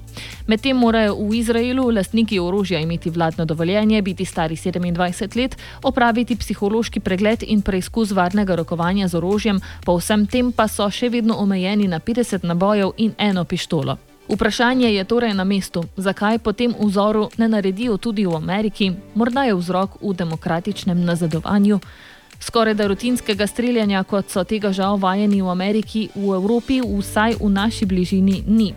Medtem 0.46 0.76
morajo 0.76 1.14
v 1.14 1.34
Izraelu 1.34 1.90
lastniki 1.90 2.40
orožja 2.40 2.80
imeti 2.80 3.10
vladno 3.10 3.44
dovoljenje, 3.44 4.02
biti 4.02 4.24
stari 4.24 4.56
27 4.56 4.93
let, 4.98 5.56
opraviti 5.82 6.36
psihološki 6.36 7.00
pregled 7.00 7.42
in 7.42 7.62
preizkus 7.62 8.12
varnega 8.12 8.54
rokovanja 8.54 9.08
z 9.08 9.14
orožjem, 9.14 9.60
po 9.84 9.96
vsem 9.98 10.26
tem 10.26 10.52
pa 10.52 10.68
so 10.68 10.90
še 10.90 11.08
vedno 11.08 11.34
omejeni 11.36 11.88
na 11.88 12.00
50 12.00 12.44
nabojev 12.44 12.92
in 12.96 13.14
eno 13.18 13.44
pištolo. 13.44 13.96
Vprašanje 14.28 14.94
je 14.94 15.04
torej 15.04 15.34
na 15.34 15.44
mestu, 15.44 15.84
zakaj 15.96 16.38
po 16.38 16.52
tem 16.52 16.74
vzoru 16.80 17.28
ne 17.36 17.48
naredijo 17.48 17.96
tudi 17.96 18.26
v 18.26 18.36
Ameriki, 18.36 18.92
morda 19.14 19.44
je 19.44 19.54
vzrok 19.54 20.00
v 20.00 20.14
demokratičnem 20.14 21.04
nazadovanju. 21.04 21.80
Skoraj 22.40 22.74
da 22.74 22.86
rutinskega 22.86 23.46
streljanja, 23.46 24.02
kot 24.02 24.30
so 24.30 24.44
tega 24.44 24.72
žal 24.72 24.98
vajeni 25.00 25.42
v 25.42 25.48
Ameriki, 25.48 26.08
v 26.14 26.34
Evropi, 26.36 26.80
vsaj 26.80 27.36
v 27.40 27.48
naši 27.48 27.86
bližini, 27.86 28.42
ni. 28.46 28.74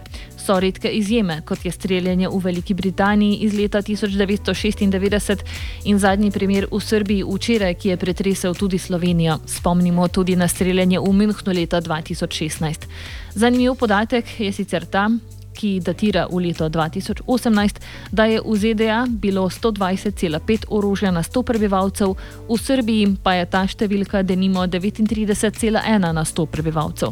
So 0.48 0.60
redke 0.60 0.88
izjeme, 0.90 1.42
kot 1.44 1.66
je 1.66 1.72
streljanje 1.72 2.30
v 2.30 2.38
Veliki 2.44 2.74
Britaniji 2.74 3.36
iz 3.44 3.54
leta 3.54 3.82
1996 3.82 5.44
in 5.84 6.00
zadnji 6.00 6.32
primer 6.32 6.68
v 6.72 6.80
Srbiji 6.80 7.26
včeraj, 7.28 7.74
ki 7.76 7.90
je 7.90 7.98
pretresel 7.98 8.56
tudi 8.56 8.80
Slovenijo. 8.80 9.40
Spomnimo 9.46 10.08
tudi 10.08 10.36
na 10.36 10.48
streljanje 10.48 11.00
v 11.00 11.12
Münchnu 11.12 11.54
leta 11.54 11.82
2016. 11.82 12.88
Zanimiv 13.36 13.76
podatek 13.76 14.40
je 14.40 14.52
sicer 14.54 14.86
ta, 14.86 15.10
ki 15.58 15.80
datira 15.84 16.28
v 16.32 16.48
leto 16.48 16.70
2018, 16.70 17.82
da 18.12 18.26
je 18.26 18.40
v 18.40 18.56
ZDA 18.56 19.04
bilo 19.10 19.50
120,5 19.50 20.70
orožja 20.70 21.12
na 21.12 21.24
100 21.24 21.44
prebivalcev, 21.44 22.16
v 22.48 22.56
Srbiji 22.56 23.18
pa 23.24 23.36
je 23.36 23.46
ta 23.52 23.66
številka 23.68 24.24
denimo 24.24 24.64
39,1 24.64 26.00
na 26.00 26.24
100 26.24 26.48
prebivalcev. 26.48 27.12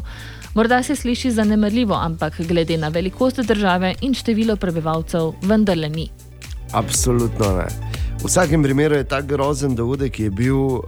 Morda 0.55 0.83
se 0.83 0.95
sliši 0.95 1.31
zanemrljivo, 1.31 1.95
ampak 1.95 2.41
glede 2.47 2.77
na 2.77 2.87
velikost 2.87 3.39
države 3.39 3.95
in 4.01 4.13
število 4.13 4.55
prebivalcev, 4.55 5.33
vendarle 5.41 5.89
ni. 5.89 6.09
Absolutno 6.71 7.57
ne. 7.57 7.65
V 8.23 8.27
vsakem 8.27 8.63
primeru 8.63 8.95
je 8.95 9.03
ta 9.03 9.19
grozen 9.21 9.75
dogodek, 9.75 10.13
ki 10.15 10.23
je 10.23 10.29
bil 10.31 10.55
uh, 10.55 10.79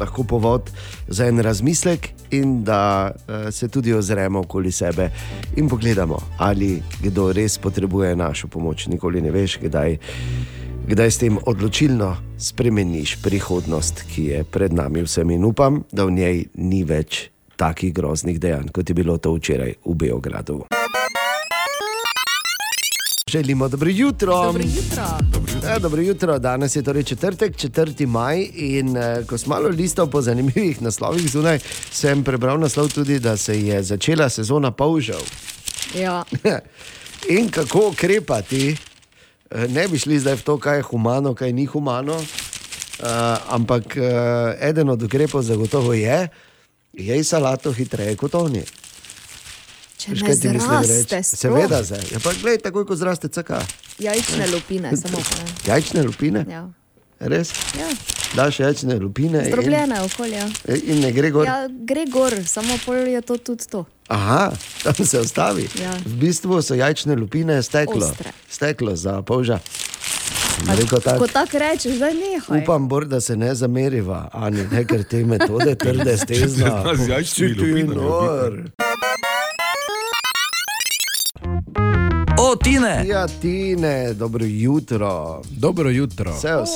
lahko 0.00 0.24
povod 0.24 0.70
za 1.08 1.26
en 1.26 1.38
razmislek, 1.38 2.08
in 2.30 2.64
da 2.64 3.12
uh, 3.12 3.52
se 3.52 3.68
tudi 3.68 3.92
ozremo 3.92 4.40
okoli 4.40 4.72
sebe 4.72 5.10
in 5.56 5.68
pogledamo, 5.68 6.18
ali 6.38 6.82
kdo 7.02 7.32
res 7.32 7.58
potrebuje 7.58 8.16
našo 8.16 8.48
pomoč. 8.48 8.86
Nikoli 8.86 9.20
ne 9.20 9.30
veš, 9.30 9.58
kdaj, 9.62 9.98
kdaj 10.88 11.10
s 11.10 11.18
tem 11.18 11.38
odločilno 11.46 12.16
spremeniš 12.38 13.18
prihodnost, 13.22 14.02
ki 14.14 14.24
je 14.24 14.42
pred 14.44 14.72
nami 14.72 15.04
vsem. 15.04 15.30
In 15.30 15.44
upam, 15.44 15.84
da 15.92 16.08
v 16.08 16.10
njej 16.10 16.44
ni 16.56 16.84
več 16.88 17.33
takih 17.56 17.94
groznih 17.94 18.40
dejanj, 18.40 18.68
kot 18.72 18.88
je 18.88 18.94
bilo 18.94 19.18
to 19.18 19.34
včeraj 19.34 19.74
v 19.84 19.94
Beogradu. 19.94 20.64
Želimo 23.30 23.68
dobro 23.68 23.90
jutro. 23.90 24.42
Dobro 24.42 24.62
jutro. 24.62 25.04
Ja, 25.68 25.78
dobro 25.78 26.02
jutro. 26.02 26.38
Danes 26.38 26.76
je 26.76 26.82
torej 26.82 27.02
četrtek, 27.02 27.56
4. 27.56 28.06
maj. 28.06 28.46
In 28.54 28.96
eh, 28.96 29.24
ko 29.26 29.38
sem 29.38 29.48
malo 29.48 29.68
listal 29.68 30.06
po 30.06 30.22
zanimivih 30.22 30.82
naslovih 30.82 31.30
zunaj, 31.30 31.58
sem 31.90 32.24
prebral 32.24 32.60
naslov 32.60 32.92
tudi, 32.94 33.18
da 33.18 33.36
se 33.36 33.60
je 33.60 33.82
začela 33.82 34.28
sezona 34.28 34.70
polžev. 34.70 35.22
Ja. 35.98 36.24
In 37.38 37.48
kako 37.50 37.88
ukrepati, 37.88 38.76
Eh, 39.54 39.68
ne 39.68 39.88
bi 39.88 39.98
šli 39.98 40.18
zdaj 40.18 40.34
v 40.34 40.42
to, 40.42 40.58
kaj 40.58 40.78
je 40.78 40.82
humano, 40.82 41.34
kaj 41.34 41.52
ni 41.52 41.66
humano. 41.66 42.16
Uh, 42.94 43.10
ampak 43.50 43.96
uh, 43.98 44.54
eden 44.62 44.88
od 44.88 45.02
ukrepov 45.02 45.42
zagotovo 45.42 45.92
je, 45.92 46.28
jej 46.96 47.24
salato 47.24 47.72
hitreje 47.72 48.16
kot 48.16 48.34
oni. 48.34 48.64
Če 49.98 50.12
Veš, 50.12 50.22
kaj 50.26 50.36
ti 50.36 50.52
zraste. 50.60 51.22
Seveda, 51.24 51.82
zdaj. 51.86 52.02
Ja, 52.12 52.20
pa 52.20 52.34
glej, 52.36 52.58
takoj 52.60 52.84
ko 52.84 52.96
zraste 52.98 53.30
caka. 53.32 53.62
Jajčne 54.02 54.50
lupine, 54.52 54.92
samo 54.98 55.22
ne. 55.22 55.46
Jajčne 55.66 56.02
lupine? 56.04 56.44
Ja. 56.50 56.66
Res? 57.24 57.54
Ja. 57.78 57.88
Daš 58.34 58.60
jajčne 58.60 58.98
lupine. 59.00 59.44
Zdrobljene. 59.48 60.00
In, 60.68 60.80
in 60.82 61.00
ne 61.00 61.12
gre 61.14 61.30
gor. 61.30 61.46
Ja, 61.46 61.68
gre 61.68 62.04
gor, 62.10 62.36
samo 62.46 62.76
pol 62.84 63.06
je 63.08 63.22
to 63.22 63.38
tudi 63.38 63.70
to. 63.70 63.84
Aha, 64.08 64.52
tam 64.82 65.06
se 65.06 65.20
ostavi. 65.20 65.68
Ja. 65.82 65.92
V 66.06 66.14
bistvu 66.14 66.62
so 66.62 66.74
jajčne 66.74 67.16
lupine 67.16 67.62
steklo. 67.62 68.06
Ostre. 68.06 68.32
Steklo 68.50 68.96
za 68.96 69.22
polža. 69.22 69.58
Rekel 70.78 71.00
tak, 71.00 71.18
Ko 71.18 71.26
tako 71.26 71.58
rečeš, 71.58 71.96
zdaj 71.96 72.14
nehaj. 72.14 72.62
Upam, 72.62 72.88
Bor, 72.88 73.04
da 73.04 73.20
se 73.20 73.36
ne 73.36 73.54
zameriva, 73.54 74.28
ani 74.32 74.66
ne, 74.70 74.84
ker 74.84 75.04
te 75.04 75.24
metode 75.24 75.74
trde 75.82 76.16
stezna. 76.18 76.84
Z 76.94 77.08
jajčnimi 77.08 77.54
Či 77.54 77.74
ti 77.74 77.82
nor. 77.84 78.62
O, 82.38 82.56
Tine! 82.56 83.04
Ja, 83.08 83.26
Tine, 83.26 84.14
dobro 84.14 84.44
jutro. 84.44 85.42
Dobro 85.50 85.90
jutro. 85.90 86.32
Seos. 86.40 86.70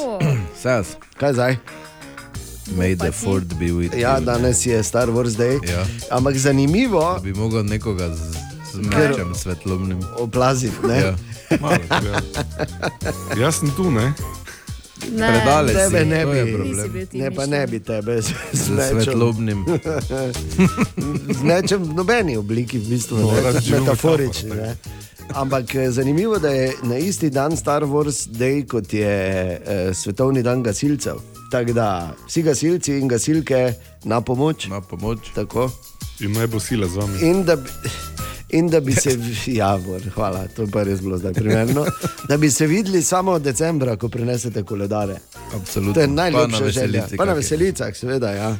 Sas. 0.63 0.97
Kaj 1.21 1.33
zdaj? 1.33 1.57
May 2.71 2.95
the 2.95 3.13
fourth 3.13 3.59
be 3.59 3.67
with 3.67 3.95
Ja, 3.95 4.17
you. 4.17 4.25
danes 4.25 4.67
je 4.67 4.83
Star 4.83 5.09
Wars 5.09 5.33
Day. 5.33 5.59
Ja. 5.65 5.87
Ampak 6.11 6.37
zanimivo, 6.37 7.15
Da 7.15 7.21
bi 7.21 7.33
mogel 7.33 7.63
nekoga 7.63 8.09
z, 8.09 8.21
z 8.73 8.79
mečem 8.79 9.35
svetlobnim. 9.35 9.99
oplaziti. 10.17 10.77
ne? 10.89 10.97
Ja. 10.99 11.15
Malo, 11.61 11.77
ja. 11.91 12.21
Jaz 13.39 13.55
sem 13.55 13.71
tu, 13.71 13.91
ne? 13.91 14.13
Ne, 15.13 15.29
Predale 15.33 15.73
Tebe 15.73 15.99
si, 16.01 16.07
ne 16.07 16.27
bi. 16.27 16.41
Ne, 17.13 17.31
pa 17.31 17.47
ne 17.47 17.67
bi 17.67 17.81
tebe 17.81 18.23
z, 18.23 18.35
z 18.53 18.67
svetlobnim. 18.91 19.65
z 21.31 21.43
mečem 21.43 21.81
v 21.81 21.95
nobeni 21.95 22.37
obliki, 22.37 22.79
v 22.79 22.89
bistvu, 22.89 23.17
No, 23.17 23.31
ne, 23.33 23.53
metaforični. 23.73 24.51
Ne. 24.51 24.77
Ampak 25.31 25.75
eh, 25.75 25.91
zanimivo 25.91 26.35
je, 26.35 26.41
da 26.41 26.49
je 26.51 26.73
na 26.83 26.97
isti 26.97 27.31
dan 27.31 27.57
Star 27.57 27.83
Wars 27.83 28.29
Day, 28.29 28.67
kot 28.67 28.93
je 28.93 29.09
eh, 29.57 29.95
svetovni 29.95 30.43
dan 30.43 30.63
gasilcev. 30.63 31.15
Tako 31.49 31.73
da 31.73 31.89
vsi 32.27 32.43
gasilci 32.43 32.93
in 32.95 33.09
gasilke 33.09 33.73
na 34.05 34.21
pomoč. 34.21 34.67
Na 34.67 34.81
pomoč. 34.81 35.19
Tako. 35.35 35.71
In 36.21 36.33
naj 36.33 36.47
bo 36.47 36.61
sila 36.61 36.87
z 36.87 36.97
vami. 36.97 37.19
In 37.21 37.45
da, 37.45 37.57
bi- 37.57 37.71
in 38.51 38.69
da 38.69 38.81
bi 38.81 38.93
se, 38.93 39.11
ja, 39.53 39.79
Bor, 39.79 40.01
hvala, 40.11 40.47
to 40.49 40.63
je 40.63 40.69
pa 40.69 40.83
res 40.83 41.01
bilo 41.01 41.19
zdaj 41.19 41.33
primerno, 41.33 41.87
da 42.29 42.37
bi 42.37 42.51
se 42.51 42.67
videli 42.67 43.03
samo 43.03 43.33
od 43.33 43.43
decembra, 43.43 43.97
ko 43.97 44.09
prinesete 44.09 44.63
koledare. 44.63 45.17
Absolutno. 45.55 45.95
To 45.95 46.01
je 46.01 46.07
Pa 46.07 46.13
na 46.47 46.59
želja. 46.59 46.65
veselici 46.65 47.17
Pa 47.17 47.25
na 47.25 47.33
veselicah, 47.33 47.97
seveda, 47.97 48.31
ja. 48.31 48.57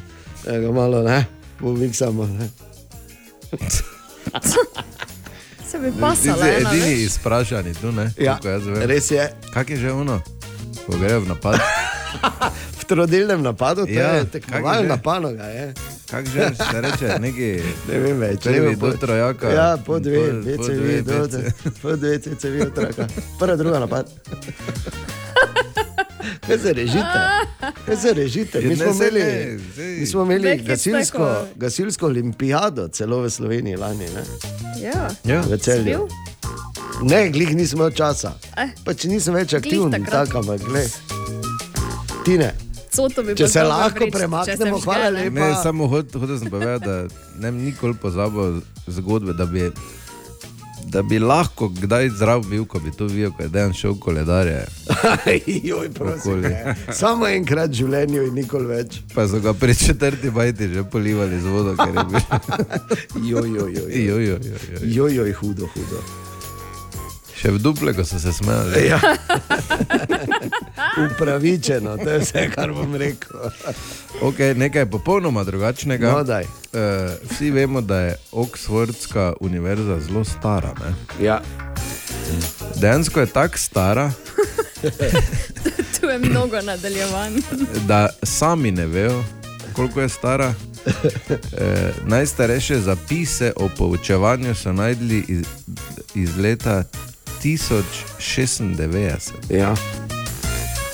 Ega 0.47 0.71
malo, 0.71 1.03
ne, 1.03 1.25
pomiksamo. 1.59 2.27
Ne. 2.27 2.49
Se 5.63 5.79
bi 5.79 5.91
Ti 5.91 5.99
pasala. 5.99 6.43
si 6.43 6.49
edini 6.51 6.91
veš. 6.91 6.99
izprašani 7.01 7.73
tu, 7.73 7.91
ne? 7.91 8.11
Ja, 8.17 8.39
res 8.81 9.11
je. 9.11 9.29
Kak 9.53 9.69
je 9.69 9.77
že 9.77 9.91
ono? 9.91 10.21
Ko 10.85 10.97
grejo 10.97 11.19
v 11.19 11.27
napad. 11.27 11.59
V 12.89 12.97
trodelnem 12.97 13.43
napadu, 13.43 13.85
to 13.85 13.91
Ja, 13.91 14.17
je 14.17 14.25
tekmovalna 14.25 14.95
že? 14.95 15.01
panoga. 15.03 15.45
Je. 15.45 15.73
Kako 16.09 16.25
že 16.25 16.41
se 16.57 16.81
reče, 16.81 17.19
neki 17.19 17.61
Ne 17.87 17.99
vem 17.99 18.17
več. 18.19 18.41
prvi 18.41 18.55
ne 18.55 18.65
vem, 18.65 18.79
do 18.79 18.91
trojaka. 18.91 19.45
Ja, 19.47 19.77
po 19.77 19.99
dve, 19.99 20.31
dve 20.41 20.57
cevi, 20.57 21.01
do, 21.01 21.27
dve 21.27 21.53
po 21.81 21.93
dve 21.93 22.17
cevi 22.17 22.61
od 22.61 22.73
traka. 22.73 23.05
Prva, 23.37 23.55
druga 23.55 23.79
napad. 23.79 24.09
Kaj 26.41 26.57
se 26.57 26.73
režite? 26.73 27.19
Kaj 27.85 27.97
se 27.97 28.13
režite? 28.13 28.57
Mi 28.59 28.75
smo 28.75 28.85
ne, 28.85 28.91
imeli, 28.91 29.21
ne, 29.21 29.57
mi 29.99 30.05
smo 30.05 30.21
imeli 30.23 30.57
gasilsko, 30.57 31.27
gasilsko 31.55 32.05
olimpijado 32.05 32.87
celo 32.87 33.21
v 33.21 33.29
Sloveniji 33.29 33.75
lani. 33.75 34.05
Ne? 34.07 34.23
Ja. 34.81 35.09
Ja. 35.25 35.41
V 35.41 35.57
celju. 35.57 36.07
Ne, 37.03 37.29
glih 37.29 37.55
nisem 37.55 37.77
imel 37.79 37.91
časa. 37.91 38.33
Eh. 38.57 38.73
Pač 38.83 39.03
nisem 39.03 39.33
več 39.35 39.53
aktiven, 39.53 39.93
tako 40.03 40.37
ampak 40.39 40.61
glej. 40.61 40.89
Tine. 42.25 42.68
Coto 42.89 43.21
bi 43.21 43.29
Če 43.29 43.35
bilo 43.37 43.47
se 43.47 43.63
lahko 43.63 43.99
če 43.99 44.11
premaknemo, 44.11 44.79
hvala 44.79 45.09
lepa. 45.11 45.29
Ne, 45.31 45.53
samo 45.63 45.87
hod- 45.87 46.15
hotel 46.15 46.37
sem 46.37 46.49
povedati, 46.49 46.85
da 46.85 46.95
ne 47.37 47.51
bi 47.51 47.57
nikoli 47.63 47.93
pozabil 47.95 48.59
zgodbe, 48.89 49.33
da 49.33 49.45
bi, 49.45 49.67
da 50.85 51.03
bi 51.03 51.19
lahko 51.19 51.69
kdaj 51.71 52.09
zdrav 52.09 52.41
bil, 52.43 52.65
ko 52.65 52.79
bi 52.79 52.91
to 52.91 53.05
videl, 53.05 53.31
ko 53.31 53.43
je 53.43 53.49
dejan 53.49 53.73
šel 53.73 53.93
koledarje. 53.95 54.65
Joj, 55.63 55.89
prosim. 55.91 56.43
Samo 56.91 57.27
enkrat 57.27 57.69
v 57.69 57.73
življenju 57.75 58.23
in 58.23 58.33
nikoli 58.35 58.65
več. 58.67 58.99
Pa 59.13 59.27
so 59.27 59.39
ga 59.39 59.53
pri 59.53 59.75
četrti 59.75 60.29
bajti 60.31 60.73
že 60.73 60.83
polivali 60.83 61.37
z 61.37 61.45
vodo, 61.45 61.75
ker 61.75 61.93
je 61.93 62.05
bil. 62.05 62.23
Joj, 63.29 63.49
joj, 63.49 63.69
joj. 63.71 63.89
Joj, 64.01 64.25
joj, 64.25 64.41
joj, 64.41 64.65
joj. 64.71 64.89
Joj, 64.91 65.13
joj, 65.15 65.31
hudo, 65.33 65.69
hudo. 65.75 66.01
Še 67.39 67.53
v 67.55 67.59
duple, 67.63 67.93
ko 67.95 68.03
so 68.03 68.19
se 68.19 68.33
smejali. 68.35 68.87
Ja. 68.89 68.99
Upravičeno, 71.05 71.97
to 71.97 72.09
je 72.09 72.19
vse, 72.19 72.49
kar 72.51 72.73
bom 72.75 72.95
rekel. 72.99 73.39
Okay, 74.21 74.57
nekaj 74.57 74.85
popolnoma 74.91 75.43
drugačnega. 75.47 76.11
No, 76.11 76.23
daj. 76.23 76.43
uh, 76.43 77.15
vsi 77.31 77.51
vemo, 77.55 77.81
da 77.81 77.99
je 77.99 78.15
Oxfordska 78.31 79.33
univerza 79.39 79.99
zelo 79.99 80.25
stara. 80.27 80.73
Ne? 80.83 80.91
Ja. 81.25 81.39
Dejansko 82.75 83.19
je 83.19 83.25
tako 83.25 83.57
stara, 83.57 84.11
Tu 85.99 86.05
je 86.07 86.19
mnogo 86.19 86.61
nadaljevanj. 86.61 87.33
da 87.87 88.09
sami 88.23 88.71
ne 88.71 88.85
vejo, 88.85 89.23
koliko 89.73 90.01
je 90.01 90.09
stara. 90.09 90.53
E, 91.59 91.91
najstarejše 92.05 92.79
zapise 92.79 93.51
o 93.55 93.69
poučevanju 93.77 94.55
so 94.55 94.71
najdli 94.73 95.25
iz, 95.27 95.45
iz 96.15 96.37
leta 96.37 96.83
1096. 97.43 99.31
Ja. 99.49 99.75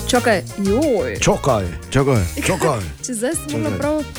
Čakaj, 0.07 0.43
joj. 0.59 1.17
Čakaj, 1.19 1.65
čakaj. 1.89 2.23
čakaj. 2.45 2.79
Če 3.05 3.13
zdaj 3.13 3.31
sem 3.33 3.51
mogla 3.53 3.77
prav. 3.77 4.03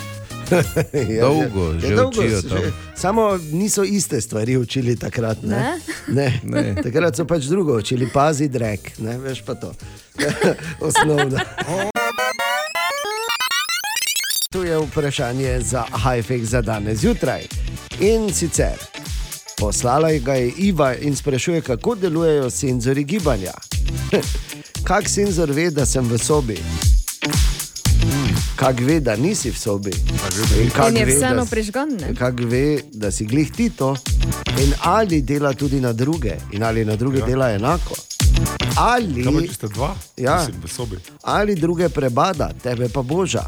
Ja, 1.08 1.20
Dolgo 1.22 1.72
ja. 1.72 1.80
že 1.80 1.86
Ja, 1.88 1.96
dolgo 1.96 2.20
učijo 2.20 2.42
tam. 2.42 2.58
že- 2.58 2.72
Samo 2.96 3.22
niso 3.52 3.82
iste 3.84 4.20
stvari 4.20 4.56
učili 4.56 4.96
takrat. 4.96 5.42
Ne? 5.42 5.78
Ne? 6.08 6.40
Ne. 6.44 6.74
Takrat 6.84 7.16
so 7.16 7.24
pač 7.24 7.42
drugo 7.44 7.76
učili, 7.76 8.08
pazi, 8.08 8.48
drek, 8.48 8.98
ne 8.98 9.18
veš 9.18 9.42
pa 9.42 9.54
to. 9.54 9.72
Osnovno. 10.80 11.38
Tu 14.50 14.62
je 14.62 14.78
vprašanje 14.78 15.60
za 15.60 15.84
Hajfek 15.92 16.44
za 16.44 16.62
danes 16.62 16.98
zjutraj. 16.98 17.42
In 18.00 18.32
sicer 18.32 18.78
poslala 19.56 20.12
ga 20.12 20.34
je 20.34 20.52
Iva 20.56 20.94
in 20.94 21.16
sprašuje, 21.16 21.60
kako 21.60 21.94
delujejo 21.94 22.50
senzori 22.50 23.04
gibanja. 23.04 23.52
Kak 24.88 25.08
senzor 25.08 25.50
ve, 25.50 25.70
da 25.70 25.86
sem 25.86 26.08
v 26.08 26.18
sobi? 26.18 26.58
Kak 28.56 28.80
ve, 28.80 29.00
da 29.00 29.16
nisi 29.16 29.50
v 29.50 29.58
sobi? 29.58 29.92
In 30.62 30.70
kak 30.70 30.90
In 30.90 30.96
je 30.96 31.06
vseeno 31.06 31.46
prižgan, 31.46 31.88
ne? 32.00 32.14
Kak 32.14 32.40
ve, 32.40 32.80
da 32.92 33.10
si 33.10 33.26
glih 33.26 33.50
ti 33.52 33.70
to 33.70 33.96
in 34.62 34.72
ali 34.82 35.22
dela 35.22 35.52
tudi 35.52 35.80
na 35.80 35.92
druge, 35.92 36.36
in 36.52 36.62
ali 36.62 36.84
na 36.84 36.96
druge 36.96 37.18
ja. 37.18 37.26
dela 37.26 37.50
enako. 37.50 37.94
Ali, 38.76 39.24
Kaj 39.24 39.46
če 39.46 39.54
ste 39.54 39.68
dva? 39.68 39.94
Ja. 40.16 40.38
Mislim, 40.38 40.62
v 40.62 40.68
sobi. 40.68 40.96
ali 41.22 41.54
druge 41.54 41.88
prebada, 41.88 42.50
tebe 42.62 42.88
pa 42.88 43.02
boža. 43.02 43.44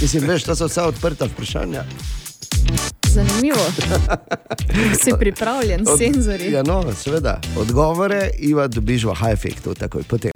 Mislim, 0.00 0.28
veš, 0.28 0.44
to 0.44 0.56
so 0.56 0.66
vse 0.68 0.82
odprta 0.82 1.28
vprašanja. 1.28 1.84
Zanimivo. 3.10 3.64
Si 4.94 5.10
pripravljen, 5.18 5.80
Od- 5.82 5.98
senzori. 5.98 6.52
Ja, 6.52 6.62
no, 6.62 6.84
seveda. 6.94 7.40
Odgovore 7.56 8.30
Iva 8.38 8.66
dobiš 8.66 9.04
v 9.04 9.14
high-efektu 9.14 9.74
takoj 9.74 10.02
potem. 10.02 10.30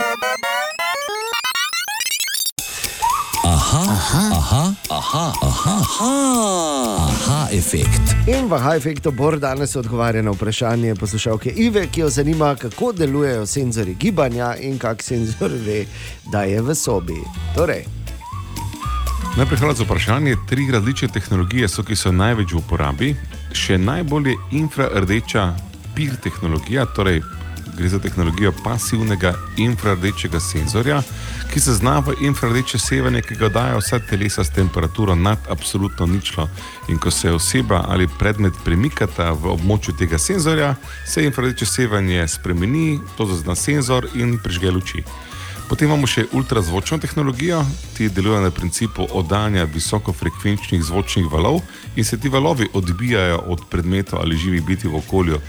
Aha, 3.44 3.84
aha, 3.88 4.30
aha, 4.32 4.62
aha, 4.90 5.32
aha, 5.42 5.74
aha, 5.80 6.12
aha 7.00 7.48
efekt. 7.52 8.00
In 8.26 8.48
v 8.48 8.58
high-efektu 8.58 9.12
Bor 9.12 9.38
danes 9.38 9.76
odgovarja 9.76 10.22
na 10.22 10.30
vprašanje 10.30 10.94
poslušalke 10.94 11.50
Ive, 11.50 11.86
ki 11.86 12.00
jo 12.00 12.08
zanima, 12.10 12.54
kako 12.56 12.92
delujejo 12.92 13.46
senzori 13.46 13.94
gibanja 13.94 14.56
in 14.56 14.78
kak 14.78 15.02
senzor 15.02 15.50
ve, 15.56 15.84
da 16.24 16.42
je 16.42 16.62
v 16.62 16.74
sobi. 16.74 17.20
Torej, 17.54 17.84
Najprej 19.36 19.58
hvala 19.58 19.74
za 19.74 19.84
vprašanje. 19.84 20.36
Tri 20.48 20.70
različne 20.70 21.08
tehnologije 21.08 21.68
so, 21.68 21.82
ki 21.82 21.96
so 21.96 22.12
največ 22.12 22.52
v 22.52 22.58
uporabi. 22.60 23.08
Še 23.50 23.78
najbolj 23.82 24.28
je 24.30 24.34
infrardeča 24.60 25.48
PIR 25.96 26.14
tehnologija, 26.22 26.84
torej 26.94 27.18
gre 27.74 27.88
za 27.88 27.98
tehnologijo 27.98 28.52
pasivnega 28.64 29.34
infrardečega 29.58 30.40
senzorja, 30.40 31.00
ki 31.50 31.60
zaznava 31.60 32.14
infrardeče 32.20 32.78
sevanje, 32.78 33.24
ki 33.26 33.34
ga 33.34 33.48
dajo 33.48 33.82
vsa 33.82 33.98
telesa 33.98 34.44
s 34.44 34.54
temperaturo 34.54 35.14
nad 35.14 35.50
absolutno 35.50 36.06
ničlo. 36.06 36.48
In 36.88 36.98
ko 36.98 37.10
se 37.10 37.32
oseba 37.32 37.84
ali 37.88 38.08
predmet 38.18 38.54
premikata 38.64 39.32
v 39.32 39.50
območju 39.58 39.98
tega 39.98 40.18
senzorja, 40.18 40.74
se 41.06 41.26
infrardeče 41.26 41.66
sevanje 41.66 42.28
spremeni, 42.28 43.00
to 43.16 43.26
zazna 43.26 43.54
senzor 43.54 44.06
in 44.14 44.38
prižge 44.38 44.70
luči. 44.70 45.02
Potem 45.68 45.88
imamo 45.88 46.06
še 46.06 46.26
ultrazvočno 46.36 46.98
tehnologijo, 47.00 47.62
ki 47.96 48.10
deluje 48.12 48.42
na 48.44 48.50
principu 48.52 49.06
oddajanja 49.16 49.64
visokofrekvenčnih 49.72 50.82
zvočnih 50.84 51.30
valov 51.32 51.62
in 51.96 52.04
se 52.04 52.18
ti 52.20 52.28
valovi 52.28 52.68
odbijajo 52.72 53.38
od 53.48 53.64
predmetov 53.70 54.20
ali 54.20 54.36
živih 54.36 54.66
biti 54.66 54.88
v 54.88 55.00
okolju. 55.00 55.40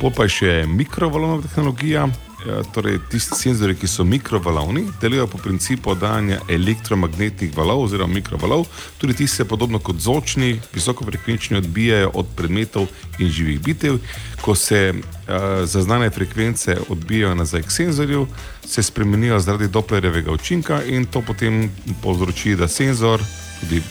Pol 0.00 0.10
pa 0.16 0.26
je 0.26 0.34
še 0.34 0.52
mikrovalovna 0.66 1.42
tehnologija, 1.46 2.08
eh, 2.08 2.29
torej 2.72 2.98
tisti 3.10 3.36
senzori, 3.36 3.74
ki 3.76 3.88
so 3.88 4.04
mikrovalovni, 4.04 4.86
delujejo 5.00 5.26
po 5.26 5.38
principu 5.38 5.90
oddajanja 5.90 6.40
elektromagnetnih 6.48 7.56
valov 7.56 7.84
oziroma 7.84 8.14
mikrovalov, 8.14 8.66
tudi 8.98 9.14
ti 9.14 9.26
se 9.26 9.44
podobno 9.44 9.78
kot 9.78 10.00
zvočni, 10.00 10.60
visokofrekvenčni 10.74 11.56
odbijajo 11.56 12.10
od 12.14 12.26
predmetov 12.36 12.86
in 13.18 13.28
živih 13.28 13.60
bitev. 13.60 13.98
Ko 14.40 14.54
se 14.54 14.94
uh, 14.94 15.34
zaznane 15.64 16.10
frekvence 16.10 16.76
odbijajo 16.88 17.34
nazaj 17.34 17.62
k 17.62 17.70
senzorju, 17.70 18.26
se 18.66 18.82
spremenijo 18.82 19.40
zaradi 19.40 19.68
Dopplerjevega 19.68 20.32
učinka 20.32 20.82
in 20.82 21.06
to 21.06 21.22
potem 21.22 21.70
povzroči, 22.02 22.56
da 22.56 22.68
senzor 22.68 23.20
tudi 23.60 23.82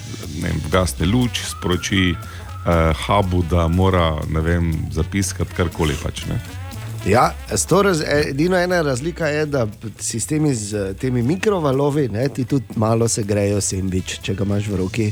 vem, 0.41 0.62
gasne 0.72 1.06
luč, 1.06 1.43
sporoči 1.52 2.16
uh, 2.16 3.06
hubu, 3.06 3.43
da 3.50 3.68
mora 3.68 4.16
vem, 4.41 4.74
zapiskati 4.91 5.54
karkoli 5.56 5.95
pač. 6.04 6.26
Ne? 6.26 6.59
Ja, 7.06 7.34
raz, 7.84 8.02
edino 8.30 8.58
ena 8.58 8.82
razlika 8.82 9.28
je, 9.28 9.45
da 9.45 9.68
sistemi 10.00 10.56
z 10.56 10.74
eh, 10.74 10.93
temi 10.93 11.24
mikrovalovi, 11.24 12.08
ne, 12.08 12.30
ti 12.30 12.45
tudi 12.45 12.66
malo 12.76 13.08
se 13.08 13.24
grejo 13.24 13.62
sendvič, 13.62 14.20
če 14.22 14.36
ga 14.36 14.43
imaš 14.43 14.68
v 14.68 14.76
roki. 14.76 15.12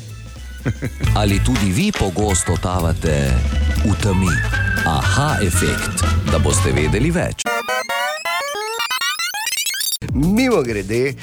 Ali 1.19 1.39
tudi 1.45 1.71
vi 1.71 1.91
pogosto 1.91 2.55
totavate 2.55 3.31
v 3.85 3.93
temi? 4.03 4.33
Aha 4.85 5.37
efekt, 5.41 6.03
da 6.31 6.39
boste 6.39 6.71
vedeli 6.71 7.11
več. 7.11 7.41
Mimo 10.13 10.61
grede, 10.63 11.13
uh, 11.13 11.17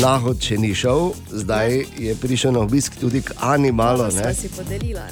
nahod 0.00 0.42
še 0.42 0.58
ni 0.58 0.74
šel, 0.74 1.12
zdaj 1.30 1.84
je 1.98 2.14
prišel 2.20 2.52
na 2.52 2.60
obisk 2.66 2.98
tudi 3.00 3.22
k 3.22 3.32
Ani 3.40 3.72
malo. 3.72 4.10
Sva 4.10 4.28
Ne? 4.28 4.34
si 4.34 4.48
podelila. 4.48 5.02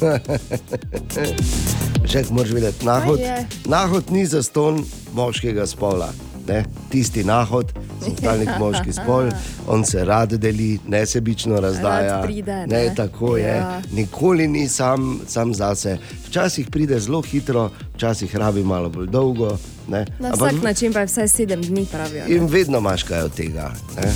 Še 2.08 2.22
moraš 2.32 2.54
vedeti, 2.56 2.86
nahod, 2.88 3.20
je? 3.20 3.46
nahod 3.68 4.10
ni 4.10 4.24
zaston 4.26 4.80
moškega 5.12 5.66
spola. 5.68 6.08
Ne? 6.48 6.62
Tisti 6.88 7.20
nahod, 7.24 7.68
centralnik 8.04 8.48
moški 8.56 8.94
spol, 8.96 9.28
on 9.68 9.84
se 9.84 10.04
rad 10.08 10.32
deli, 10.40 10.78
nesebično 10.88 11.60
razdaja. 11.60 12.14
Rad 12.14 12.24
pride, 12.24 12.56
ne, 12.66 12.86
ne? 12.88 12.94
tako 12.96 13.36
je. 13.36 13.52
Ja. 13.52 13.82
Nikoli 13.92 14.48
ni 14.48 14.64
sam, 14.68 15.20
sam 15.28 15.52
zase. 15.54 15.98
Včasih 16.28 16.70
pride 16.72 16.96
zelo 17.00 17.20
hitro, 17.20 17.68
včasih 17.98 18.36
rabi 18.36 18.64
malo 18.64 18.88
bolj 18.88 19.12
dolgo. 19.12 19.58
Ne? 19.88 20.06
Na 20.18 20.32
Ampak 20.32 20.52
vsak 20.52 20.62
način 20.64 20.92
pa 20.92 21.04
je 21.04 21.12
vsaj 21.12 21.28
sedem 21.28 21.62
dni, 21.62 21.84
pravijo. 21.92 22.24
ne? 22.24 22.34
In 22.36 22.48
vedno 22.48 22.78
imaš 22.80 23.04
kaj 23.04 23.28
od 23.28 23.36
tega. 23.36 23.68
Ne? 24.00 24.08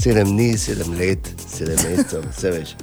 Sedem 0.00 0.32
dni, 0.32 0.54
sedem 0.58 0.96
let, 0.96 1.28
sedem 1.48 1.76
mesecev, 1.84 2.24
vse 2.32 2.50
veš. 2.56 2.76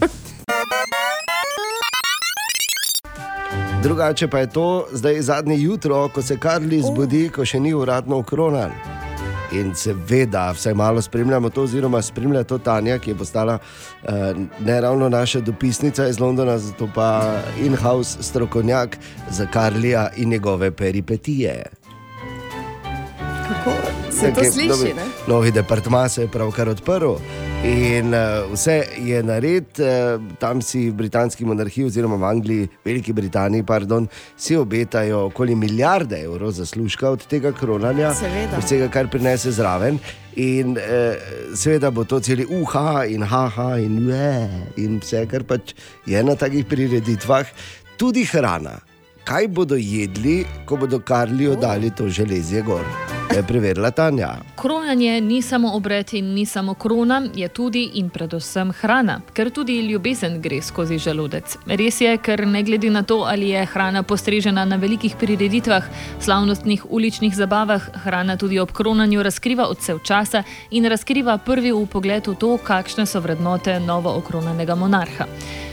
Drugače 3.80 4.28
pa 4.28 4.40
je 4.40 4.48
to 4.48 4.66
zdaj 4.92 5.22
zadnje 5.22 5.58
jutro, 5.58 6.10
ko 6.10 6.22
se 6.22 6.38
Karli 6.38 6.82
zbudi, 6.82 7.30
ko 7.30 7.46
še 7.46 7.60
ni 7.60 7.74
uradno 7.74 8.18
ukronan. 8.18 8.72
In 9.52 9.72
seveda, 9.74 10.52
vsaj 10.52 10.74
malo 10.74 11.02
spremljamo 11.02 11.50
to, 11.50 11.64
oziroma 11.64 12.02
spremlja 12.02 12.44
to 12.44 12.58
Tanja, 12.60 13.00
ki 13.00 13.10
je 13.10 13.16
postala 13.16 13.56
uh, 13.56 14.10
ne 14.60 14.82
ravno 14.82 15.10
naša 15.10 15.40
dopisnica 15.42 16.08
iz 16.08 16.20
Londona, 16.20 16.58
zato 16.60 16.90
pa 16.96 17.08
in-house 17.60 18.18
strokovnjak 18.22 18.98
za 19.32 19.46
Karlija 19.48 20.10
in 20.18 20.30
njegove 20.30 20.72
peripetije. 20.72 21.64
Kako 23.48 23.72
se 24.12 24.20
to 24.20 24.28
Nekaj 24.28 24.52
sliši? 24.52 24.70
novi- 24.70 24.94
Ne? 24.96 25.06
Novi 25.28 25.52
departma 25.52 26.10
se 26.10 26.22
je 26.22 26.28
pravkar 26.28 26.70
odprl. 26.70 27.14
In 27.64 28.14
uh, 28.14 28.48
vse 28.54 28.88
je 29.04 29.20
nared, 29.24 29.80
uh, 29.84 30.22
tam 30.40 30.62
si 30.64 30.86
v 30.88 30.96
britanski 30.96 31.44
monarhiji, 31.44 31.90
oziroma 31.90 32.16
v 32.16 32.24
Angliji, 32.24 32.70
Veliki 32.86 33.12
Britaniji, 33.14 33.66
pardon, 33.68 34.08
si 34.40 34.56
obetajo 34.56 35.26
okoli 35.28 35.56
milijarde 35.60 36.22
evrov 36.24 36.56
zaslužka 36.56 37.10
od 37.10 37.28
tega 37.28 37.52
kronanja, 37.52 38.14
Seveda. 38.16 38.56
od 38.58 38.64
vsega, 38.64 38.88
kar 38.88 39.12
prinese 39.12 39.52
zraven. 39.52 40.00
In 40.40 40.80
uh, 40.80 41.20
seveda 41.52 41.92
bo 41.92 42.08
to 42.08 42.22
celi 42.24 42.48
uha 42.48 43.04
in 43.12 43.28
haha 43.28 43.76
in 43.84 44.08
ue 44.08 44.32
in 44.80 45.02
vse, 45.04 45.28
kar 45.28 45.44
pač 45.44 45.76
je 46.08 46.24
na 46.24 46.40
takih 46.40 46.64
prireditvah, 46.64 47.44
tudi 48.00 48.24
hrana. 48.24 48.80
Kaj 49.28 49.52
bodo 49.52 49.76
jedli, 49.76 50.46
ko 50.66 50.80
bodo 50.80 51.04
Karliju 51.04 51.60
dali 51.60 51.92
to 51.92 52.08
železje 52.08 52.64
gor? 52.64 52.88
Je 53.36 53.44
preverila 53.44 53.92
Tanja. 53.92 54.36
Kronanje 54.56 55.22
ni 55.22 55.42
samo 55.42 55.72
obred 55.76 56.14
in 56.14 56.34
ni 56.34 56.46
samo 56.46 56.74
krona, 56.74 57.22
je 57.36 57.48
tudi 57.48 57.84
in 57.94 58.10
predvsem 58.10 58.72
hrana, 58.72 59.22
ker 59.34 59.50
tudi 59.50 59.82
ljubezen 59.82 60.42
gre 60.42 60.62
skozi 60.62 60.98
želodec. 60.98 61.58
Res 61.66 62.02
je, 62.02 62.18
ker 62.18 62.48
ne 62.48 62.64
glede 62.64 62.90
na 62.90 63.04
to, 63.04 63.22
ali 63.30 63.50
je 63.50 63.66
hrana 63.66 64.04
postrežena 64.04 64.66
na 64.66 64.76
velikih 64.76 65.16
prireditvah, 65.20 65.86
slavnostnih 66.20 66.86
uličnih 66.90 67.36
zabavah, 67.36 67.90
hrana 68.04 68.38
tudi 68.38 68.60
ob 68.60 68.72
kronanju 68.72 69.24
razkriva 69.24 69.68
odsev 69.70 70.00
časa 70.04 70.44
in 70.72 70.86
razkriva 70.86 71.38
prvi 71.38 71.72
upogled 71.72 72.28
v 72.28 72.36
to, 72.36 72.58
kakšne 72.58 73.06
so 73.06 73.22
vrednote 73.22 73.80
novo 73.80 74.18
okronanega 74.18 74.76
monarha. 74.76 75.30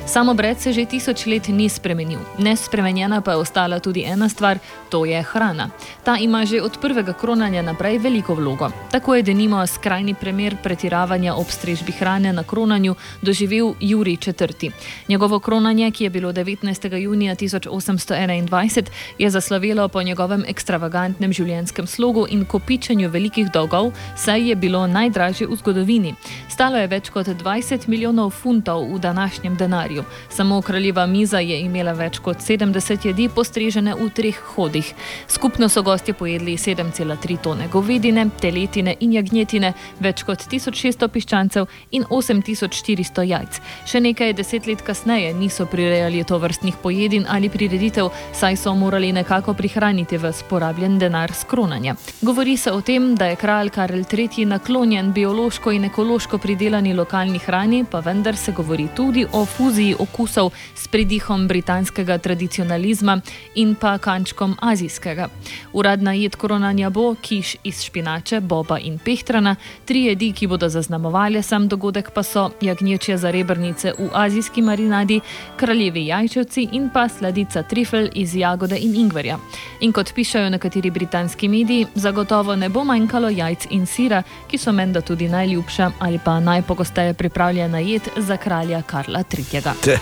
Sam 0.06 0.28
obred 0.28 0.60
se 0.60 0.72
že 0.72 0.84
tisoč 0.84 1.26
let 1.26 1.48
ni 1.48 1.68
spremenil, 1.68 2.20
nespremenjena 2.38 3.20
pa 3.20 3.30
je 3.30 3.36
ostala 3.36 3.80
tudi 3.80 4.04
ena 4.06 4.28
stvar, 4.28 4.58
to 4.88 5.04
je 5.04 5.22
hrana. 5.22 5.70
Ta 6.04 6.16
ima 6.16 6.44
že 6.44 6.62
od 6.62 6.78
prvega 6.78 7.12
kronanja 7.46 7.62
naprej 7.62 7.98
veliko 7.98 8.34
vlogo. 8.34 8.70
Tako 8.90 9.14
je 9.14 9.22
denimo 9.22 9.66
skrajni 9.66 10.14
primer 10.14 10.56
pretiravanja 10.62 11.34
ob 11.34 11.46
strežbi 11.46 11.92
hrane 11.92 12.32
na 12.32 12.42
kronanju 12.42 12.94
doživel 13.22 13.74
Juri 13.80 14.18
IV. 14.26 14.72
Njegovo 15.08 15.38
kronanje, 15.38 15.90
ki 15.90 16.04
je 16.04 16.10
bilo 16.10 16.32
19. 16.32 16.96
junija 16.96 17.34
1821, 17.34 18.84
je 19.18 19.30
zaslovelo 19.30 19.88
po 19.88 20.02
njegovem 20.02 20.44
ekstravagantnem 20.48 21.32
življenjskem 21.32 21.86
slogu 21.86 22.26
in 22.28 22.44
kopičenju 22.44 23.10
velikih 23.10 23.46
dolgov, 23.54 23.92
saj 24.16 24.48
je 24.48 24.56
bilo 24.56 24.86
najdražje 24.86 25.46
v 25.46 25.56
zgodovini. 25.56 26.14
Stalo 26.48 26.76
je 26.76 26.86
več 26.86 27.10
kot 27.10 27.26
20 27.26 27.88
milijonov 27.88 28.30
funtov 28.30 28.88
v 28.94 28.98
današnjem 28.98 29.56
denarju. 29.56 30.04
Samo 30.28 30.62
kraljeva 30.62 31.06
miza 31.06 31.38
je 31.38 31.60
imela 31.60 31.92
več 31.92 32.18
kot 32.18 32.36
70 32.42 33.06
jedi 33.06 33.28
postrežene 33.28 33.94
v 33.94 34.10
treh 34.10 34.42
hodih. 34.56 34.94
Skupno 35.28 35.68
so 35.68 35.82
gostje 35.82 36.14
pojedli 36.14 36.56
7,3 36.56 37.35
tone 37.42 37.68
govedine, 37.72 38.26
teletine 38.40 38.96
in 39.00 39.12
jagnjetine, 39.12 39.72
več 40.00 40.22
kot 40.26 40.46
1600 40.50 41.08
piščancev 41.08 41.66
in 41.90 42.04
8400 42.10 43.24
jajc. 43.30 43.60
Še 43.86 44.00
nekaj 44.00 44.32
deset 44.38 44.66
let 44.66 44.82
kasneje 44.86 45.32
niso 45.34 45.66
prirejali 45.66 46.24
to 46.24 46.38
vrstnih 46.38 46.76
pojedin 46.82 47.26
ali 47.28 47.48
prireditev, 47.48 48.10
saj 48.32 48.56
so 48.56 48.74
morali 48.74 49.12
nekako 49.12 49.54
prihraniti 49.54 50.18
v 50.18 50.32
sporabljen 50.32 50.98
denar 50.98 51.32
skronanja. 51.34 51.96
Govori 52.22 52.56
se 52.56 52.72
o 52.72 52.80
tem, 52.80 53.14
da 53.16 53.30
je 53.30 53.36
kralj 53.36 53.70
Karel 53.70 54.04
III. 54.04 54.44
naklonjen 54.44 55.12
biološko 55.12 55.72
in 55.72 55.84
ekološko 55.84 56.38
pridelani 56.38 56.94
lokalni 56.94 57.38
hrani, 57.38 57.84
pa 57.90 58.00
vendar 58.00 58.36
se 58.36 58.52
govori 58.52 58.88
tudi 58.96 59.26
o 59.32 59.44
fuziji 59.44 59.94
okusov 59.98 60.52
s 60.74 60.88
pridihom 60.88 61.48
britanskega 61.48 62.18
tradicionalizma 62.18 63.20
in 63.54 63.74
pa 63.74 63.98
kančkom 63.98 64.56
azijskega. 64.60 65.28
Uradna 65.72 66.12
jed 66.12 66.36
koronanja 66.36 66.90
bo 66.90 67.14
kiš 67.26 67.56
iz 67.64 67.82
špinače, 67.82 68.40
boba 68.40 68.78
in 68.78 68.98
pehtrana, 69.02 69.56
tri 69.84 70.04
jedi, 70.04 70.30
ki 70.32 70.46
bodo 70.46 70.68
zaznamovali 70.68 71.42
sam 71.42 71.68
dogodek, 71.68 72.10
pa 72.14 72.22
so 72.22 72.50
jagnječje 72.60 73.16
zarebrnice 73.18 73.92
v 73.98 74.08
azijski 74.14 74.62
marinadi, 74.62 75.20
kraljevi 75.56 76.06
jajčevci 76.06 76.68
in 76.72 76.90
pa 76.94 77.08
sladica 77.08 77.62
trifel 77.62 78.08
iz 78.14 78.36
jagode 78.36 78.78
in 78.78 78.94
ingverja. 78.94 79.38
In 79.80 79.92
kot 79.92 80.12
pišajo 80.14 80.50
nekateri 80.50 80.90
britanski 80.90 81.48
mediji, 81.48 81.86
zagotovo 81.94 82.56
ne 82.56 82.68
bo 82.68 82.84
manjkalo 82.84 83.28
jajc 83.28 83.66
in 83.70 83.86
sira, 83.86 84.22
ki 84.46 84.58
so 84.58 84.72
menda 84.72 85.00
tudi 85.00 85.28
najljubša 85.28 85.90
ali 85.98 86.20
pa 86.24 86.40
najpogosteje 86.40 87.14
pripravljena 87.14 87.78
jed 87.78 88.02
za 88.16 88.36
kralja 88.36 88.82
Karla 88.82 89.24
III. 89.34 89.98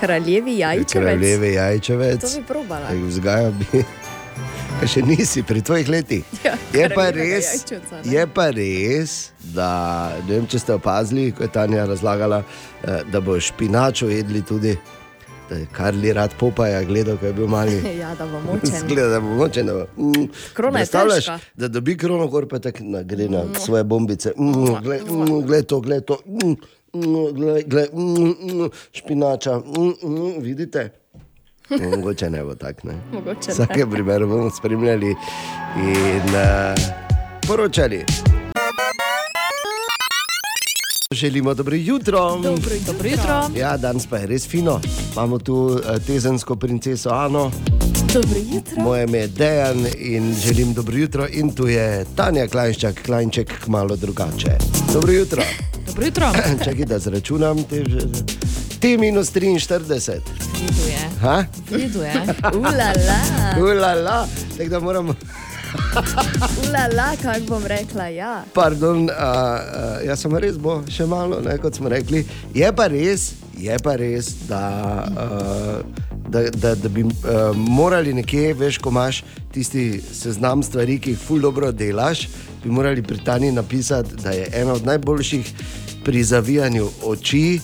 Kraljevi 0.00 0.58
jajčevec. 0.58 0.92
Kraljevi 0.92 1.54
jajčevec. 1.54 2.20
To 2.20 2.40
bi 2.40 2.46
probala. 2.46 2.86
Tako 2.86 3.06
Vzgaja 3.06 3.50
bi. 3.50 3.84
A 4.76 4.86
Še 4.86 5.02
nisi 5.02 5.42
pri 5.42 5.60
tvojih 5.60 5.88
letih. 5.88 6.24
Ja, 6.44 6.54
je, 6.72 6.88
pa 6.88 7.10
res, 7.10 7.44
jajčevca, 7.54 7.96
ne. 7.96 8.12
je 8.12 8.26
pa 8.28 8.46
res, 8.50 9.14
da 9.52 9.68
ne 10.18 10.34
vem, 10.34 10.46
če 10.46 10.58
ste 10.58 10.72
opazili, 10.72 11.32
ko 11.32 11.42
je 11.42 11.50
Tanja 11.50 11.84
razlagala, 11.84 12.42
eh, 12.82 13.02
da 13.04 13.20
bo 13.20 13.36
špinačo 13.36 14.08
jedli 14.08 14.42
tudi. 14.42 14.76
da 15.50 15.56
je 15.56 15.66
Karli 15.66 16.12
rad 16.12 16.30
popaja, 16.38 16.82
gledal, 16.84 17.16
ko 17.16 17.26
je 17.26 17.32
bil 17.32 17.46
mali. 17.46 17.74
Ja, 18.00 18.14
da 18.14 18.24
bo 18.24 18.40
močen. 18.40 18.70
Zgleda, 18.78 19.08
da 19.08 19.20
bo 19.20 19.34
močen. 19.34 19.66
da 19.66 19.74
bo, 19.74 19.84
Mm, 19.96 20.28
Krona 20.54 20.78
je 20.78 20.86
težka. 20.86 21.38
Da 21.54 21.68
dobi 21.68 21.96
krono, 21.96 22.26
gor 22.28 22.46
pa 22.46 22.58
tako 22.58 22.84
na- 22.84 23.02
gre 23.02 23.28
na 23.28 23.42
svoje 23.56 23.84
bombice. 23.84 24.32
Mm, 24.38 24.78
glej, 24.80 25.00
mm, 25.02 25.42
glej 25.42 25.62
to, 25.64 25.80
glej 25.80 26.00
to. 26.02 26.18
Mm, 26.24 26.54
mm, 26.94 27.34
glej, 27.34 27.64
glej, 27.66 27.86
mm, 27.92 28.34
mm, 28.54 28.70
špinača. 28.92 29.58
Mm, 29.58 29.92
mm, 30.00 30.38
vidite? 30.38 30.88
Mogoče 31.96 32.30
ne 32.30 32.44
bo 32.44 32.54
tako. 32.54 32.88
ne. 32.88 32.94
Mogoče 33.12 33.50
V 33.50 33.52
vsakem 33.52 33.90
primeru 33.90 34.28
bomo 34.28 34.50
spremljali 34.50 35.16
in 35.76 36.34
uh, 36.34 36.80
poročali. 37.48 38.04
Želimo 41.14 41.54
dobro 41.54 41.76
jutro. 41.76 42.18
Dobro, 42.36 42.72
dobro 42.86 43.08
jutro. 43.08 43.50
Ja, 43.56 43.76
danes 43.76 44.06
pa 44.06 44.16
je 44.16 44.26
res 44.26 44.48
fino. 44.48 44.80
Imamo 45.12 45.38
tu 45.38 45.54
uh, 45.54 45.80
tezensko 46.06 46.56
princeso 46.56 47.10
Ano. 47.10 47.50
Jutro. 48.54 48.82
Moje 48.82 49.04
ime 49.04 49.18
je 49.18 49.26
Dejan 49.28 49.86
in 49.98 50.34
želim 50.34 50.74
dobro 50.74 50.96
jutro. 50.96 51.26
In 51.32 51.54
tu 51.54 51.66
je 51.68 52.04
Tanja 52.16 52.46
Klajnščak, 52.46 53.02
Klajnček, 53.06 53.66
malo 53.66 53.96
drugače. 53.96 54.58
Dobro 54.92 55.12
jutro. 55.12 55.42
Dobro 55.86 56.04
jutro. 56.04 56.32
Čakaj, 56.64 56.84
da 56.84 56.98
zračunam. 56.98 57.62
Te, 57.64 57.84
te 58.80 58.96
minus 58.98 59.32
43. 59.32 60.20
Vidu 61.70 62.02
je. 62.02 62.10
Ulala. 62.54 63.20
Ulala, 63.58 64.26
tako 64.58 64.70
da 64.70 64.80
moramo. 64.80 65.14
Ulala, 66.68 67.16
kako 67.22 67.40
bom 67.48 67.66
rekla, 67.66 68.06
ja. 68.06 68.44
Pardon, 68.54 69.02
uh, 69.02 69.10
uh, 69.10 70.06
jaz 70.06 70.22
sem 70.24 70.36
res 70.36 70.56
bo 70.58 70.80
še 70.90 71.06
malo, 71.06 71.42
ne, 71.44 71.58
kot 71.60 71.76
smo 71.76 71.92
rekli. 71.92 72.24
Je 72.54 72.70
pa 72.72 72.88
res, 72.90 73.32
je 73.58 73.76
pa 73.84 73.94
res 74.00 74.32
da, 74.48 74.62
uh, 75.12 76.06
da, 76.28 76.46
da, 76.50 76.74
da 76.74 76.88
bi 76.88 77.04
uh, 77.04 77.12
morali 77.54 78.14
nekje, 78.16 78.54
veš, 78.56 78.80
ko 78.80 78.92
imaš 78.94 79.20
tisti 79.52 80.00
seznam 80.00 80.64
stvari, 80.64 80.96
ki 81.02 81.14
jih 81.14 81.20
ful 81.20 81.44
dobro 81.44 81.68
delaš, 81.72 82.28
bi 82.64 82.72
morali 82.72 83.04
pri 83.04 83.20
Tani 83.24 83.52
napisati, 83.52 84.16
da 84.24 84.32
je 84.32 84.48
ena 84.62 84.72
od 84.72 84.88
najboljših 84.88 85.52
pri 86.04 86.24
zavijanju 86.24 86.88
oči. 87.12 87.60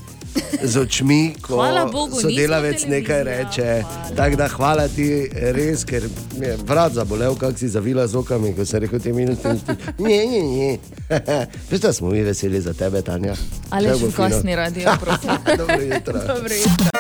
Z 0.63 0.77
očmi, 0.77 1.35
ko 1.43 1.63
Bogu, 1.93 2.21
sodelavec 2.21 2.87
nekaj 2.87 3.25
reče. 3.25 3.83
Tako 4.17 4.37
da 4.37 4.49
hvala 4.49 4.89
ti, 4.89 5.29
res, 5.33 5.85
ker 5.85 6.09
mi 6.39 6.47
je 6.47 6.57
vrat 6.67 6.93
zabolel, 6.93 7.35
kako 7.35 7.59
si 7.59 7.69
zavila 7.69 8.07
z 8.07 8.17
okami, 8.17 8.55
ko 8.57 8.65
si 8.65 8.79
rekel 8.79 9.01
te 9.01 9.13
minute. 9.13 9.55
Ne, 9.99 10.19
ne, 10.27 10.43
ne. 10.43 10.79
Veš, 11.71 11.81
da 11.81 11.93
smo 11.93 12.11
mi 12.11 12.23
veseli 12.23 12.61
za 12.61 12.73
tebe, 12.73 13.03
Tanja. 13.03 13.35
Ali 13.71 13.89
bo 13.89 14.11
fino. 14.11 14.13
kosni 14.17 14.57
radio, 14.57 14.97
prosim. 15.01 15.31
Dobro 15.61 15.83
jutro. 15.83 16.13
Dobro 16.13 16.55
jutro. 16.55 16.91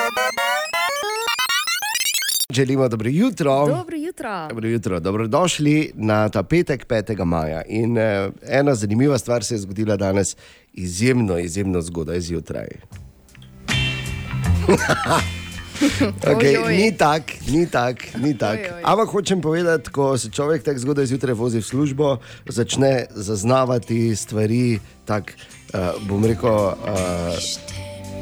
Želimo 2.56 2.88
dobro 2.88 3.08
jutro. 3.08 3.66
Dobro 3.66 3.96
jutro. 3.96 4.48
Dobro 4.48 4.68
jutro. 4.68 5.00
Dobrodošli 5.00 5.92
na 5.94 6.28
ta 6.28 6.42
petek, 6.42 6.86
5. 6.86 7.24
maja. 7.24 7.62
In 7.68 7.98
uh, 7.98 8.32
ena 8.48 8.74
zanimiva 8.74 9.18
stvar 9.18 9.44
se 9.44 9.54
je 9.54 9.58
zgodila 9.58 9.96
danes, 9.96 10.36
izjemno, 10.72 11.38
izjemno 11.38 11.82
zgodaj 11.82 12.20
zjutraj. 12.20 12.66
Okay, 16.24 16.56
Ojoj. 16.56 16.76
ni 16.76 16.88
tako, 16.96 17.32
ni 17.52 17.66
tako, 17.68 18.04
ni 18.18 18.38
tako. 18.38 18.80
Ampak 18.82 19.08
hočem 19.08 19.40
povedati, 19.40 19.90
ko 19.90 20.18
se 20.18 20.30
človek 20.30 20.64
tako 20.64 20.78
zgodaj 20.78 21.06
zjutraj 21.06 21.34
vozi 21.34 21.60
v 21.60 21.62
službo, 21.62 22.16
začne 22.48 23.06
zaznavati 23.10 24.16
stvari, 24.16 24.80
tako 25.04 25.36
uh, 25.74 26.08
bom 26.08 26.24
rekel. 26.24 26.48
Uh, 26.48 27.36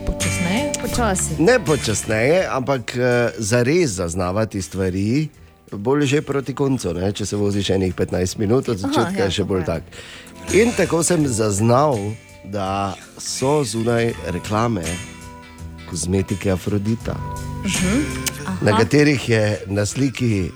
Počasneje? 0.07 0.73
Počasi. 0.83 1.31
Ne 1.39 1.63
počasneje, 1.65 2.47
ampak 2.51 2.93
uh, 2.99 3.31
zares 3.39 3.91
zaznavati 3.91 4.63
stvari 4.63 5.29
bolj 5.73 6.07
že 6.07 6.23
proti 6.23 6.55
koncu, 6.55 6.95
ne? 6.95 7.13
če 7.13 7.27
se 7.27 7.37
voziš 7.37 7.71
enih 7.71 7.95
15 7.95 8.39
minut, 8.39 8.69
od 8.69 8.79
Aha, 8.79 8.89
začetka 8.89 9.19
ja, 9.19 9.25
je 9.25 9.31
še 9.31 9.43
tako 9.43 9.49
bolj 9.49 9.61
je. 9.61 9.67
tak. 9.67 9.83
In 10.55 10.75
tako 10.77 11.03
sem 11.03 11.27
zaznal, 11.27 11.99
da 12.45 12.95
so 13.19 13.65
zunaj 13.65 14.13
reklame 14.35 15.14
kozmetike 15.91 16.51
Afrodita, 16.51 17.17
na 18.61 18.77
katerih 18.79 19.29
je 19.29 19.45
na 19.67 19.87
sliki 19.87 20.51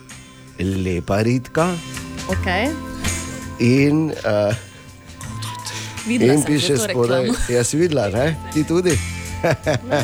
lepa 0.58 1.22
ritka 1.22 1.72
Okay. 2.28 2.68
in, 3.58 4.12
uh, 4.24 4.54
Videla 6.06 6.34
in 6.34 6.42
piše 6.44 6.76
spodaj, 6.76 7.30
jaz 7.56 7.72
videla, 7.72 8.08
ne? 8.08 8.36
ti 8.52 8.64
tudi. 8.64 8.92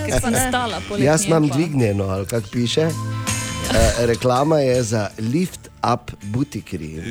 Ker 0.06 0.20
sem 0.20 0.34
stala 0.48 0.80
poleg 0.88 1.04
Jaz 1.04 1.26
imam 1.26 1.48
dvignjeno, 1.48 2.04
ali 2.04 2.26
kako 2.26 2.48
piše. 2.52 2.86
Uh, 2.86 4.04
reklama 4.06 4.58
je 4.58 4.82
za 4.82 5.10
Lift 5.18 5.68
Up 5.92 6.10
Boutique 6.22 6.78
Cream. 6.78 7.04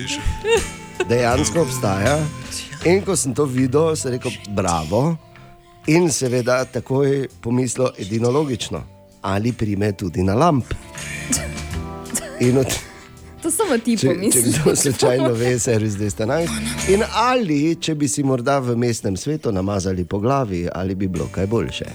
Dejansko 1.09 1.61
obstaja. 1.61 2.20
In 2.86 3.01
ko 3.01 3.16
sem 3.16 3.34
to 3.34 3.45
videl, 3.45 3.95
sem 3.95 4.11
rekel: 4.11 4.32
Bravo. 4.49 5.18
In 5.88 6.11
seveda 6.11 6.65
takoj 6.65 7.27
pomislil, 7.41 7.88
edino 7.97 8.31
logično, 8.31 8.84
ali 9.21 9.51
prime 9.53 9.91
tudi 9.91 10.23
na 10.23 10.34
lamp. 10.34 10.65
Od, 12.59 12.67
To 13.41 13.51
samo 13.51 13.77
ti 13.77 13.97
če, 13.97 14.07
če 14.07 14.13
pomisliš. 14.13 14.55
kdo 14.55 14.75
slučajno 14.75 15.34
ve, 15.34 15.59
servis 15.59 15.93
211. 15.93 16.47
In 16.88 17.03
ali, 17.13 17.75
če 17.75 17.95
bi 17.95 18.07
si 18.07 18.23
morda 18.23 18.59
v 18.59 18.75
mestnem 18.75 19.17
svetu 19.17 19.51
namazali 19.51 20.05
po 20.05 20.19
glavi, 20.19 20.67
ali 20.73 20.95
bi 20.95 21.07
bilo 21.07 21.27
kaj 21.31 21.47
boljše. 21.47 21.86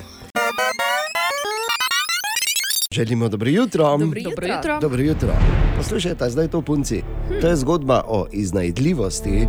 Želimo 2.92 3.28
dobro 3.28 3.50
jutro. 3.50 3.96
Dobro 3.98 4.20
jutro. 4.20 4.30
Dobro 4.30 4.46
jutro. 4.46 4.78
Dobro 4.80 5.02
jutro. 5.02 5.34
Poslušajte, 5.76 6.30
zdaj 6.30 6.48
to 6.48 6.62
punci. 6.62 7.02
To 7.40 7.48
je 7.48 7.56
zgodba 7.56 8.04
o 8.06 8.26
iznajdljivosti. 8.32 9.48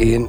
In 0.00 0.28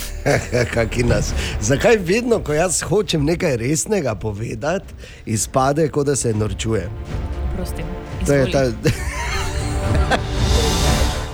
kaki 0.74 1.02
nas. 1.02 1.32
Zakaj 1.60 1.96
vedno, 1.96 2.40
ko 2.40 2.52
jaz 2.52 2.82
hočem 2.82 3.24
nekaj 3.24 3.56
resnega 3.56 4.14
povedati, 4.14 4.94
izpade, 5.26 5.88
kot 5.88 6.06
da 6.06 6.16
se 6.16 6.34
norčujem? 6.34 6.90
Prostim. 7.56 7.84
To 8.26 8.32
je 8.32 8.50
ta. 8.52 8.64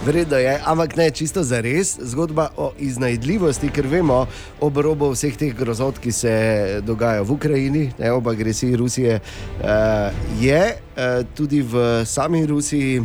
Vredno 0.07 0.37
je, 0.37 0.61
ampak 0.65 0.97
ne 0.97 1.11
čisto 1.11 1.43
za 1.43 1.61
res. 1.61 1.99
Zgodba 2.01 2.49
o 2.57 2.73
iznajdljivosti, 2.79 3.71
ker 3.71 3.87
vemo 3.87 4.27
ob 4.61 4.77
robu 4.83 5.11
vseh 5.13 5.37
teh 5.37 5.55
grozot, 5.55 5.99
ki 6.03 6.13
se 6.13 6.33
dogajajo 6.83 7.25
v 7.25 7.33
Ukrajini, 7.33 7.85
ne, 7.99 8.13
ob 8.13 8.29
agresiji 8.29 8.77
Rusije, 8.77 9.21
uh, 9.21 9.67
je 10.41 10.63
uh, 10.75 11.27
tudi 11.35 11.63
v 11.63 12.03
sami 12.07 12.47
Rusiji 12.47 13.03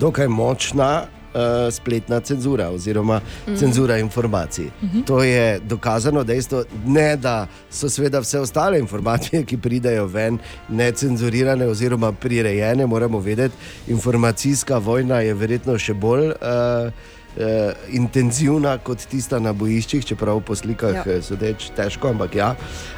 dokaj 0.00 0.28
močna. 0.28 1.17
Uh, 1.28 1.40
spletna 1.70 2.20
cenzura 2.20 2.70
oziroma 2.70 3.20
Mhm. 3.46 3.56
cenzura 3.56 3.98
informacij. 3.98 4.70
Mhm. 4.82 5.00
To 5.02 5.22
je 5.22 5.60
dokazano 5.60 6.24
dejstvo, 6.24 6.64
ne 6.86 7.16
da 7.16 7.46
so 7.70 7.88
seveda 7.88 8.20
vse 8.20 8.40
ostale 8.40 8.78
informacije, 8.78 9.44
ki 9.44 9.56
pridejo 9.56 10.06
ven, 10.06 10.38
necenzurirane 10.68 11.66
oziroma 11.66 12.12
prirejene. 12.12 12.86
Moramo 12.86 13.18
vedeti, 13.20 13.54
informacijska 13.88 14.78
vojna 14.78 15.20
je 15.20 15.34
verjetno 15.34 15.78
še 15.78 15.94
bolj. 15.94 16.26
Uh, 16.28 16.92
Uh, 17.36 17.44
intenzivna 17.88 18.78
kot 18.78 18.98
tista 19.06 19.38
na 19.38 19.52
bojiščih, 19.52 20.04
čeprav 20.04 20.40
po 20.40 20.54
slikah 20.54 20.94
Ja. 20.94 21.02
ja. 21.06 21.22
sodeč 21.22 21.68
težko, 21.76 22.08
ampak 22.08 22.34
ja. 22.34 22.54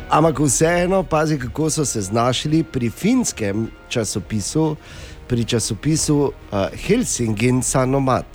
Ampak 0.09 0.39
vseeno, 0.41 1.03
pazi, 1.03 1.39
kako 1.39 1.71
so 1.71 1.85
se 1.85 2.01
znašli 2.01 2.63
pri 2.63 2.91
finskem 2.91 3.69
časopisu, 3.89 4.77
pri 5.31 5.45
časopisu 5.47 6.17
uh, 6.27 6.33
Helsingin 6.75 7.63
Sanomat. 7.63 8.27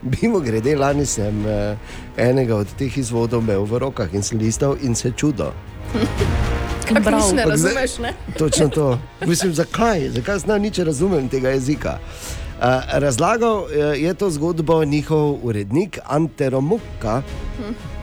Mimo 0.00 0.40
grede, 0.40 0.72
lani 0.76 1.04
sem 1.06 1.44
uh, 1.44 1.76
enega 2.16 2.56
od 2.56 2.72
teh 2.80 2.88
izvodov 2.96 3.44
imel 3.44 3.68
v 3.68 3.84
rokah 3.84 4.08
in 4.16 4.24
sem 4.24 4.40
listal 4.40 4.80
in 4.80 4.96
se 4.96 5.12
čudo. 5.12 5.52
Prav. 7.04 7.34
ne 7.36 7.44
razumeš, 7.44 7.98
ne? 8.04 8.14
Točno 8.38 8.68
to. 8.68 8.98
Mislim, 9.26 9.52
zakaj? 9.54 10.08
Zakaj 10.16 10.34
jaz 10.34 10.46
nič 10.48 10.78
ne 10.78 10.84
razumem 10.84 11.28
tega 11.28 11.52
jezika? 11.52 11.98
Uh, 12.00 12.80
razlagal 12.96 13.68
uh, 13.68 13.92
je 13.92 14.14
to 14.14 14.30
zgodbo 14.30 14.84
njihov 14.84 15.44
urednik 15.44 15.98
Ante 16.08 16.50
Romukka, 16.50 17.22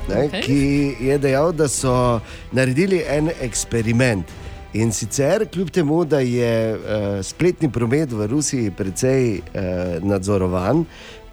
ne, 0.10 0.16
Okej. 0.16 0.30
okay. 0.30 0.42
ki 0.46 0.62
je 1.02 1.18
dejal, 1.18 1.52
da 1.52 1.68
so 1.68 2.22
naredili 2.54 3.02
en 3.10 3.34
eksperiment. 3.42 4.47
In 4.78 4.92
sicer, 4.94 5.48
kljub 5.50 5.70
temu, 5.74 6.04
da 6.06 6.20
je 6.20 6.76
uh, 6.76 6.80
spletni 7.26 7.70
promet 7.72 8.12
v 8.14 8.28
Rusiji 8.30 8.72
precej 8.78 9.40
uh, 9.40 10.04
nadzorovan, 10.06 10.84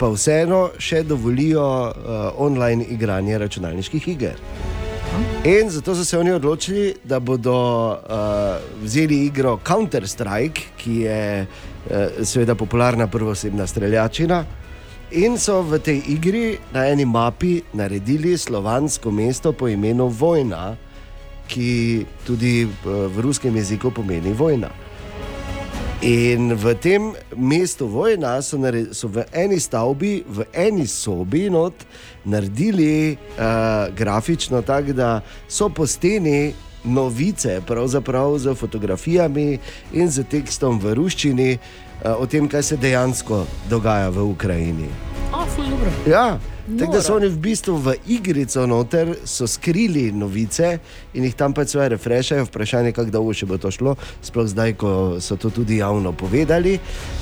pa 0.01 0.09
vseeno 0.09 0.71
še 0.81 1.03
dovolijo 1.05 1.65
uh, 1.65 2.15
online 2.41 2.87
igranje 2.95 3.39
računalniških 3.39 4.09
iger. 4.15 4.41
In 5.45 5.69
zato 5.71 5.93
so 5.95 6.05
se 6.05 6.19
oni 6.19 6.33
odločili, 6.33 6.95
da 7.05 7.21
bodo 7.21 7.59
uh, 7.93 8.57
vzeli 8.83 9.27
igro 9.27 9.59
Counter-Strike, 9.67 10.71
ki 10.81 10.97
je 11.03 11.21
uh, 11.45 12.25
seveda 12.25 12.55
popularna 12.55 13.07
prvosebna 13.13 13.67
streljačina. 13.67 14.45
In 15.21 15.37
so 15.39 15.61
v 15.63 15.83
tej 15.85 16.01
igri 16.17 16.57
na 16.73 16.89
eni 16.89 17.05
mapi 17.05 17.61
naredili 17.77 18.39
slovansko 18.39 19.13
mesto 19.13 19.53
po 19.53 19.69
imenu 19.69 20.09
Vojna, 20.09 20.77
ki 21.49 22.07
tudi 22.27 22.65
uh, 22.65 23.07
v 23.13 23.21
ruskem 23.21 23.57
jeziku 23.57 23.91
pomeni 23.91 24.33
vojna. 24.33 24.71
In 26.05 26.53
v 26.53 26.75
tem 26.77 27.15
mestu 27.33 27.87
vojna 27.89 28.43
so, 28.43 28.59
nare- 28.61 28.93
so 28.93 29.09
v 29.09 29.25
eni 29.33 29.57
stavbi, 29.57 30.21
v 30.29 30.45
eni 30.53 30.85
sobi 30.85 31.49
not, 31.49 31.73
naredili 32.25 33.17
uh, 33.17 33.89
grafično 33.97 34.61
tako, 34.63 34.93
da 34.93 35.21
so 35.49 35.69
po 35.69 35.87
steni 35.87 36.53
novice, 36.85 37.61
pravzaprav 37.67 38.39
z 38.39 38.55
fotografijami 38.55 39.59
in 39.93 40.11
z 40.11 40.29
tekstom 40.29 40.77
v 40.77 40.93
ruščini 40.93 41.51
uh, 41.57 42.21
o 42.21 42.27
tem, 42.27 42.49
kaj 42.49 42.63
se 42.63 42.77
dejansko 42.77 43.47
dogaja 43.73 44.13
v 44.13 44.29
Ukrajini. 44.29 44.89
A, 45.33 45.47
ful 45.49 45.65
dobro. 45.65 45.89
Ja, 46.05 46.37
tako 46.79 46.93
da 46.93 47.03
so 47.03 47.17
oni 47.17 47.29
v 47.29 47.39
bistvu 47.39 47.77
v 47.77 47.95
igrico 48.07 48.67
noter 48.67 49.15
so 49.25 49.47
skrili 49.47 50.13
novice 50.13 50.79
in 51.15 51.25
jih 51.25 51.35
tam 51.37 51.53
pač 51.53 51.75
svoje 51.75 51.89
refrešajo. 51.89 52.49
Vprašanje 52.49 52.93
je, 52.93 52.97
kako 52.97 53.11
dolgo 53.11 53.35
še 53.37 53.47
bo 53.47 53.59
to 53.61 53.71
šlo, 53.71 53.97
sploh 54.25 54.49
zdaj, 54.49 54.77
ko 54.81 54.91
so 55.21 55.37
to 55.37 55.53
tudi 55.53 55.83
javno 55.83 56.13
povedali. 56.13 56.79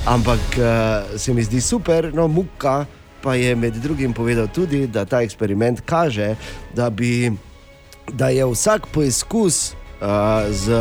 Ampak 0.06 0.58
uh, 0.58 1.18
se 1.18 1.34
mi 1.34 1.42
zdi 1.42 1.60
super, 1.60 2.12
no, 2.14 2.28
muka 2.28 2.86
pa 3.22 3.34
je 3.34 3.54
med 3.54 3.74
drugim 3.78 4.12
povedal 4.12 4.48
tudi, 4.50 4.86
da 4.86 5.04
ta 5.04 5.22
eksperiment 5.22 5.80
kaže, 5.86 6.34
da, 6.74 6.90
bi, 6.90 7.30
da 8.12 8.28
je 8.34 8.46
vsak 8.46 8.90
poizkus 8.90 9.74
uh, 10.02 10.50
z 10.50 10.74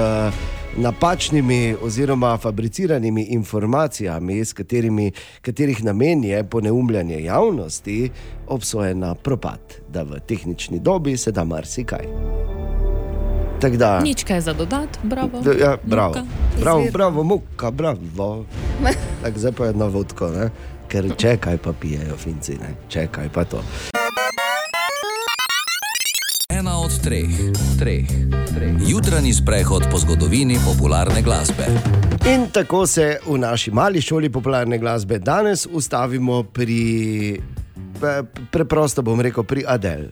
napačnimi 0.77 1.75
oziroma 1.81 2.37
fabriciranimi 2.37 3.23
informacijami, 3.23 4.45
s 4.45 4.53
katerimi, 4.53 5.11
katerih 5.41 5.83
namen 5.83 6.23
je 6.23 6.43
poneumljanje 6.43 7.23
javnosti, 7.23 8.09
obsojen 8.47 8.99
na 8.99 9.15
propad, 9.15 9.59
da 9.89 10.03
v 10.03 10.19
tehnični 10.27 10.79
dobi 10.79 11.17
se 11.17 11.31
da 11.31 11.43
marsikaj. 11.43 12.05
Tako 13.61 13.77
da, 13.77 13.99
Nič 13.99 14.23
kaj 14.23 14.41
za 14.41 14.53
dodat, 14.53 14.89
bravo. 15.03 15.41
da, 15.41 15.51
ja, 15.51 15.77
bravo, 15.83 16.15
bravo, 16.59 16.85
bravo, 16.93 17.23
muka, 17.23 17.71
bravo. 17.71 18.45
Tako 19.23 19.39
zdaj 19.39 19.51
pa 19.51 19.67
eno 19.67 19.87
vodko, 19.87 20.29
ne? 20.29 20.49
ker 20.87 21.07
čekaj 21.17 21.57
pa 21.57 21.73
pijejo 21.73 22.17
finci, 22.17 22.51
ne? 22.51 22.75
čekaj 22.89 23.29
pa 23.33 23.45
to. 23.45 23.63
Ena 26.49 26.79
od 26.79 27.01
treh, 27.03 27.29
treh. 27.79 28.40
Jutranji 28.87 29.33
sprehod 29.33 29.83
po 29.91 29.97
zgodovini 29.97 30.57
popularne 30.65 31.21
glasbe. 31.21 31.65
In 32.25 32.47
tako 32.53 32.87
se 32.87 33.17
v 33.27 33.37
naši 33.37 33.71
mali 33.71 34.01
šoli 34.01 34.29
popularne 34.29 34.77
glasbe 34.77 35.19
danes 35.19 35.67
ustavimo 35.71 36.43
pri, 36.43 37.41
pre- 37.99 38.23
preprosto 38.51 39.01
bom 39.01 39.21
rekel, 39.21 39.43
pri 39.43 39.63
Adel. 39.67 40.05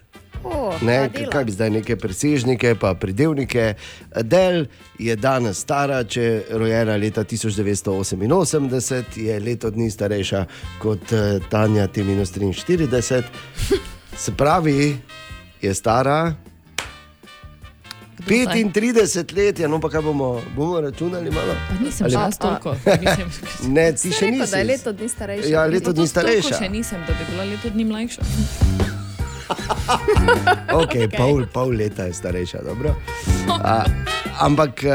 O, 0.43 0.73
Ne, 0.81 1.09
kaj 1.31 1.45
bi 1.45 1.51
zdaj 1.51 1.69
neke 1.69 1.95
presežnike, 1.95 2.75
pa 2.79 2.93
pridevnike. 2.93 3.73
Adel 4.15 4.65
je 4.99 5.15
danes 5.15 5.59
stara, 5.59 6.03
če 6.03 6.21
je 6.21 6.43
rojena 6.49 6.95
leta 6.95 7.23
1988, 7.23 9.17
je 9.17 9.39
leto 9.39 9.69
dni 9.69 9.91
starejša 9.91 10.45
kot 10.81 11.13
eh, 11.13 11.39
Tanja 11.49 11.87
T-43. 11.87 13.23
Se 14.17 14.31
pravi, 14.31 14.97
je 15.61 15.73
stara. 15.73 16.33
35 18.19 19.33
let 19.33 19.59
no 19.61 19.79
pa 19.79 19.89
kaj 19.89 20.01
bomo, 20.01 20.41
bomo 20.55 20.81
računali 20.81 21.31
malo? 21.31 21.55
Nisem 21.79 22.05
Ali- 22.05 22.13
še 22.13 22.19
jaz 22.19 22.37
toliko. 22.37 22.75
Ne, 23.67 23.91
ti 23.93 24.11
še 24.11 24.25
Rekel, 24.25 24.39
nisi. 24.39 24.51
da 24.51 24.57
je 24.57 24.63
leto 24.65 24.91
dni 24.91 25.09
starejša. 25.09 25.47
Ja, 25.47 25.65
leto 25.65 25.91
dni 25.91 26.07
Toliko 26.07 26.07
starejša. 26.09 26.57
še 26.57 26.69
nisem, 26.69 27.03
da 27.07 27.13
bi 27.13 27.31
bila 27.31 27.43
leto 27.45 27.69
dni 27.69 27.85
mlajša. 27.85 28.78
Okay, 30.69 31.07
okay. 31.07 31.17
Pol, 31.17 31.45
pol 31.53 31.73
leta 31.73 32.05
je 32.05 32.13
starejša, 32.13 32.61
dobro. 32.63 32.93
A, 33.49 33.83
ampak 34.39 34.83
eh, 34.83 34.91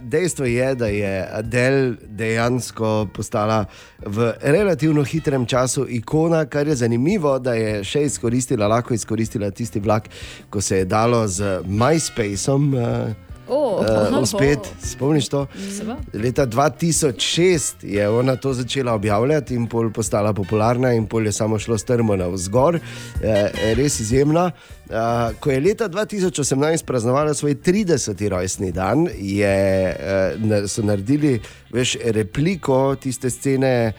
dejstvo 0.00 0.44
je, 0.44 0.74
da 0.74 0.86
je 0.86 1.28
Adele 1.32 1.96
dejansko 2.04 3.08
postala 3.14 3.64
v 4.06 4.32
relativno 4.42 5.04
hitrem 5.04 5.46
času 5.46 5.86
ikona, 5.88 6.44
kar 6.44 6.68
je 6.68 6.76
zanimivo, 6.76 7.38
da 7.38 7.54
je 7.54 7.84
še 7.84 8.04
izkoristila, 8.06 8.68
lahko 8.68 8.94
izkoristila 8.94 9.50
tisti 9.50 9.80
vlak, 9.80 10.08
ko 10.50 10.60
se 10.60 10.84
je 10.84 10.84
dalo 10.84 11.26
z 11.28 11.60
MySpaceom. 11.64 12.74
Uh, 12.74 13.25
O, 13.48 13.80
Uh, 14.10 14.22
uspet, 14.22 14.58
spomniš 14.82 15.28
to? 15.28 15.46
Seveda. 15.78 15.96
Leta 16.14 16.46
2006 16.46 17.74
je 17.82 18.08
ona 18.08 18.36
to 18.36 18.52
začela 18.52 18.92
objavljati 18.92 19.54
in 19.54 19.66
pol 19.66 19.90
postala 19.90 20.32
popularna, 20.32 20.92
in 20.92 21.06
pol 21.06 21.26
je 21.26 21.32
samo 21.32 21.58
šlo 21.58 21.78
strmo 21.78 22.16
navzgor, 22.16 22.78
eh, 23.22 23.50
res 23.74 24.00
izjemna. 24.00 24.50
Uh, 24.86 24.94
ko 25.40 25.50
je 25.50 25.60
leta 25.60 25.88
2018 25.88 26.84
praznovala 26.84 27.34
svoj 27.34 27.54
30. 27.54 28.28
rojstni 28.28 28.72
dan, 28.72 29.08
je, 29.18 29.56
eh, 29.90 29.96
na- 30.38 30.68
so 30.68 30.82
naredili 30.82 31.40
veš, 31.70 31.96
repliko 32.04 32.96
tiste 32.96 33.30
scene. 33.30 33.92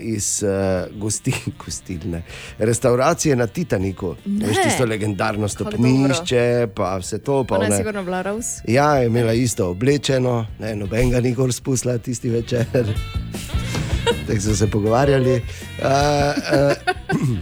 Iz 0.00 0.42
uh, 0.42 0.50
gosti, 0.96 1.32
gostilne, 1.64 2.22
restauracije 2.58 3.36
na 3.36 3.46
Titaniku, 3.46 4.14
Ne. 4.24 4.46
veš 4.46 4.56
tisto 4.64 4.84
legendarno 4.84 5.48
stopnišče, 5.48 6.42
pa 6.74 6.96
vse 6.96 7.18
to. 7.18 7.44
Pa 7.44 7.54
Ona 7.54 7.64
je 7.64 7.68
one- 7.68 7.76
sigurno 7.76 8.02
bila 8.04 8.22
Rose. 8.22 8.62
Ja, 8.64 8.94
je 8.94 9.06
imela 9.06 9.32
isto 9.32 9.68
oblečeno, 9.68 10.46
ne, 10.58 10.76
noben 10.76 11.10
ga 11.10 11.20
ni 11.20 11.34
gor 11.34 11.52
spustila 11.52 11.98
tisti 11.98 12.30
večer. 12.30 12.64
Tako 14.26 14.40
so 14.40 14.56
se 14.56 14.70
pogovarjali. 14.70 15.34
Uh, 15.78 15.84
uh, 17.20 17.38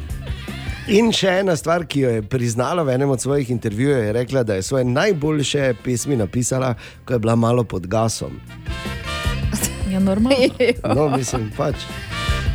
in 0.88 1.12
še 1.12 1.28
ena 1.40 1.56
stvar, 1.56 1.86
ki 1.86 2.00
jo 2.00 2.10
je 2.10 2.22
priznala 2.22 2.82
v 2.82 2.90
enem 2.90 3.10
od 3.10 3.20
svojih 3.20 3.50
intervjujev, 3.50 4.04
je 4.04 4.12
rekla, 4.12 4.42
da 4.42 4.54
je 4.54 4.62
svoje 4.62 4.84
najboljše 4.84 5.74
pesmi 5.84 6.16
napisala, 6.16 6.74
ko 7.04 7.12
je 7.12 7.18
bila 7.18 7.36
malo 7.36 7.64
pod 7.64 7.86
gasom. 7.86 8.40
Ja, 9.90 10.00
normalno. 10.00 10.48
No, 10.94 11.08
mislim 11.08 11.52
pač. 11.56 11.74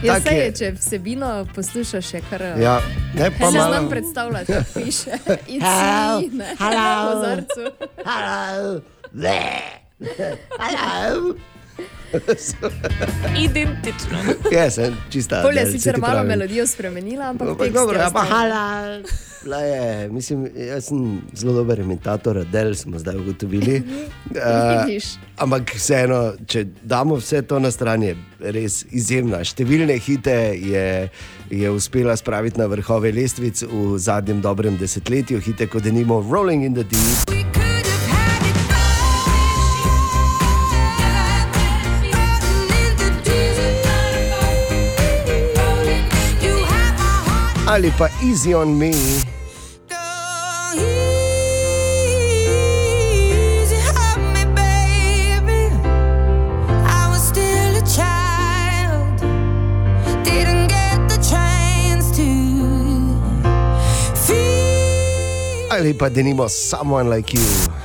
Ja, 0.01 0.13
Tak 0.13 0.23
se 0.23 0.29
je, 0.29 0.39
je. 0.39 0.51
če 0.53 0.71
vsebino 0.71 1.45
poslušaš, 1.55 2.13
je 2.13 2.21
kar. 2.29 2.41
Ja, 2.57 2.79
ne, 3.13 3.31
pa 3.31 3.51
ne 3.51 3.59
malo- 3.59 3.73
znam 3.73 3.89
predstavljati, 3.89 4.45
kaj 4.47 4.63
piše. 4.75 5.11
Hello, 5.59 6.21
me, 6.21 6.27
ne, 6.33 6.55
hello. 6.57 6.87
v 7.01 7.13
kozarcu. 7.13 7.63
Hello. 8.05 8.81
Hello. 10.59 11.33
Identično. 13.47 14.17
Ja, 14.51 14.71
sem 14.71 14.95
čista. 15.09 15.41
Polje 15.41 15.61
Adele, 15.61 15.71
si 15.71 15.77
sicer 15.77 15.95
ti 15.95 16.01
malo 16.01 16.23
melodijo 16.23 16.67
spremenila, 16.67 17.29
ampak 17.29 17.49
Ampak 17.49 17.67
tekst 17.67 17.75
dobro, 17.75 17.99
je 17.99 18.03
ja, 18.03 18.09
pa 18.11 18.21
ostal. 18.21 18.37
halal. 18.37 19.01
Bila 19.43 19.57
Je, 19.57 20.09
mislim, 20.09 20.47
jaz 20.55 20.85
sem 20.85 21.21
zelo 21.33 21.53
dober 21.53 21.79
imitator, 21.79 22.37
Adel 22.37 22.75
smo 22.75 22.99
zdaj 22.99 23.15
ugotovili. 23.15 23.83
Uh, 24.29 24.99
ampak 25.37 25.75
vseeno, 25.75 26.33
če 26.47 26.65
damo 26.83 27.15
vse 27.15 27.41
to 27.41 27.59
na 27.59 27.71
stran, 27.71 28.03
je 28.03 28.17
res 28.39 28.83
izjemna. 28.91 29.43
Številne 29.43 29.95
hite 29.99 30.35
je, 30.59 31.07
je 31.49 31.71
uspela 31.71 32.17
spraviti 32.19 32.59
na 32.59 32.67
vrhove 32.67 33.13
lestvic 33.15 33.63
v 33.63 33.95
zadnjem 33.97 34.43
dobrem 34.43 34.77
desetletju, 34.77 35.39
hite 35.39 35.69
kot 35.71 35.87
denimo 35.87 36.19
Rolling 36.31 36.65
in 36.65 36.75
the 36.75 36.83
Deep. 36.83 37.68
Ali 47.69 47.93
pa 47.93 48.09
Easy 48.25 48.49
on 48.57 48.73
Me. 48.73 48.89
Ali 65.69 65.93
pa 65.93 66.09
denimo 66.09 66.49
Someone 66.49 67.05
Like 67.05 67.37
You. 67.37 67.78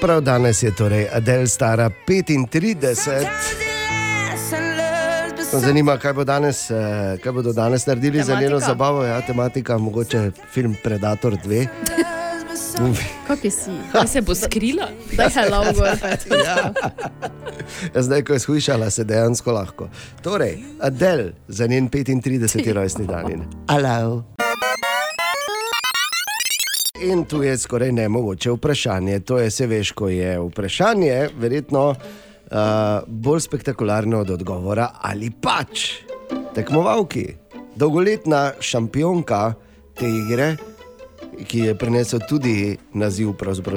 Prav 0.00 0.20
danes 0.20 0.62
je 0.62 0.74
torej 0.74 1.06
Adel 1.12 1.46
stara 1.46 1.90
35. 2.06 3.26
Me 5.52 5.60
Zanima, 5.60 5.96
kaj, 5.98 6.12
bo 6.12 6.24
danes, 6.24 6.70
eh, 6.70 6.74
kaj 7.22 7.32
bodo 7.32 7.52
danes 7.52 7.86
naredili 7.86 8.22
za 8.22 8.34
njeno 8.34 8.48
Tematika? 8.48 8.66
zabavo, 8.66 9.04
ja, 9.04 9.20
tematika, 9.20 9.78
mogoče 9.78 10.30
film 10.52 10.76
Predator 10.84 11.36
2. 11.36 11.66
Kak 13.26 13.38
si? 13.40 13.70
Kaj 13.92 14.06
se 14.06 14.20
bo 14.20 14.34
skrila? 14.34 14.88
Daj 15.12 15.28
hello, 15.28 15.64
gor. 15.74 15.86
Ja. 16.44 16.72
Ja, 17.94 18.02
Zdaj, 18.02 18.22
ko 18.22 18.32
je 18.32 18.38
shujšala, 18.38 18.90
se 18.90 19.04
dejansko 19.04 19.52
lahko. 19.52 19.88
Torej, 20.22 20.58
Adel 20.80 21.30
za 21.48 21.66
njen 21.66 21.88
35. 21.88 22.72
rojstni 22.72 23.06
dan. 23.06 23.26
Hello. 23.68 24.24
In 27.00 27.24
tu 27.24 27.42
je 27.42 27.58
skoraj 27.58 27.92
nemogoče 27.92 28.50
vprašanje. 28.50 29.20
To 29.20 29.38
je, 29.38 29.50
se 29.50 29.66
veš, 29.66 29.92
ko 29.92 30.08
je 30.08 30.38
vprašanje, 30.40 31.28
verjetno 31.38 31.88
uh, 31.90 31.96
bolj 33.06 33.40
spektakularno 33.40 34.20
od 34.20 34.30
odgovora, 34.30 34.90
ali 35.00 35.30
pač 35.30 35.90
tekmovalki, 36.54 37.24
dolgoletna 37.76 38.52
šampionka 38.60 39.54
te 39.96 40.08
igre, 40.08 40.56
ki 41.48 41.58
je 41.70 41.78
prinesel 41.78 42.20
tudi 42.28 42.76
naziv 42.92 43.32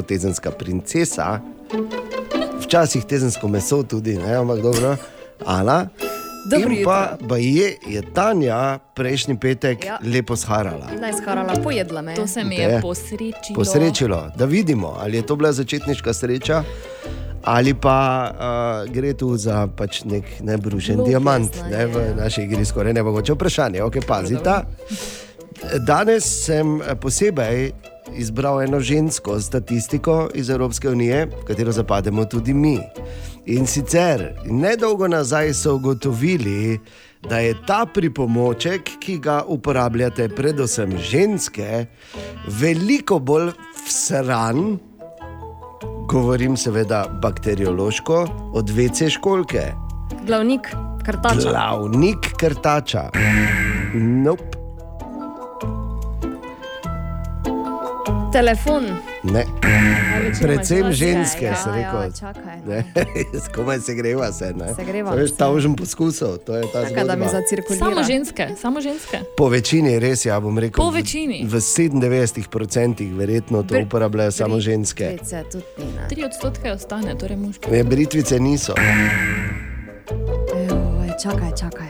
tezenska 0.07 0.51
princesa, 0.51 1.39
včasih 2.59 3.05
tezensko 3.05 3.47
meso 3.47 3.83
tudi, 3.83 4.17
ne, 4.17 4.35
ampak 4.35 4.61
dobro, 4.61 4.95
Ana. 5.45 5.87
Dobro 6.45 6.73
In 6.73 6.83
pa 6.83 7.37
je, 7.37 7.77
je 7.87 8.01
Tanja 8.13 8.79
prejšnji 8.95 9.39
petek 9.39 9.85
Ja. 9.85 9.99
lepo 10.03 10.35
sharala. 10.35 10.87
Naj 11.01 11.13
skarala, 11.21 11.53
pojedla 11.63 12.01
me. 12.01 12.15
To 12.15 12.27
se 12.27 12.43
mi 12.43 12.55
je 12.55 12.81
posrečilo. 12.81 13.55
Posrečilo, 13.55 14.31
da 14.35 14.45
vidimo, 14.45 14.97
ali 14.99 15.17
je 15.17 15.25
to 15.25 15.35
bila 15.35 15.51
začetniška 15.51 16.13
sreča, 16.13 16.63
ali 17.43 17.73
pa 17.73 18.31
uh, 18.31 18.93
gre 18.93 19.13
tu 19.13 19.37
za 19.37 19.67
pač 19.67 20.03
nek 20.03 20.23
nebrušen 20.41 20.97
Lopes, 20.97 21.09
diamant, 21.09 21.51
ne, 21.71 21.77
ne, 21.77 21.85
v 21.87 22.15
naši 22.17 22.41
igri 22.41 22.65
skoraj 22.65 22.93
ne 22.93 23.03
mogoče 23.03 23.33
vprašanje. 23.33 23.81
Okay, 23.81 24.05
pazita. 24.07 24.63
Danes 25.87 26.45
sem 26.45 26.81
posebej 26.99 27.71
izbral 28.15 28.61
eno 28.61 28.79
žensko 28.79 29.39
statistiko 29.41 30.29
iz 30.33 30.49
Evropske 30.49 30.89
unije, 30.89 31.25
v 31.25 31.45
katero 31.47 31.71
zapademo 31.71 32.25
tudi 32.25 32.53
mi. 32.53 32.79
In 33.45 33.67
sicer 33.67 34.33
nedolgo 34.45 35.07
nazaj 35.07 35.53
so 35.53 35.75
ugotovili, 35.75 36.79
da 37.29 37.39
je 37.39 37.55
ta 37.67 37.85
pripomoček, 37.93 38.89
ki 38.99 39.17
ga 39.19 39.43
uporabljate, 39.47 40.29
predvsem 40.29 40.97
ženske, 40.97 41.85
veliko 42.47 43.19
bolj 43.19 43.51
vsran, 43.87 44.77
govorim 46.09 46.57
seveda 46.57 47.05
bakteriološko, 47.21 48.25
od 48.53 48.69
vece 48.69 49.09
školke. 49.09 49.71
Glavnik, 50.27 50.67
kartača. 51.05 51.49
Glavnik 51.49 52.33
krtača. 52.39 53.09
Nope. 53.93 54.62
Telefon. 58.33 58.83
Ne. 59.23 59.45
Predvsem 60.35 60.91
ženske, 60.91 61.45
ja, 61.45 61.55
sem 61.55 61.73
rekel. 61.73 61.99
Ja, 62.01 62.09
čakaj. 62.11 62.57
Ne, 62.65 62.79
Komaj 63.55 63.79
se 63.79 63.93
greva 63.93 64.31
se. 64.31 64.51
Ne? 64.51 64.73
Segreva 64.73 65.11
To 65.11 65.17
je 65.17 65.27
se. 65.27 65.35
ta 65.35 65.49
užen 65.49 65.75
poskusov, 65.75 66.37
to 66.39 66.55
je 66.55 66.63
ta 66.63 66.81
Čakaj, 66.83 67.03
da 67.03 67.15
mi 67.15 67.21
zgodba. 67.21 67.27
zacirkulira. 67.31 67.85
Samo 67.85 68.03
ženske, 68.03 68.47
samo 68.57 68.81
ženske. 68.81 69.17
Po 69.37 69.47
večini 69.47 69.99
res, 69.99 70.25
ja 70.25 70.39
bom 70.39 70.57
rekel. 70.57 70.77
Po 70.77 70.89
v- 70.89 70.95
večini. 70.95 71.45
V 71.45 71.53
97% 71.55 72.41
verjetno 73.13 73.63
to 73.63 73.75
Br- 73.75 73.85
uporabljajo 73.85 74.31
samo 74.33 74.59
ženske. 74.59 75.05
Britvice 75.07 75.43
tudi 75.45 75.63
ni, 75.77 75.85
ne. 75.93 76.07
Tri 76.09 76.23
odstotke 76.23 76.71
ostane, 76.71 77.13
torej 77.15 77.37
moški. 77.37 77.71
Ne, 77.71 77.83
britvice 77.83 78.39
niso. 78.39 78.73
Joj, 80.59 81.09
čakaj, 81.17 81.51
čakaj. 81.53 81.87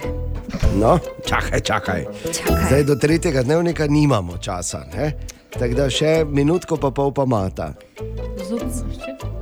No, 0.75 0.99
čakaj, 1.23 1.59
čakaj. 1.61 2.05
Čakaj. 2.33 2.65
Zdaj 2.67 2.83
do 2.83 2.95
tretjega 2.97 3.41
dnevnika 3.41 3.87
nimamo 3.87 4.37
časa. 4.37 4.83
Ne? 4.93 5.11
Tako 5.53 5.73
da 5.75 5.85
še 5.87 6.23
minutko 6.25 6.77
pa 6.77 6.89
pol 6.91 7.11
pa 7.11 7.25
mata. 7.25 7.73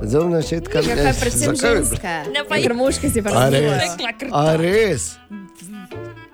Zobna 0.02 0.42
ščetka. 0.42 0.82
Ja, 0.82 0.96
kaj, 0.98 1.12
predvsem 1.16 1.54
zakaj 1.54 1.76
ženske. 1.76 2.14
Ne, 2.32 2.42
pa- 2.44 2.58
Ker 2.58 2.74
moški 2.74 3.10
si 3.10 3.22
pa 3.22 3.30
A 3.30 3.48
res? 3.48 3.62
razumelajo. 3.62 4.30
A 4.32 4.44
res? 4.56 5.06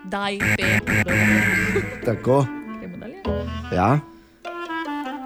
Daj, 0.09 0.39
pet. 0.57 0.93
Tako. 2.05 2.43
Ja. 3.71 4.01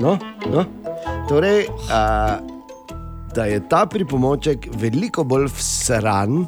No, 0.00 0.18
no. 0.50 0.64
Torej, 1.28 1.68
a, 1.88 2.40
da 3.32 3.44
je 3.46 3.61
ta 3.62 3.86
pripomoček 3.86 4.66
veliko 4.74 5.22
bolj 5.24 5.46
vsran 5.53 6.42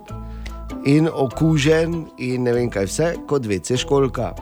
in 0.84 1.06
okužen, 1.08 2.10
in 2.18 2.42
ne 2.42 2.52
vem 2.52 2.66
kaj 2.68 2.84
vse, 2.84 3.12
kot 3.26 3.46
vece 3.46 3.78
školka, 3.78 4.32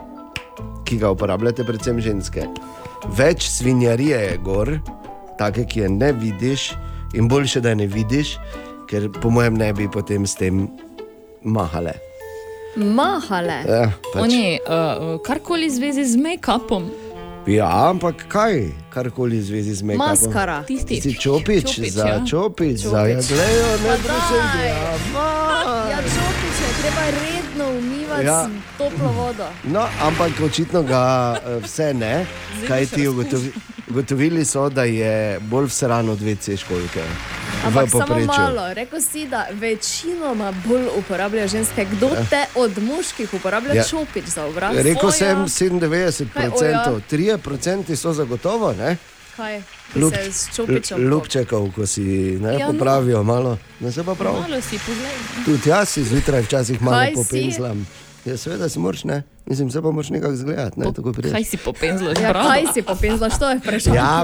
ki 0.83 0.97
ga 0.97 1.13
uporabljate 1.13 1.63
predvsem 1.63 2.01
ženske. 2.01 2.47
Več 3.07 3.49
svinjarije 3.49 4.17
je 4.19 4.37
gor, 4.37 4.79
take, 5.37 5.65
ki 5.65 5.79
je 5.79 5.89
ne 5.89 6.11
vidiš, 6.13 6.71
in 7.13 7.27
boljše, 7.27 7.61
da 7.61 7.69
je 7.69 7.75
ne 7.75 7.87
vidiš, 7.87 8.37
ker 8.89 9.09
po 9.21 9.29
mojem 9.29 9.53
ne 9.53 9.73
bi 9.73 9.87
potem 9.91 10.27
s 10.27 10.35
tem 10.35 10.67
mahale. 11.43 11.93
Mahale. 12.75 13.59
Ja, 13.67 13.91
pač. 14.13 14.21
Oni, 14.23 14.57
uh, 14.59 15.19
karkoli 15.21 15.67
v 15.67 15.71
zvezi 15.71 16.05
z 16.05 16.17
make-upom. 16.17 16.87
Ja, 17.45 17.89
ampak 17.89 18.23
kaj, 18.27 18.71
karkoli 18.89 19.37
v 19.37 19.43
zvezi 19.43 19.73
z 19.75 19.81
make-upom. 19.83 20.07
Maskara. 20.07 20.63
Tisti. 20.63 21.01
Si 21.01 21.13
čopič, 21.13 21.67
Čopič, 21.69 21.91
za 21.91 22.07
ja. 22.07 22.17
čopič, 22.25 22.77
za 22.81 23.03
Čopič. 23.03 23.29
jaglejo, 23.29 23.69
ne 23.77 23.93
Pa 23.93 23.95
prosim. 23.99 24.43
daj. 24.49 24.69
Ja, 24.69 24.93
Ja, 25.91 25.99
čopič 26.01 26.42
treba 26.83 27.01
redno 27.09 27.79
umivati 27.79 28.25
Ja. 28.25 28.43
s 28.43 28.77
toplo 28.77 29.07
vodo. 29.09 29.45
No, 29.63 29.87
ampak 30.01 30.31
očitno 30.41 30.83
ga 30.83 31.03
eh, 31.37 31.59
vse 31.59 31.93
ne, 31.93 32.25
kaj 32.67 32.85
ti 32.85 33.07
ugotovi, 33.07 33.51
ugotovili 33.89 34.45
so, 34.45 34.69
da 34.69 34.83
je 34.83 35.13
bolj 35.41 35.65
vsran 35.65 36.09
od 36.09 36.19
WC 36.19 36.57
školke. 36.57 37.03
Ampak 37.65 37.89
samo 37.89 38.19
malo, 38.27 38.73
rekel 38.73 38.99
si, 39.01 39.27
da 39.27 39.47
večinoma 39.51 40.53
bolj 40.65 40.85
uporabljajo 40.97 41.47
ženske. 41.47 41.85
Kdo 41.85 42.09
te 42.29 42.45
od 42.55 42.77
moških 42.79 43.33
uporablja 43.33 43.73
Ja. 43.73 43.83
čopič 43.83 44.25
za 44.25 44.45
obraz? 44.45 44.75
Rekel 44.77 45.05
Oja. 45.05 45.45
sem 45.45 45.69
97%, 45.71 46.25
Kaj, 46.33 46.49
oja? 46.49 46.85
3% 47.11 47.95
so 47.95 48.13
zagotovo, 48.13 48.73
ne? 48.73 48.97
Kaj? 49.33 49.61
Lup, 49.95 50.13
se 50.13 50.31
s 50.31 50.55
čopičem. 50.55 51.09
lupčekov, 51.09 51.71
ko 51.71 51.85
si 51.85 52.01
ne, 52.37 52.53
Ja, 52.53 52.67
no. 52.67 52.73
popravijo 52.73 53.23
malo, 53.23 53.57
ne 53.79 53.91
se 53.91 54.03
pa 54.03 54.13
prav. 54.13 54.33
Malo 54.35 54.61
si 54.61 54.77
poglej. 54.77 55.17
Tudi 55.45 55.69
jaz 55.69 55.89
si 55.89 56.03
zjutraj 56.03 56.41
včasih 56.41 56.81
malo 56.81 57.01
popenzlam. 57.15 57.87
Ja, 58.23 58.37
seveda 58.37 58.69
si 58.69 58.79
moraš, 58.79 59.03
ne? 59.03 59.23
Mislim, 59.45 59.71
se 59.71 59.81
pa 59.81 59.91
moraš 59.91 60.09
nekako 60.09 60.35
zgledati, 60.35 60.79
ne? 60.79 60.93
Tako 60.93 61.13
priješ. 61.13 61.33
Kaj 61.33 61.43
si 61.43 61.57
popenzlaš? 61.57 62.19
Ja, 62.19 62.33
kaj 62.33 62.63
si 62.73 62.81
popenzlaš, 62.81 63.39
to 63.39 63.49
je 63.49 63.57
vprašanje. 63.57 63.95
Ja. 63.95 64.23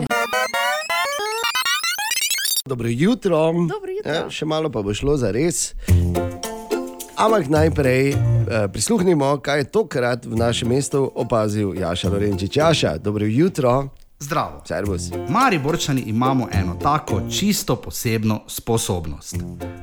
Dobro 2.65 2.87
jutro. 2.87 3.37
Dobro 3.53 3.91
jutro. 3.91 4.11
Ja, 4.13 4.29
še 4.29 4.45
malo 4.45 4.69
pa 4.69 4.81
bo 4.81 4.93
šlo 4.93 5.17
za 5.17 5.31
res. 5.31 5.73
Ampak 7.17 7.49
najprej 7.49 8.09
eh, 8.09 8.17
prisluhnimo, 8.69 9.37
kaj 9.37 9.57
je 9.57 9.65
tokrat 9.65 10.25
v 10.25 10.37
našem 10.37 10.69
mestu 10.69 11.11
opazil 11.15 11.73
Jaša 11.73 12.09
Lorenčič. 12.09 12.55
Jaša, 12.55 12.97
dobro 12.97 13.25
jutro. 13.25 13.89
Zdravo. 14.19 14.61
Servus. 14.65 15.01
Mariborčani 15.29 16.01
imamo 16.01 16.47
eno 16.51 16.75
tako 16.75 17.21
čisto 17.39 17.75
posebno 17.75 18.41
sposobnost. 18.47 19.35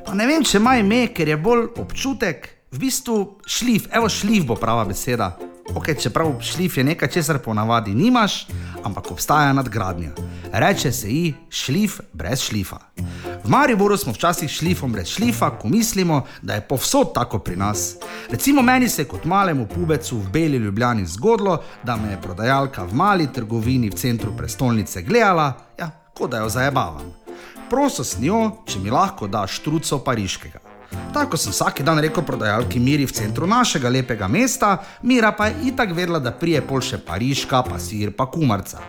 Pa 0.05 0.13
ne 0.13 0.27
vem, 0.27 0.43
če 0.43 0.57
ima 0.57 0.75
ime, 0.77 1.07
ker 1.13 1.27
je 1.27 1.37
bolj 1.37 1.67
občutek, 1.77 2.49
v 2.71 2.79
bistvu 2.79 3.39
šlif, 3.45 3.87
evo 3.91 4.09
šlif 4.09 4.45
bo 4.45 4.55
prava 4.55 4.85
beseda. 4.85 5.37
Ok, 5.75 5.85
čeprav 5.99 6.41
šlif 6.41 6.77
je 6.77 6.83
nekaj, 6.83 7.09
česar 7.09 7.39
ponavadi 7.39 7.93
nimaš, 7.93 8.47
ampak 8.83 9.11
obstaja 9.11 9.53
nadgradnja. 9.53 10.11
Reče 10.53 10.91
se 10.91 11.09
ji 11.09 11.33
šlif 11.49 11.99
brez 12.13 12.41
šlifa. 12.41 12.77
V 13.43 13.49
Mariboru 13.49 13.97
smo 13.97 14.13
včasih 14.13 14.49
šlifom 14.49 14.91
brez 14.91 15.07
šlifa, 15.07 15.49
ko 15.49 15.67
mislimo, 15.67 16.25
da 16.41 16.53
je 16.53 16.61
povsod 16.61 17.13
tako 17.13 17.39
pri 17.39 17.55
nas. 17.55 17.95
Recimo 18.31 18.61
meni 18.61 18.89
se 18.89 19.01
je 19.01 19.07
kot 19.07 19.25
malemu 19.25 19.67
pubecu 19.67 20.17
v 20.17 20.29
Beli 20.29 20.57
Ljubljani 20.57 21.05
zgodilo, 21.05 21.63
da 21.83 21.95
me 21.95 22.11
je 22.11 22.21
prodajalka 22.21 22.83
v 22.83 22.93
mali 22.93 23.33
trgovini 23.33 23.89
v 23.89 23.95
centru 23.95 24.37
prestolnice 24.37 25.01
gledala, 25.01 25.53
ja, 25.79 25.89
kot 26.13 26.31
da 26.31 26.37
jo 26.37 26.49
zajebavam. 26.49 27.13
Prosil 27.69 28.05
sem 28.05 28.23
jo, 28.23 28.63
če 28.65 28.79
mi 28.79 28.89
lahko 28.89 29.27
daš 29.27 29.59
truco 29.59 29.99
pariškega. 29.99 30.66
Tako 31.13 31.37
sem 31.37 31.51
vsak 31.51 31.81
dan 31.81 31.99
rekel 31.99 32.23
prodajalki 32.23 32.79
Miri 32.79 33.05
v 33.05 33.11
centru 33.11 33.47
našega 33.47 33.89
lepega 33.89 34.27
mesta, 34.27 34.77
Mira 35.01 35.31
pa 35.31 35.47
je 35.47 35.71
itak 35.71 35.91
vedela, 35.95 36.19
da 36.19 36.31
prije 36.31 36.61
pol 36.61 36.81
še 36.81 36.97
pariška, 36.97 37.63
pa 37.67 37.79
sir, 37.79 38.13
pa 38.15 38.29
kumarca. 38.31 38.79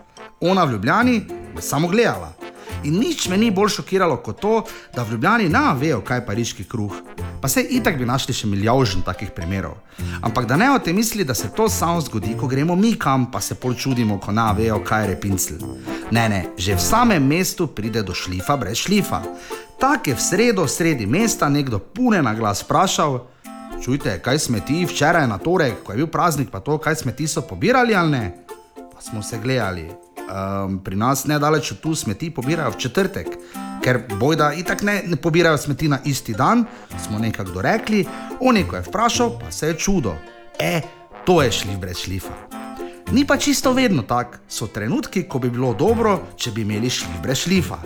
Ona 0.41 0.63
v 0.63 0.77
Ljubljani 0.77 1.15
je 1.55 1.61
samo 1.61 1.87
gledala. 1.87 2.38
In 2.83 2.99
nič 2.99 3.27
me 3.27 3.37
ni 3.37 3.51
bolj 3.51 3.69
šokiralo 3.79 4.17
kot 4.23 4.39
to, 4.41 4.63
da 4.95 5.03
v 5.03 5.11
Ljubljani 5.11 5.49
ne 5.49 5.65
vejo, 5.75 6.01
kaj 6.01 6.17
je 6.17 6.25
pariški 6.25 6.63
kruh. 6.63 6.93
Pa 7.41 7.47
se 7.47 7.61
itak 7.61 7.97
bi 7.97 8.05
našli 8.05 8.33
še 8.33 8.47
milijon 8.47 9.03
takih 9.05 9.31
primerov. 9.35 9.75
Ampak 10.21 10.45
da 10.47 10.55
ne 10.55 10.69
o 10.71 10.79
tem 10.79 10.95
misli, 10.95 11.23
da 11.23 11.33
se 11.33 11.49
to 11.55 11.69
samo 11.69 12.01
zgodi, 12.01 12.35
ko 12.39 12.47
gremo 12.47 12.75
mi 12.75 12.95
kam, 12.99 13.31
pa 13.31 13.41
se 13.41 13.55
pol 13.55 13.75
čudimo, 13.75 14.19
ko 14.19 14.31
ne 14.31 14.47
vejo, 14.57 14.79
kaj 14.83 15.03
je 15.03 15.09
repincel. 15.11 15.57
Ne, 16.11 16.29
ne, 16.29 16.41
že 16.57 16.75
v 16.75 16.81
samem 16.81 17.23
mestu 17.23 17.67
pride 17.67 18.03
do 18.03 18.13
šlifa 18.13 18.57
brez 18.57 18.77
šlifa. 18.77 19.21
Tak 19.79 20.07
je 20.07 20.15
v 20.15 20.21
sredo, 20.21 20.67
sredi 20.67 21.05
mesta, 21.05 21.49
nekdo 21.49 21.79
pune 21.79 22.21
na 22.23 22.33
glas 22.35 22.63
vprašal: 22.63 23.19
Čujte, 23.79 24.19
kaj 24.19 24.39
smeti 24.39 24.83
včeraj 24.85 25.27
na 25.27 25.37
torek, 25.37 25.83
ko 25.83 25.95
je 25.95 26.03
bil 26.03 26.07
praznik, 26.11 26.51
pa 26.51 26.59
to, 26.59 26.77
kaj 26.77 26.95
smeti 26.95 27.27
so 27.27 27.41
pobirali 27.41 27.95
ali 27.95 28.11
ne? 28.11 28.25
Pa 28.75 28.99
smo 29.01 29.23
se 29.23 29.39
gledali. 29.39 30.08
Um, 30.29 30.79
pri 30.83 30.95
nas 30.95 31.25
ne 31.25 31.39
daleč 31.39 31.71
od 31.71 31.79
tu 31.79 31.95
smeti 31.95 32.29
pobirajo 32.29 32.71
v 32.71 32.77
četrtek, 32.77 33.27
ker 33.81 34.03
bojda 34.19 34.51
itak 34.53 34.83
ne, 34.85 35.01
ne 35.07 35.17
pobirajo 35.17 35.57
smeti 35.57 35.89
na 35.89 35.99
isti 36.05 36.33
dan, 36.33 36.65
smo 37.05 37.19
nekako 37.19 37.51
dorekli, 37.51 38.05
on 38.39 38.55
neko 38.55 38.75
je 38.75 38.85
vprašal, 38.85 39.39
pa 39.39 39.51
se 39.51 39.67
je 39.67 39.77
čudo. 39.77 40.13
E, 40.59 40.81
to 41.25 41.41
je 41.41 41.51
šlif 41.51 41.79
brez 41.79 41.97
šlifa. 41.97 42.58
Ni 43.11 43.25
pa 43.25 43.37
čisto 43.37 43.73
vedno 43.73 44.01
tako, 44.01 44.37
so 44.47 44.67
trenutki, 44.67 45.23
ko 45.23 45.39
bi 45.39 45.49
bilo 45.49 45.73
dobro, 45.73 46.19
če 46.37 46.51
bi 46.51 46.61
imeli 46.61 46.89
šlif 46.89 47.21
brez 47.23 47.37
šlifa. 47.37 47.77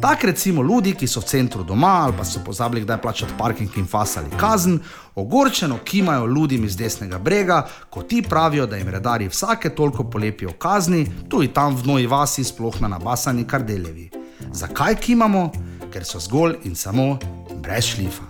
Tak 0.00 0.24
recimo 0.24 0.62
ljudi, 0.62 0.94
ki 0.96 1.06
so 1.06 1.20
v 1.20 1.28
centru 1.28 1.64
doma 1.64 1.90
ali 2.04 2.14
pa 2.16 2.24
so 2.24 2.40
pozabili, 2.44 2.84
kdaj 2.84 3.00
plačati 3.02 3.34
parking 3.38 3.76
in 3.76 3.86
fasali 3.86 4.30
kazen, 4.40 4.78
ogorčeno 5.14 5.78
kimajo 5.84 6.26
ljudim 6.26 6.64
iz 6.64 6.76
desnega 6.76 7.18
brega, 7.18 7.66
ko 7.90 8.02
ti 8.02 8.22
pravijo, 8.22 8.66
da 8.66 8.76
jim 8.76 8.88
redari 8.88 9.28
vsake 9.28 9.70
toliko 9.70 10.04
polepijo 10.04 10.52
kazni, 10.52 11.06
tu 11.28 11.42
in 11.42 11.52
tam 11.52 11.76
v 11.76 11.86
noji 11.86 12.06
vasi, 12.06 12.44
sploh 12.44 12.80
na 12.80 12.88
nabasani 12.88 13.44
kardeljevi. 13.44 14.10
Zakaj 14.52 14.94
kimamo? 14.94 15.50
Ker 15.92 16.04
so 16.04 16.20
zgolj 16.20 16.56
in 16.64 16.74
samo 16.74 17.18
brez 17.62 17.84
šlifa. 17.84 18.24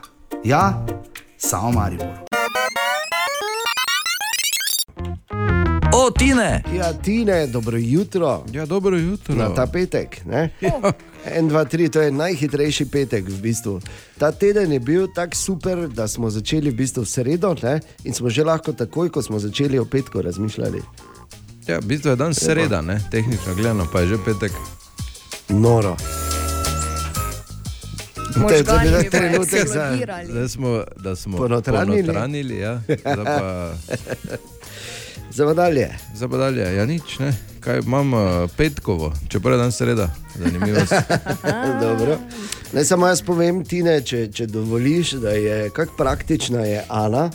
Ja, 0.44 0.86
samo 1.38 1.72
Maribor. 1.72 2.39
O, 6.00 6.10
Tine! 6.10 6.62
Ja, 6.76 6.92
Tine, 6.92 7.46
dobro 7.46 7.76
jutro. 7.78 8.44
Ja, 8.52 8.66
dobro 8.66 8.96
jutro. 8.96 9.34
Na 9.34 9.54
ta 9.54 9.66
petek. 9.66 10.24
Ne? 10.26 10.50
En, 11.24 11.48
dva, 11.48 11.64
tri, 11.64 11.88
to 11.88 12.00
je 12.00 12.12
najhitrejši 12.12 12.84
petek 12.84 13.28
v 13.28 13.40
bistvu. 13.42 13.80
Ta 14.18 14.32
teden 14.32 14.72
je 14.72 14.80
bil 14.80 15.08
tako 15.14 15.36
super, 15.36 15.88
da 15.88 16.08
smo 16.08 16.30
začeli 16.30 16.70
v 16.70 16.74
bistvu 16.74 17.02
v 17.02 17.08
sredo 17.08 17.54
ne? 17.62 17.80
in 18.04 18.14
smo 18.14 18.30
že 18.30 18.44
lahko 18.44 18.72
takoj, 18.72 19.10
ko 19.10 19.22
smo 19.22 19.38
začeli 19.38 19.78
o 19.78 19.84
petku 19.84 20.22
razmišljali. 20.22 20.80
Ja, 21.68 21.78
v 21.78 21.84
bistvu 21.84 22.10
je 22.10 22.16
dan 22.16 22.34
sreda, 22.34 22.80
ne? 22.80 23.00
tehnično 23.10 23.54
gledano, 23.54 23.86
pa 23.92 24.00
je 24.00 24.06
že 24.06 24.16
petek. 24.24 24.52
Noro. 25.48 25.96
Možgani 28.36 28.64
bodo 28.64 29.10
trenutek 29.10 29.68
za. 29.68 29.98
Zdaj 30.28 30.48
smo, 30.48 30.82
da 30.96 31.16
smo 31.16 31.36
Ponotranili. 31.36 32.02
ponotranili, 32.02 32.58
ja. 32.58 32.80
Zdaj 35.30 35.46
pa, 35.46 35.46
Zdaj 35.46 35.46
pa 35.46 35.54
dalje. 35.54 35.88
zdaj 36.14 36.28
pa 36.28 36.36
dalje, 36.38 36.74
ja 36.74 36.86
nič, 36.86 37.18
ne. 37.18 37.30
Kaj 37.60 37.78
imam 37.78 38.12
uh, 38.12 38.20
petkovo, 38.50 39.12
čeprav 39.28 39.54
je 39.54 39.58
dan 39.58 39.72
sreda, 39.72 40.06
zanimivo. 40.36 40.80
Dobro. 41.82 42.18
Naj 42.72 42.84
samo 42.84 43.06
jaz 43.06 43.22
povem, 43.22 43.64
Tine, 43.64 44.00
če, 44.00 44.28
če 44.28 44.46
dovoliš, 44.46 45.12
da 45.12 45.30
je 45.30 45.70
kako 45.70 45.94
praktična 45.94 46.60
je 46.60 46.84
Ana 46.88 47.30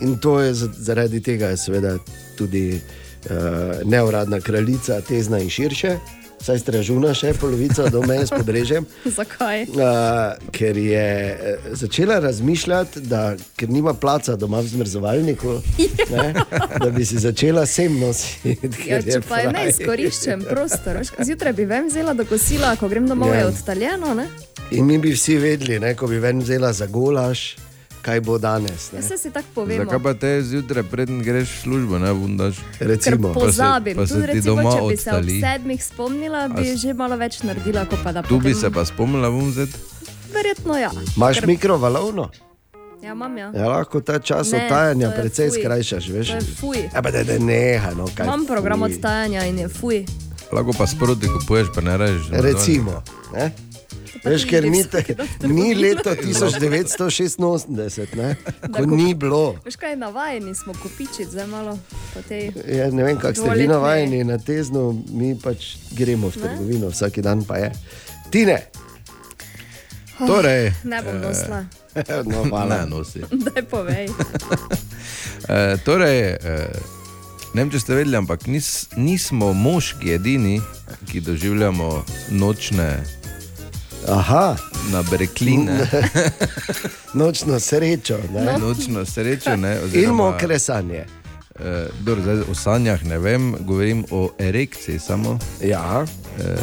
in 0.00 0.16
to 0.16 0.40
je 0.40 0.54
za- 0.54 0.72
zaradi 0.74 1.20
tega, 1.20 1.46
je 1.46 1.56
seveda 1.58 1.96
tudi 2.36 2.80
uh, 3.24 3.36
neuradna 3.84 4.40
kraljica, 4.40 5.00
tezna 5.00 5.38
in 5.38 5.50
širše. 5.50 5.98
Saj 6.40 6.58
stražuna 6.58 7.10
še 7.14 7.32
polovico 7.34 7.88
do 7.90 8.02
meje 8.02 8.26
s 8.26 8.30
podrežjem. 8.30 8.86
Zakaj? 9.18 9.62
Uh, 9.68 9.80
ker 10.50 10.76
je 10.76 11.02
eh, 11.28 11.66
začela 11.72 12.18
razmišljati, 12.18 13.00
da 13.00 13.22
ker 13.56 13.68
nima 13.68 13.94
placa 13.94 14.36
doma 14.36 14.60
v 14.60 14.66
zmrzovalniku, 14.68 15.58
ne, 16.14 16.28
da 16.78 16.90
bi 16.90 17.04
si 17.04 17.18
začela 17.18 17.66
sem 17.66 17.98
nositi. 18.00 18.54
Ja, 18.86 19.02
če 19.02 19.20
pa 19.20 19.42
je 19.42 19.50
fraj. 19.50 19.52
neizkoriščen 19.52 20.46
prostor, 20.46 21.02
veš, 21.02 21.12
zjutraj 21.26 21.52
bi 21.52 21.66
ven 21.66 21.90
vzela 21.90 22.14
do 22.14 22.24
kosila, 22.24 22.76
ko 22.76 22.88
grem 22.88 23.08
domov, 23.08 23.34
Ja. 23.34 23.40
je 23.42 23.46
odtaljeno. 23.46 24.14
Ne? 24.14 24.28
In 24.70 24.86
mi 24.86 24.98
bi 24.98 25.12
vsi 25.12 25.36
vedeli, 25.36 25.80
ne, 25.80 25.94
ko 25.96 26.06
bi 26.06 26.18
ven 26.18 26.38
vzela 26.40 26.72
za 26.72 26.86
golaž, 26.86 27.56
kaj 27.98 28.20
bo 28.20 28.38
danes. 28.38 28.92
Ne. 28.92 29.00
Vse 29.00 29.16
si 29.16 29.30
tako 29.30 29.46
povemo. 29.54 29.84
Zakaj 29.84 30.00
pa 30.00 30.14
te 30.14 30.42
zjutraj, 30.42 30.82
preden 30.84 31.18
greš 31.20 31.48
v 31.50 31.60
službo, 31.60 31.98
ne 31.98 32.12
bundaš? 32.12 32.56
Ker 32.78 32.86
Recimo. 32.88 33.32
pozabim, 33.32 33.94
pa 33.94 34.06
se, 34.06 34.14
pa 34.14 34.20
se 34.20 34.26
recimo, 34.28 34.56
doma 34.56 34.70
če 34.70 34.80
bi 34.82 34.96
se 34.96 35.10
ob 35.10 35.16
odstali. 35.16 35.40
sedmih 35.40 35.80
spomnila, 35.82 36.48
bi 36.48 36.62
A 36.62 36.64
s- 36.66 36.78
že 36.78 36.92
malo 36.94 37.16
več 37.16 37.40
naredila, 37.40 37.84
kot 37.84 37.98
pa 38.00 38.12
da 38.12 38.22
Tu 38.22 38.36
bi 38.36 38.50
potem- 38.50 38.60
se 38.60 38.70
pa 38.70 38.84
spomnila, 38.84 39.28
bom 39.28 39.48
zdaj. 39.48 39.66
Verjetno 40.30 40.74
ja. 40.76 40.90
Imaš 41.16 41.36
Ker- 41.36 41.46
mikrovalovno? 41.48 42.30
Ja, 42.98 43.12
imam 43.12 43.30
ja. 43.32 43.52
Ja, 43.52 43.68
lahko 43.68 44.00
ta 44.00 44.18
čas 44.18 44.50
Ne, 44.50 44.58
odtajanja 44.60 45.10
precej 45.12 45.48
fuj. 45.48 45.56
skrajšaš, 45.56 46.04
veš? 46.08 46.28
Ja, 46.88 47.00
pa 47.00 47.10
da 47.10 47.22
ne 47.22 47.38
neha, 47.38 47.90
no 47.92 48.08
kaj. 48.08 48.26
Imam 48.26 48.42
program 48.44 48.80
fuj. 48.80 48.92
odtajanja 48.92 49.44
in 49.44 49.58
je 49.58 49.68
fuj. 49.70 50.04
Lahko 50.48 50.72
pa 50.72 50.84
sproti 50.84 51.26
kupuješ, 51.28 51.68
pa 51.70 51.80
ne 51.80 51.94
rečeš. 51.94 52.28
Recimo. 52.32 53.02
Ne? 53.30 53.52
Veš, 54.24 54.42
ti 54.42 54.48
ker 54.48 54.64
ni, 54.64 54.84
te, 54.84 55.02
ni 55.48 55.74
leto 55.74 56.02
trgovino. 56.04 56.46
1986, 56.46 58.16
ne? 58.16 58.34
Ko 58.62 58.82
kup- 58.82 58.96
ni 58.96 59.14
bilo. 59.14 59.56
Veš 59.64 59.76
kaj, 59.76 59.96
navajeni 59.96 60.54
smo 60.54 60.72
kupičiti, 60.74 61.24
zdaj 61.26 61.46
malo 61.46 61.78
po 62.14 62.22
tej. 62.22 62.52
Ja, 62.68 62.90
ne 62.90 63.04
vem, 63.04 63.16
kako 63.16 63.34
ste 63.34 63.50
vi 63.54 63.68
navajeni 63.68 64.24
na 64.24 64.38
tezno, 64.38 64.90
mi 65.08 65.34
pač 65.34 65.64
gremo 65.90 66.28
v 66.28 66.36
Ne? 66.36 66.42
trgovino, 66.42 66.88
vsak 66.88 67.18
dan 67.18 67.44
pa 67.44 67.56
je. 67.56 67.72
Tine, 68.30 68.62
Torej, 70.18 70.72
Ne 70.84 71.02
bom 71.02 71.20
nosila. 71.20 71.64
no, 72.24 72.44
hvala. 72.44 72.76
Ne 72.76 72.86
nosi. 72.86 73.20
Daj 73.46 73.62
povej. 73.62 74.08
E, 75.48 75.76
torej, 75.84 76.20
e, 76.20 76.66
ne 77.54 77.62
vem, 77.62 77.70
če 77.70 77.80
ste 77.80 77.94
vedeli, 77.94 78.16
ampak 78.16 78.46
nis, 78.46 78.88
nismo 78.96 79.52
moški 79.52 80.12
edini, 80.12 80.58
ki 81.06 81.20
doživljamo 81.20 82.04
nočne 82.30 82.88
Aha. 84.06 84.56
nabrekline. 84.92 85.86
Nočno 87.14 87.60
srečo. 87.60 88.18
Ne? 88.34 88.58
Nočno 88.58 89.04
srečo. 89.04 89.56
Ne, 89.56 89.80
In 90.02 90.10
mokre 90.10 90.58
sanje. 90.58 91.04
Eh, 91.60 91.86
dobro, 92.00 92.22
zdaj, 92.22 92.36
o 92.50 92.54
sanjah 92.54 93.04
ne 93.04 93.18
vem, 93.18 93.56
govorim 93.60 94.04
o 94.10 94.30
erekciji 94.38 94.98
samo. 94.98 95.38
Ja. 95.62 96.04
Eh, 96.38 96.58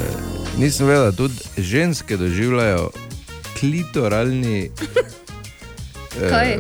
nisem 0.58 0.88
vedel, 0.88 1.04
da 1.04 1.12
tudi 1.12 1.36
ženske 1.58 2.18
doživljajo 2.18 2.90
klitoralni. 3.60 4.60
eh, 6.22 6.30
Kaj? 6.30 6.58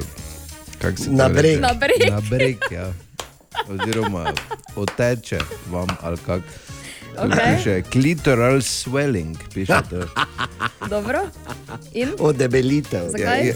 Kak 0.81 0.97
se 0.99 1.05
to 1.05 1.11
Nabrek. 1.11 1.43
reče? 1.43 1.59
Nabrek. 1.59 2.09
Nabrek, 2.11 2.71
ja. 2.71 2.93
Oziroma 3.69 4.33
oteče 4.75 5.39
vam 5.71 5.87
ali 6.01 6.17
kako. 6.17 6.43
Okej. 7.17 7.55
Piše 7.57 7.81
klitoral 7.81 8.61
swelling, 8.61 9.37
piše 9.53 9.81
to. 9.89 10.03
Dobro. 10.93 11.19
In? 11.93 12.09
Odebelitev. 12.19 13.09
Zakaj? 13.09 13.47
Ja, 13.47 13.53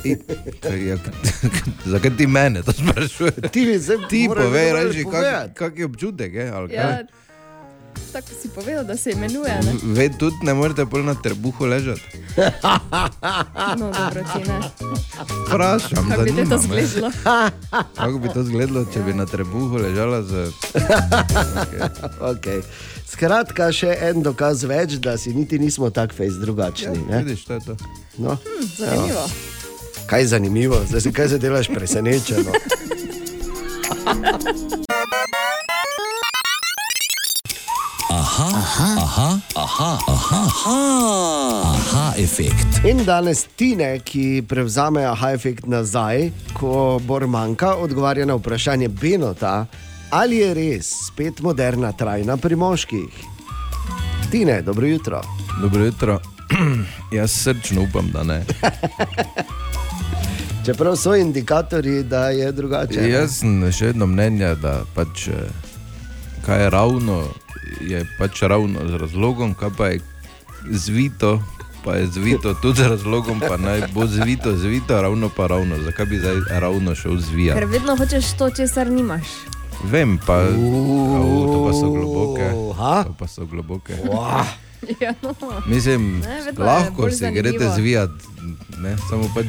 ja, 0.70 0.76
ja, 0.76 0.97
zakaj 1.91 2.12
ti 2.18 2.28
mene 2.28 2.62
to 2.64 2.72
sprašuješ? 2.72 3.34
Ti, 3.51 3.80
ti 4.10 4.28
povej, 4.28 4.74
reži, 4.74 5.05
kak, 5.05 5.53
kak 5.53 5.78
je 5.78 5.86
občutek. 5.86 6.34
Je, 6.34 6.49
ali 6.49 6.68
kaj? 6.70 6.78
Ja, 6.78 7.03
tako 8.14 8.28
si 8.41 8.50
povedal, 8.50 8.84
da 8.86 8.97
se 8.97 9.12
imenuje. 9.12 9.60
Ne? 9.66 9.74
Ve, 9.84 10.10
tudi 10.10 10.36
ne 10.43 10.54
morete 10.54 10.86
bolj 10.86 11.04
na 11.04 11.16
trebuhu 11.16 11.66
ležati. 11.66 12.02
No, 13.80 13.91
dobro, 13.91 14.24
ti 14.34 14.50
ne. 14.50 14.60
Vprašam, 15.47 16.10
Kako 16.10 16.24
bi 16.24 16.36
te 16.36 16.45
to 16.45 16.56
izgledalo? 16.56 17.12
Kako 17.95 18.20
bi 18.20 18.30
to 18.34 18.41
izgledalo, 18.41 18.86
če 18.93 19.00
bi 19.00 19.14
na 19.14 19.26
trebuhu 19.26 19.78
ležala 19.78 20.24
z. 20.24 20.52
Okay. 22.20 22.62
Skratka, 23.10 23.72
še 23.74 23.97
en 24.10 24.22
dokaz 24.24 24.64
več, 24.70 25.00
da 25.02 25.18
si 25.18 25.34
niti 25.34 25.60
nismo 25.60 25.89
tako 25.89 26.14
fejs 26.20 26.34
drugačni. 26.41 26.97
Ja, 26.97 27.06
ne? 27.10 27.24
vidiš, 27.24 27.45
to 27.45 27.54
je 27.54 27.60
to. 27.66 27.78
No. 28.18 28.36
Hm, 28.36 28.68
zanimivo. 28.78 29.26
Kaj 30.10 30.22
je 30.22 30.28
zanimivo, 30.28 30.82
zdaj 30.89 31.02
se 31.02 31.12
kaj 31.14 31.28
zadelaš 31.28 31.68
presenečeno. 31.74 32.52
Aha, 38.10 38.49
aha, 38.57 38.88
aha, 39.05 39.30
aha, 39.55 39.89
aha, 40.07 40.39
aha, 40.49 40.78
aha 41.74 42.14
efekt. 42.18 42.82
In 42.86 43.03
danes 43.05 43.45
Tine, 43.55 43.99
ki 44.01 44.41
prevzame 44.49 45.03
aha 45.05 45.30
efekt 45.38 45.68
nazaj, 45.70 46.32
ko 46.57 46.97
Bor 47.05 47.28
manjka, 47.30 47.76
odgovarja 47.78 48.26
na 48.26 48.34
vprašanje 48.36 48.88
Benota, 48.89 49.66
ali 50.10 50.41
je 50.41 50.53
res 50.53 50.89
spet 51.07 51.41
moderna 51.45 51.91
trajna 51.91 52.38
pri 52.38 52.55
moških. 52.55 53.14
Tine, 54.32 54.62
dobro 54.62 54.88
jutro. 54.88 55.22
Dobro 55.62 55.86
jutro. 55.86 56.20
Jaz 57.18 57.32
srčno 57.32 57.84
upam, 57.86 58.10
da 58.14 58.24
ne. 58.24 58.41
Čeprav 60.66 60.95
so 60.95 61.14
indikatorji, 61.16 62.03
da 62.03 62.30
je 62.30 62.51
drugače. 62.51 63.01
ne? 63.01 63.10
Jaz 63.10 63.38
sem 63.43 63.72
še 63.72 63.86
vedno 63.93 64.05
mnenja, 64.10 64.55
da 64.55 64.80
pač, 64.95 65.28
eh, 65.28 65.45
kaj 66.45 66.64
je 66.64 66.70
ravno, 66.70 67.22
je 67.82 68.06
pač 68.18 68.42
ravno 68.42 68.80
z 68.88 68.94
razlogom, 68.96 69.54
kaj 69.54 69.70
pa 69.78 69.88
je 69.88 70.00
zvito, 70.72 71.44
pa 71.86 71.96
je 71.96 72.08
zvito 72.08 72.54
tudi 72.54 72.84
z 72.84 72.88
razlogom, 72.88 73.40
pa 73.40 73.58
naj 73.58 73.82
bo 73.94 74.08
zvito, 74.08 74.56
zvito, 74.58 75.02
ravno 75.02 75.30
pa 75.30 75.48
ravno. 75.48 75.76
Zakaj 75.84 76.06
bi 76.06 76.20
zdaj 76.20 76.36
ravno 76.50 76.96
šel 76.96 77.12
Ker 77.12 77.22
zvijati? 77.22 77.66
vedno 77.66 77.96
hočeš 77.96 78.38
to, 78.38 78.50
česar 78.50 78.88
nimaš. 78.88 79.28
Vem 79.84 80.18
pa, 80.18 80.44
au, 80.44 81.48
to 81.48 81.58
pa 81.66 81.74
so 81.74 81.88
globoke. 81.90 82.48
To 83.06 83.16
pa 83.20 83.28
so 83.28 83.46
globoke. 83.46 83.94
Ja, 85.02 85.14
no. 85.22 85.36
Mislim, 85.68 86.20
Ne, 86.20 86.52
lahko 86.58 87.10
zanimivo. 87.10 87.44
greste 87.44 87.70
zvijati, 87.76 88.24
ne, 88.78 88.98
samo 89.10 89.28
pač. 89.36 89.46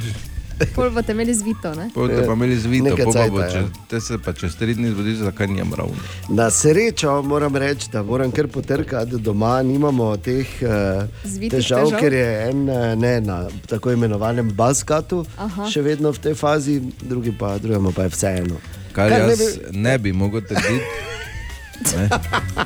Pol 0.74 0.90
boste 0.90 1.12
imeli 1.12 1.34
zvito, 1.34 1.74
ne? 1.74 1.90
Potem 1.94 2.26
pa 2.26 2.32
imeli 2.32 2.56
zvito, 2.58 2.96
pol 2.96 3.12
pa 3.14 3.28
bo, 3.28 3.38
cajta, 3.40 3.48
če, 3.52 3.58
ja. 3.58 3.84
te 3.88 4.00
se 4.00 4.18
pa 4.18 4.32
čez 4.32 4.56
tri 4.56 4.74
dni 4.74 4.90
zgodi, 4.90 5.14
zakaj 5.14 5.46
nijem 5.46 5.74
ravno. 5.74 5.94
Na 6.28 6.50
srečo 6.50 7.22
moram 7.22 7.56
reči, 7.56 7.88
da 7.92 8.02
moram 8.02 8.30
kar 8.30 8.48
potrkati 8.48 9.16
doma, 9.18 9.62
nimamo 9.62 10.16
teh 10.16 10.46
uh, 10.62 11.04
Zvitih 11.24 11.50
težav, 11.58 11.84
težav? 11.88 12.00
ker 12.00 12.12
je 12.12 12.48
en 12.50 12.68
eh, 12.68 12.96
ne, 12.96 13.20
na 13.20 13.38
tako 13.66 13.92
imenovanem 13.92 14.50
baskatu, 14.50 15.24
Aha. 15.38 15.68
še 15.70 15.82
vedno 15.82 16.12
v 16.12 16.18
tej 16.18 16.34
fazi, 16.34 16.80
drugi 17.00 17.32
pa, 17.32 17.56
drugemu 17.58 17.92
pa 17.92 18.02
je 18.02 18.14
vseeno. 18.16 18.60
Kar 18.92 19.08
Kar 19.10 19.22
ne 19.22 19.28
jaz 19.28 19.38
bi- 19.38 19.78
ne 19.78 19.98
bi 19.98 20.12
mogel 20.12 20.40
trditi. 20.40 20.84
ne. 21.96 22.08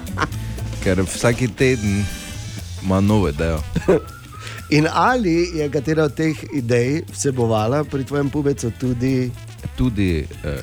Ker 0.84 1.01
vsak 1.03 1.36
teden 1.57 2.05
ima 2.82 3.01
nove 3.01 3.30
ideje. 3.30 3.59
In 4.75 4.89
ali 4.91 5.51
je 5.55 5.68
katera 5.70 6.05
od 6.05 6.14
teh 6.14 6.35
idej 6.53 7.05
vsebovala 7.12 7.85
pri 7.85 8.05
tvojem 8.05 8.31
pubecu 8.31 8.72
tudi 8.75 9.31
Tudi 9.77 10.27
eh, 10.45 10.62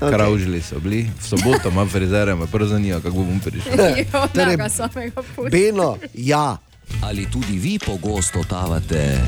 Okej. 0.00 0.14
kravžili 0.14 0.62
so 0.62 0.78
bili, 0.78 1.10
v 1.20 1.22
soboto 1.26 1.68
ima 1.68 1.86
frizere, 1.86 2.34
me 2.34 2.46
prvo 2.46 2.66
zanima, 2.66 3.00
kako 3.02 3.26
bom 3.26 3.40
prišel. 3.40 3.72
Jo, 4.14 4.26
Torej, 4.34 4.56
ga 4.56 4.68
samega 4.68 5.22
pusti. 5.36 5.50
Beno, 5.50 5.98
ja. 6.14 6.56
Ali 7.02 7.26
tudi 7.26 7.58
vi 7.58 7.78
pogosto 7.78 8.38
totavate 8.38 9.18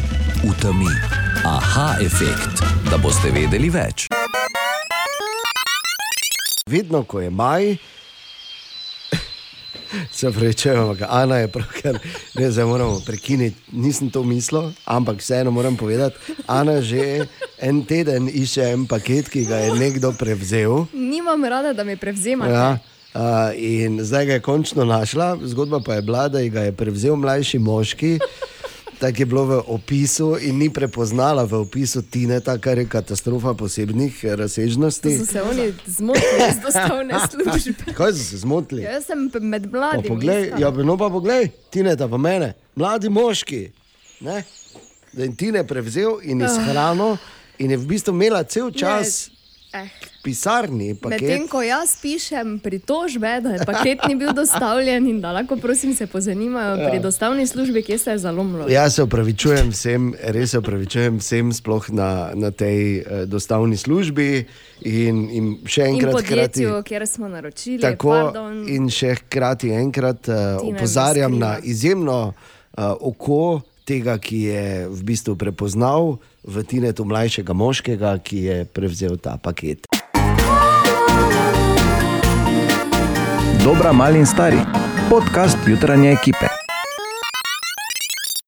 v 0.47 0.53
temi? 0.62 0.89
Aha 1.45 1.97
efekt, 2.01 2.62
da 2.91 2.97
boste 2.99 3.31
vedeli 3.31 3.70
več. 3.70 4.07
Vedno, 6.66 7.03
ko 7.03 7.20
je 7.20 7.31
maj, 7.31 7.76
se 10.11 10.30
prečujem, 10.30 10.78
ampak 10.78 11.07
Ana 11.09 11.36
je 11.36 11.49
pravkar, 11.49 11.99
ne 12.34 12.51
zdaj 12.51 12.64
moramo 12.64 13.01
prekiniti, 13.07 13.57
nisem 13.72 14.11
to 14.11 14.22
mislil, 14.22 14.70
ampak 14.84 15.18
vseeno 15.18 15.51
moram 15.51 15.76
povedati, 15.76 16.16
Ana 16.47 16.80
že 16.80 17.26
en 17.59 17.84
teden 17.84 18.28
išče 18.28 18.70
en 18.72 18.86
paket, 18.86 19.28
ki 19.28 19.45
ga 19.45 19.57
je 19.57 19.74
nekdo 19.74 20.12
prevzel. 20.12 20.86
Nimam 20.93 21.45
rada, 21.45 21.72
da 21.72 21.84
me 21.84 21.97
prevzemate. 21.97 22.53
Ja, 22.53 22.78
uh, 23.14 23.53
in 23.57 24.01
zdaj 24.05 24.26
ga 24.26 24.32
je 24.32 24.41
končno 24.41 24.84
našla, 24.84 25.36
zgodba 25.43 25.80
pa 25.80 25.95
je 25.95 26.03
bila, 26.03 26.28
da 26.28 26.43
ga 26.49 26.61
je 26.68 26.72
prevzel 26.72 27.16
mlajši 27.16 27.59
moški. 27.59 28.18
Tako 29.01 29.16
je 29.16 29.26
bilo 29.26 29.44
v 29.46 29.62
opisu 29.66 30.36
in 30.38 30.59
ni 30.59 30.68
prepoznala 30.70 31.44
v 31.44 31.55
opisu 31.57 32.03
Tineta, 32.03 32.59
kar 32.59 32.78
je 32.78 32.84
katastrofa 32.86 33.55
posebnih 33.55 34.24
eh, 34.24 34.36
razsežnosti. 34.36 35.18
so 35.18 35.24
se 35.26 35.42
oni 35.42 35.72
zmotili 35.86 36.20
z 36.51 36.61
dostavne 36.61 37.14
službe. 37.30 37.92
Kaj 37.94 38.12
so 38.12 38.24
se 38.24 38.36
zmotili? 38.38 38.82
Ja, 38.82 38.90
Jaz 38.92 39.05
sem 39.07 39.18
med 39.40 39.62
Pa 39.64 39.68
mladimi. 39.70 40.09
poglej, 40.11 40.42
iskala. 40.44 40.61
ja, 40.61 40.84
no 40.84 40.96
pa 40.96 41.09
poglej, 41.09 41.48
Tineta 41.70 42.09
pa 42.09 42.16
mene, 42.18 42.53
mladi 42.76 43.09
moški. 43.09 43.70
Ne? 44.20 44.42
Da 45.12 45.22
je 45.22 45.32
Tine 45.32 45.64
prevzel 45.64 46.20
in 46.22 46.42
Ah. 46.42 46.46
izhranil, 46.46 47.16
in 47.59 47.70
je 47.70 47.76
v 47.78 47.86
bistvu 47.86 48.12
imela 48.12 48.44
cel 48.44 48.70
čas 48.70 49.30
Eh. 49.73 49.87
pisarni 50.23 50.89
Medtem 50.89 51.01
paket. 51.01 51.51
ko 51.51 51.62
jaz 51.62 51.97
pišem 51.97 52.59
pritožbe, 52.59 53.41
da 53.41 53.51
je 53.51 53.64
paket 53.64 53.99
ni 54.05 54.16
bil 54.16 54.33
dostavljen 54.33 55.07
in 55.07 55.21
da 55.21 55.33
lahko 55.33 55.57
prosim 55.57 55.95
se 55.95 56.07
pozanimajo 56.07 56.77
Ja. 56.77 56.89
pri 56.89 56.99
dostavni 56.99 57.47
službi, 57.47 57.83
kje 57.83 57.99
se 57.99 58.11
je 58.11 58.18
zalomilo. 58.18 58.68
Jaz 58.68 58.95
se 58.95 59.03
upravičujem 59.03 59.71
vsem, 59.71 60.14
res 60.25 60.51
se 60.51 60.59
upravičujem 60.59 61.18
vsem, 61.18 61.53
sploh 61.53 61.91
na, 61.91 62.11
na 62.35 62.51
tej 62.51 62.99
eh, 62.99 63.05
dostavni 63.27 63.77
službi 63.77 64.47
in, 64.83 65.31
in 65.31 65.59
še 65.64 65.83
In 65.83 65.95
enkrat 65.95 66.14
hkrati. 66.14 66.27
podjetju, 66.27 66.83
kjer 66.83 67.07
smo 67.07 67.29
naročili. 67.29 67.81
Tako 67.81 68.11
pardon. 68.11 68.68
in 68.68 68.91
še 68.91 69.14
hkrati 69.16 69.71
enkrat 69.71 70.23
Tina 70.23 70.59
opozarjam 70.59 71.39
na 71.39 71.59
izjemno 71.61 72.35
uh, 72.73 72.85
oko 73.01 73.61
tega, 73.91 74.14
ki 74.22 74.38
je 74.47 74.64
v 74.86 75.01
bistvu 75.03 75.34
prepoznal 75.34 76.22
v 76.47 76.62
Tinetu 76.62 77.03
mlajšega 77.03 77.51
moškega, 77.51 78.14
ki 78.22 78.38
je 78.47 78.57
prevzel 78.70 79.18
ta 79.18 79.35
paket. 79.35 79.90
Dobra, 83.66 83.93
mali 83.93 84.23
in 84.23 84.27
stari. 84.27 84.62
Podcast 85.10 85.59
jutranje 85.66 86.15
ekipe. 86.15 86.60